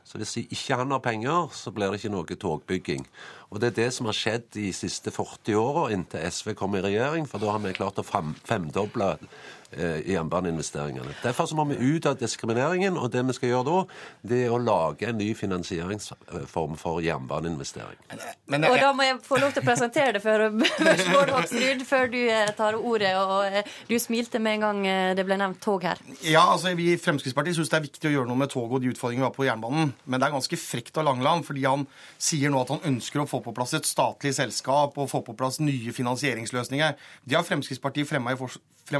[0.00, 3.04] Så hvis ikke han har penger, så blir det ikke noe togbygging.
[3.52, 6.84] Og det er det som har skjedd de siste 40 åra inntil SV kom i
[6.84, 9.12] regjering, for da har vi klart å fem, femdoble
[9.76, 11.14] eh, jernbaneinvesteringene.
[11.22, 13.78] Derfor så må vi ut av diskrimineringen, og det vi skal gjøre da,
[14.32, 18.00] det er å lage en ny finansieringsform for jernbaneinvestering.
[18.08, 20.48] og da må jeg få lov til å presentere det for
[21.12, 23.14] Bård Hoksrud, før du eh, tar ordet.
[23.20, 26.00] Og eh, du smilte med en gang eh, det ble nevnt tog her.
[26.20, 28.84] Ja, altså Vi i Fremskrittspartiet syns det er viktig å gjøre noe med toget og
[28.84, 29.92] de utfordringene vi har på jernbanen.
[30.04, 31.86] Men det er ganske frekt av Langeland, fordi han
[32.20, 35.36] sier nå at han ønsker å få på plass et statlig selskap og få på
[35.38, 36.96] plass nye finansieringsløsninger.
[37.24, 38.34] Det har Fremskrittspartiet fremma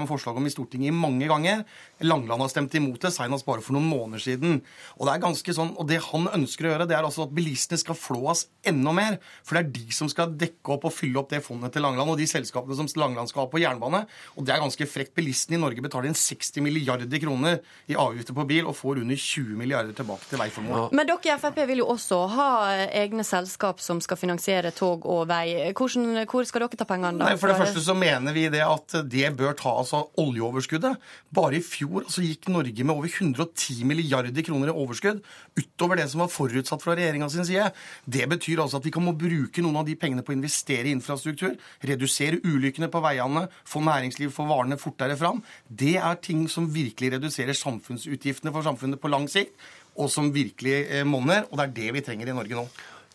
[0.08, 1.64] forslag om i Stortinget mange ganger.
[2.00, 4.60] Langland har stemt imot det, senest bare for noen måneder siden.
[4.98, 7.34] Og det er ganske sånn, og det han ønsker å gjøre, det er altså at
[7.36, 9.18] bilistene skal flås enda mer.
[9.44, 12.10] For det er de som skal dekke opp og fylle opp det fondet til Langland,
[12.10, 14.04] og de selskapene som Langland skal ha på jernbane.
[14.36, 15.14] Og det er ganske frekt.
[15.16, 17.60] Bilistene i Norge betaler inn 60 milliarder kroner
[17.90, 20.88] i avgifter på bil og får under 20 milliarder tilbake til veiformål.
[20.96, 22.50] Men dere i Frp vil jo også ha
[22.86, 25.72] egne selskap som skal finansiere tog og vei.
[25.76, 27.30] Hvordan, hvor skal dere ta pengene da?
[27.32, 31.00] Nei, For det første så mener vi det at det bør tas av oljeoverskuddet.
[31.34, 35.20] Bare i fjor altså, gikk Norge med over 110 milliarder kroner i overskudd
[35.58, 37.68] utover det som var forutsatt fra regjeringa sin side.
[38.06, 40.88] Det betyr altså at vi kan må bruke noen av de pengene på å investere
[40.88, 45.42] i infrastruktur, redusere ulykkene på veiene, få næringsliv, få varene fortere fram.
[45.68, 49.56] Det er ting som virkelig reduserer samfunnsutgiftene for samfunnet på lang sikt,
[49.98, 51.46] og som virkelig eh, monner.
[51.50, 52.66] Og det er det vi trenger i Norge nå.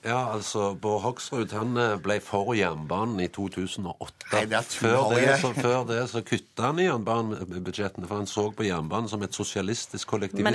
[0.05, 4.29] Ja, altså, Bård Hoksrud han eh, ble for jernbanen i 2008.
[4.33, 8.29] Nei, det er før, det, så, før det så kutta han i jernbanebudsjettene, for han
[8.29, 10.45] så på jernbanen som et sosialistisk kollektivistisk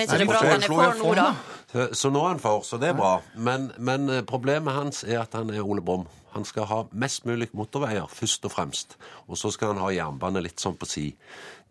[1.19, 1.28] da?
[1.73, 3.16] Så, så nå er han for, så det er bra.
[3.35, 6.06] Men, men eh, problemet hans er at han er Ole Brumm.
[6.32, 8.97] Han skal ha mest mulig motorveier, først og fremst.
[9.28, 11.10] Og så skal han ha jernbane litt sånn på si.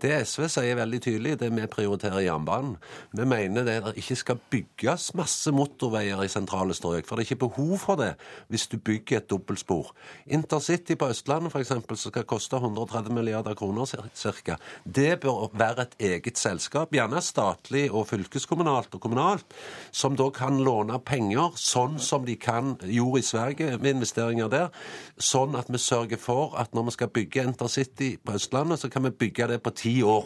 [0.02, 2.74] Det SV sier veldig tydelig, det vi prioriterer jernbanen.
[3.14, 7.44] Vi mener det ikke skal bygges masse motorveier i sentrale strøk, for det er ikke
[7.44, 8.16] behov for det
[8.50, 9.92] hvis du bygger et dobbeltspor.
[10.26, 15.96] Intercity på Østlandet f.eks., som skal koste 130 milliarder kroner ca., det bør være et
[16.16, 19.54] eget selskap, gjerne statlig og fylkeskommunalt og kommunalt,
[19.94, 24.74] som da kan låne penger sånn som de kan gjorde i Sverige med investeringer der,
[25.22, 29.06] sånn at vi sørger for at når vi skal bygge Intercity på Østlandet, så kan
[29.06, 30.26] vi bygge det på ti år.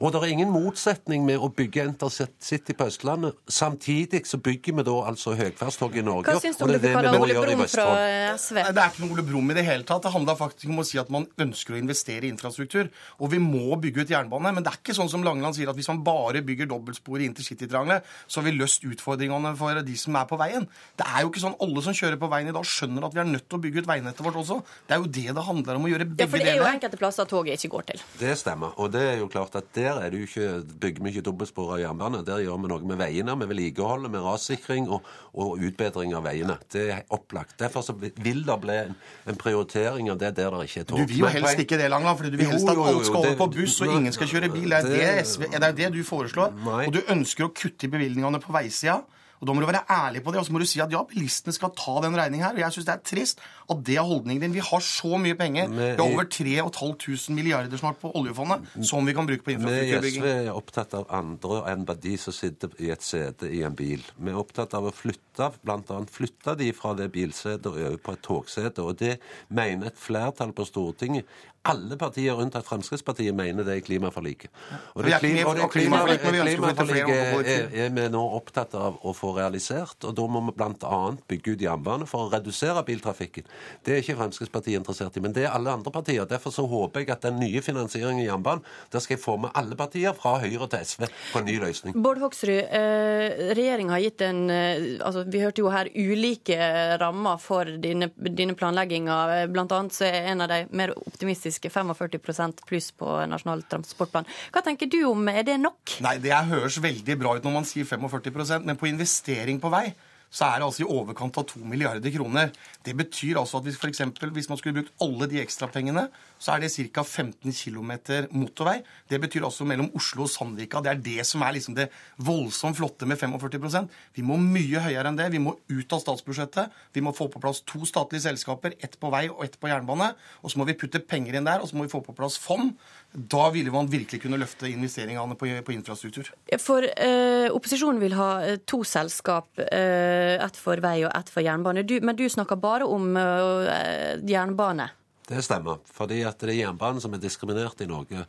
[0.00, 3.36] Og det er ingen motsetning med å bygge Intercity på Østlandet.
[3.48, 6.34] Samtidig så bygger vi da altså høyfartstog i Norge.
[6.34, 7.86] Hva syns du om det vi kaller Ole Brumm fra
[8.34, 8.60] SV?
[8.66, 10.04] Det er ikke noe Ole Brumm i det hele tatt.
[10.06, 12.90] Det handler faktisk om å si at man ønsker å investere i infrastruktur.
[13.20, 14.54] Og vi må bygge ut jernbane.
[14.56, 17.28] Men det er ikke sånn som Langeland sier, at hvis man bare bygger dobbeltspor i
[17.30, 20.66] intercitytriangelet, så har vi løst utfordringene for de som er på veien.
[20.98, 23.22] Det er jo ikke sånn alle som kjører på veien i dag, skjønner at vi
[23.22, 24.60] er nødt til å bygge ut veinettet vårt også.
[24.86, 26.26] Det er jo det det handler om å gjøre begge deler.
[26.26, 28.04] Ja, for det er jo enkelte plasser toget ikke går til.
[28.20, 28.74] Det stemmer.
[28.82, 30.48] Og det er jo klart at der er det jo ikke,
[30.80, 32.22] bygger vi ikke dobbeltspor av jernbane.
[32.26, 36.58] Der gjør vi noe med veiene, med vedlikeholdet, med rassikring og, og, utbedring av veiene.
[36.72, 37.56] Det er opplagt.
[37.60, 38.94] Derfor så vil det bli en,
[39.26, 41.02] en prioritering av det der det ikke er tog.
[41.02, 43.36] Du vil jo helst ikke det, Langland, for du vil helst at alt skal over
[43.42, 44.70] på buss og ingen skal kjøre bil.
[44.70, 46.56] Det er det, SV, det, er det du foreslår.
[46.86, 49.02] Og du ønsker å kutte i bevilgningene på veisida.
[49.36, 51.02] Og Da må du være ærlig på det, og så må du si at ja,
[51.08, 52.56] bilistene skal ta den regningen her.
[52.56, 54.54] Og jeg syns det er trist at det er holdningen din.
[54.54, 55.70] Vi har så mye penger.
[55.72, 60.22] Vi har over 3500 milliarder snart på oljefondet som vi kan bruke på infrastrukturbygging.
[60.22, 63.50] Vi i SV er opptatt av andre enn bare de som sitter i et sete
[63.50, 64.04] i en bil.
[64.16, 66.00] Vi er opptatt av å flytte, bl.a.
[66.10, 68.86] flytte de fra det bilsetet og over på et togsete.
[68.86, 69.18] Og det
[69.48, 71.26] mener et flertall på Stortinget.
[71.66, 74.52] Alle partier unntatt Fremskrittspartiet mener det i klimaforliket.
[74.94, 77.10] Og det, klima, og det klimaforliket
[77.42, 80.06] er, er vi nå opptatt av å få realisert.
[80.06, 81.00] Og da må vi bl.a.
[81.26, 83.48] bygge ut jernbane for å redusere biltrafikken.
[83.84, 86.26] Det er ikke Fremskrittspartiet interessert i, men det er alle andre partier.
[86.28, 89.54] Derfor så håper jeg at den nye finansieringen i jernbanen, der skal jeg få med
[89.58, 91.96] alle partier, fra Høyre til SV, på en ny løsning.
[92.02, 96.56] Bård Hoksrud, eh, regjeringa har gitt en eh, altså Vi hørte jo her ulike
[97.00, 99.46] rammer for dine, dine planlegginger.
[99.52, 104.28] Blant annet så er en av de mer optimistiske 45% pluss på Nasjonal transportplan.
[104.54, 105.98] Hva tenker du om, er det nok?
[106.04, 109.88] Nei, det høres veldig bra ut når man sier 45% men på investering på vei
[110.30, 112.50] så er det altså i overkant av 2 milliarder kroner.
[112.84, 116.06] Det betyr altså at hvis, for eksempel, hvis man skulle brukt alle de ekstrapengene,
[116.38, 117.02] så er det ca.
[117.02, 117.92] 15 km
[118.36, 118.80] motorvei.
[119.08, 120.82] Det betyr altså mellom Oslo og Sandvika.
[120.84, 121.88] Det er det som er liksom det
[122.18, 125.30] voldsomt flotte med 45% Vi må mye høyere enn det.
[125.32, 126.74] Vi må ut av statsbudsjettet.
[126.92, 130.12] Vi må få på plass to statlige selskaper, ett på vei og ett på jernbane.
[130.42, 132.36] Og så må vi putte penger inn der, og så må vi få på plass
[132.40, 132.74] fond.
[133.16, 136.28] Da ville man virkelig kunne løfte investeringene på, på infrastruktur.
[136.60, 141.44] For eh, opposisjonen vil ha eh, to selskap, eh, ett for vei og ett for
[141.44, 141.82] jernbane.
[141.86, 144.90] Du, men du snakker bare om eh, jernbane.
[145.26, 145.80] Det stemmer.
[145.90, 148.22] Fordi at det er jernbanen som er diskriminert i Norge.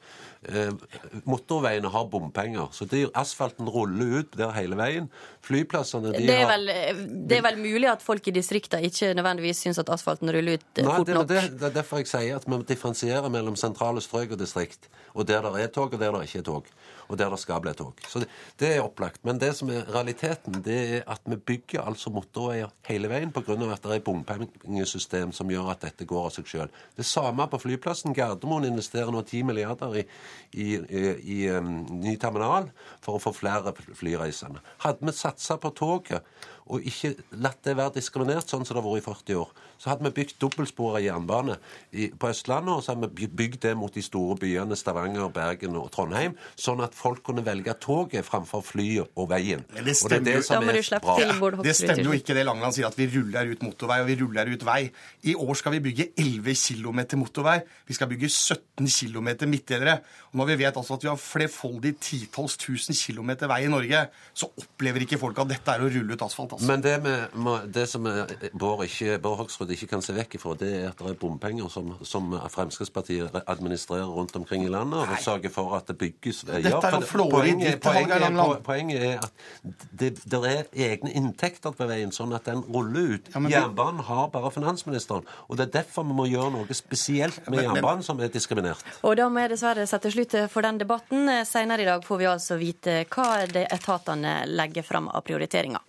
[0.49, 0.71] Eh,
[1.29, 5.11] motorveiene har bompenger, så de, asfalten ruller ut der hele veien.
[5.45, 6.65] Flyplassene de det, er vel,
[7.29, 10.65] det er vel mulig at folk i distriktene ikke nødvendigvis syns at asfalten ruller ut
[10.81, 11.29] eh, Nei, fort nok.
[11.29, 14.89] det, det er derfor jeg sier at vi må differensiere mellom sentrale strøk og distrikt.
[15.17, 16.73] Og der det er tog, og der det ikke er tog.
[17.07, 18.01] Og der det skal bli tog.
[18.09, 18.27] Så det,
[18.59, 19.23] det er opplagt.
[19.25, 23.55] Men det som er realiteten, det er at vi bygger altså motorveier hele veien pga.
[23.71, 26.69] at det er et bompengesystem som gjør at dette går av seg sjøl.
[26.95, 28.15] Det samme på flyplassen.
[28.17, 30.05] Gardermoen investerer nå 10 milliarder i,
[30.53, 31.03] i, i,
[31.37, 32.69] i um, ny terminal
[33.03, 34.63] for å få flere flyreisende.
[34.85, 36.25] Hadde vi satsa på toget
[36.67, 39.91] og ikke latt det være diskriminert sånn som det har vært i 40 år, så
[39.91, 41.57] hadde vi bygd dobbeltspora jernbane
[41.91, 45.77] i, på Østlandet, og så hadde vi bygd det mot de store byene Stavanger, Bergen
[45.79, 49.63] og Trondheim, sånn at folk kunne velge toget framfor flyet og veien.
[49.73, 51.63] Men det og det er det stemmer, som er bra.
[51.63, 54.53] det stemmer jo ikke det Langeland sier, at vi ruller ut motorvei og vi ruller
[54.53, 54.79] ut vei.
[55.27, 57.59] I år skal vi bygge 11 km motorvei.
[57.87, 59.99] Vi skal bygge 17 km midtdelere.
[60.31, 64.03] Og når vi vet altså at vi har flerfoldig titalls tusen kilometer vei i Norge,
[64.33, 66.57] så opplever ikke folk at dette er å rulle ut asfalt.
[66.57, 66.67] Altså.
[66.69, 70.53] Men det, med, det som er- Bård, ikke, Bård Hoksrud ikke kan se vekk ifra,
[70.57, 75.19] det er at det er bompenger som, som Fremskrittspartiet administrerer rundt omkring i landet, og
[75.23, 76.63] sørger for at det bygges veier.
[76.67, 78.63] Dette er jo det- poenget, ditt, poenget, Langeland.
[78.63, 79.31] poenget er at
[79.91, 83.31] det, det er egne inntekter på veien, sånn at den ruller ut.
[83.35, 87.63] men Jernbanen har bare finansministeren, og det er derfor vi må gjøre noe spesielt med
[87.63, 88.83] jernbanen som er diskriminert.
[89.03, 91.27] Og da må jeg dessverre sette slutt for den debatten.
[91.45, 95.83] Senere i dag får vi altså vite hva det etatene legger fram av prioriteringer.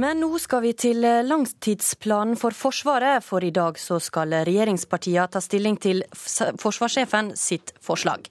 [0.00, 5.40] Men nå skal vi til langtidsplanen for Forsvaret, for i dag så skal regjeringspartiene ta
[5.44, 8.24] stilling til forsvarssjefen sitt forslag.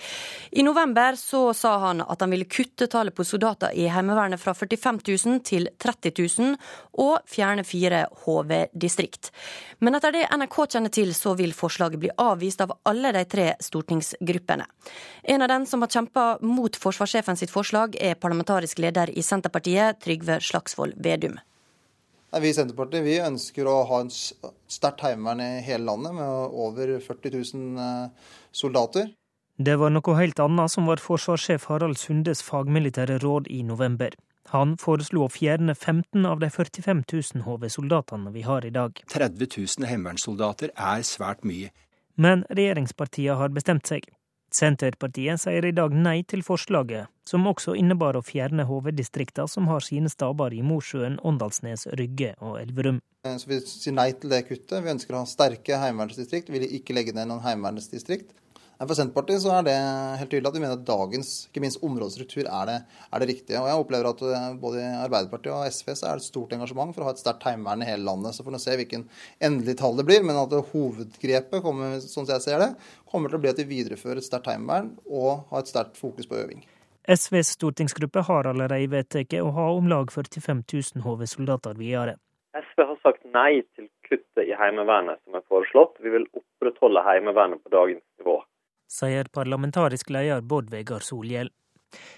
[0.49, 4.55] I november så sa han at han ville kutte tallet på soldater i Heimevernet fra
[4.57, 6.55] 45 000 til 30 000,
[7.05, 9.29] og fjerne fire HV-distrikt.
[9.85, 13.51] Men etter det NRK kjenner til, så vil forslaget bli avvist av alle de tre
[13.61, 14.65] stortingsgruppene.
[15.35, 20.01] En av dem som har kjempa mot forsvarssjefen sitt forslag, er parlamentarisk leder i Senterpartiet,
[20.01, 21.37] Trygve Slagsvold Vedum.
[22.29, 26.59] Nei, Vi i Senterpartiet vi ønsker å ha en sterkt heimevern i hele landet, med
[26.65, 29.09] over 40 000 eh, soldater.
[29.57, 34.13] Det var noe helt annet som var forsvarssjef Harald Sundes fagmilitære råd i november.
[34.53, 39.01] Han foreslo å fjerne 15 av de 45 000 HV-soldatene vi har i dag.
[39.11, 41.73] 30 000 heimevernssoldater er svært mye.
[42.15, 44.05] Men regjeringspartiene har bestemt seg.
[44.55, 49.85] Senterpartiet sier i dag nei til forslaget, som også innebar å fjerne HV-distrikta som har
[49.85, 53.01] sine staber i Mosjøen, Åndalsnes, Rygge og Elverum.
[53.25, 54.83] Eh, Så vi sier nei til det kuttet.
[54.83, 56.49] Vi ønsker å ha sterke heimevernsdistrikt.
[56.49, 58.33] Vi vil ikke legge ned noen heimevernsdistrikt.
[58.79, 59.73] For Senterpartiet så er det
[60.21, 62.75] helt tydelig at vi mener at dagens ikke minst områdestruktur er det,
[63.11, 63.59] er det riktige.
[63.59, 66.53] Og jeg opplever at eh, både i Arbeiderpartiet og SV så er det et stort
[66.55, 68.37] engasjement for å ha et sterkt heimevern i hele landet.
[68.37, 69.03] Så får vi se hvilken
[69.43, 70.23] endelig tall det blir.
[70.23, 72.69] Men at hovedgrepet, kommer, sånn som jeg ser det,
[73.11, 76.29] kommer til å bli at vi viderefører et sterkt heimevern og har et sterkt fokus
[76.29, 76.63] på øving.
[77.09, 82.15] SVs stortingsgruppe har allerede vedtatt å ha om lag 45 000 HV-soldater videre.
[82.55, 85.99] SV har sagt nei til kuttet i Heimevernet som er foreslått.
[85.99, 88.39] Vi vil opprettholde Heimevernet på dagens nivå.
[88.89, 91.51] Sier parlamentarisk leder Bård Vegar Solhjell.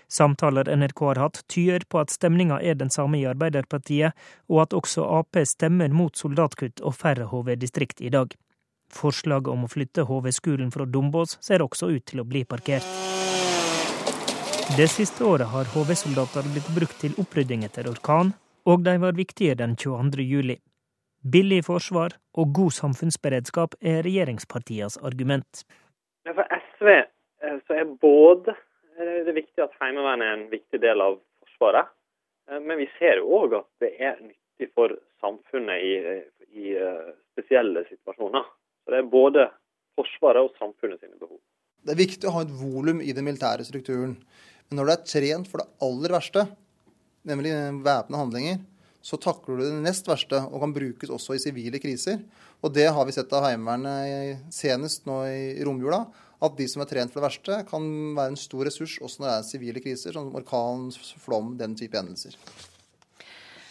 [0.07, 4.15] Samtaler NRK har hatt, tyder på at stemninga er den samme i Arbeiderpartiet,
[4.51, 8.35] og at også Ap stemmer mot soldatkutt og færre HV-distrikt i dag.
[8.91, 12.87] Forslaget om å flytte HV-skolen fra Dombås ser også ut til å bli parkert.
[14.75, 18.33] Det siste året har HV-soldater blitt brukt til opprydding etter orkan,
[18.67, 20.23] og de var viktige den 22.
[20.27, 20.57] juli.
[21.21, 25.63] Billig forsvar og god samfunnsberedskap er regjeringspartienes argument.
[26.25, 28.57] Men For SV eh, så er både
[29.01, 31.89] det er viktig at Heimevernet er en viktig del av Forsvaret,
[32.49, 34.93] eh, men vi ser òg at det er nyttig for
[35.23, 35.93] samfunnet i,
[36.57, 38.45] i eh, spesielle situasjoner.
[38.81, 39.47] Så det er både
[39.97, 41.39] Forsvaret og samfunnet sine behov.
[41.81, 44.17] Det er viktig å ha et volum i den militære strukturen.
[44.69, 46.45] Men når du er trent for det aller verste,
[47.27, 47.55] nemlig
[47.85, 48.61] væpna handlinger,
[49.01, 52.21] så takler du det nest verste og kan brukes også i sivile kriser.
[52.61, 56.03] Og det har vi sett av Heimevernet senest nå i romjula,
[56.41, 57.87] at de som er trent for det verste, kan
[58.17, 60.89] være en stor ressurs også når det er sivile kriser, sånn som orkan,
[61.21, 62.37] flom, den type hendelser.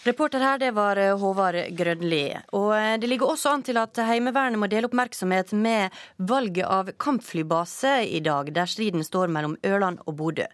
[0.03, 2.33] Reporter her, det var eh, Håvard Grønli.
[2.57, 6.89] Og eh, det ligger også an til at Heimevernet må dele oppmerksomhet med valget av
[6.97, 10.47] kampflybase i dag, der striden står mellom Ørland og Bodø.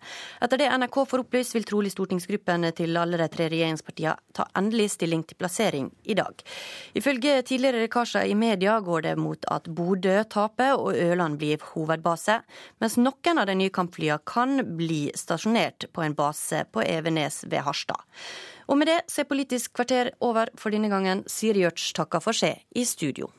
[0.43, 4.89] Etter det NRK får opplyst, vil trolig stortingsgruppen til alle de tre regjeringspartiene ta endelig
[4.97, 6.43] stilling til plassering i dag.
[6.99, 12.41] Ifølge tidligere lekkasjer i media går det mot at Bodø taper og Ørland blir hovedbase,
[12.83, 17.63] mens noen av de nye kampflyene kan bli stasjonert på en base på Evenes ved
[17.63, 18.03] Harstad.
[18.67, 21.25] Og med det så er Politisk kvarter over for denne gangen.
[21.31, 23.31] Siri Gjørts takker for seg i studio.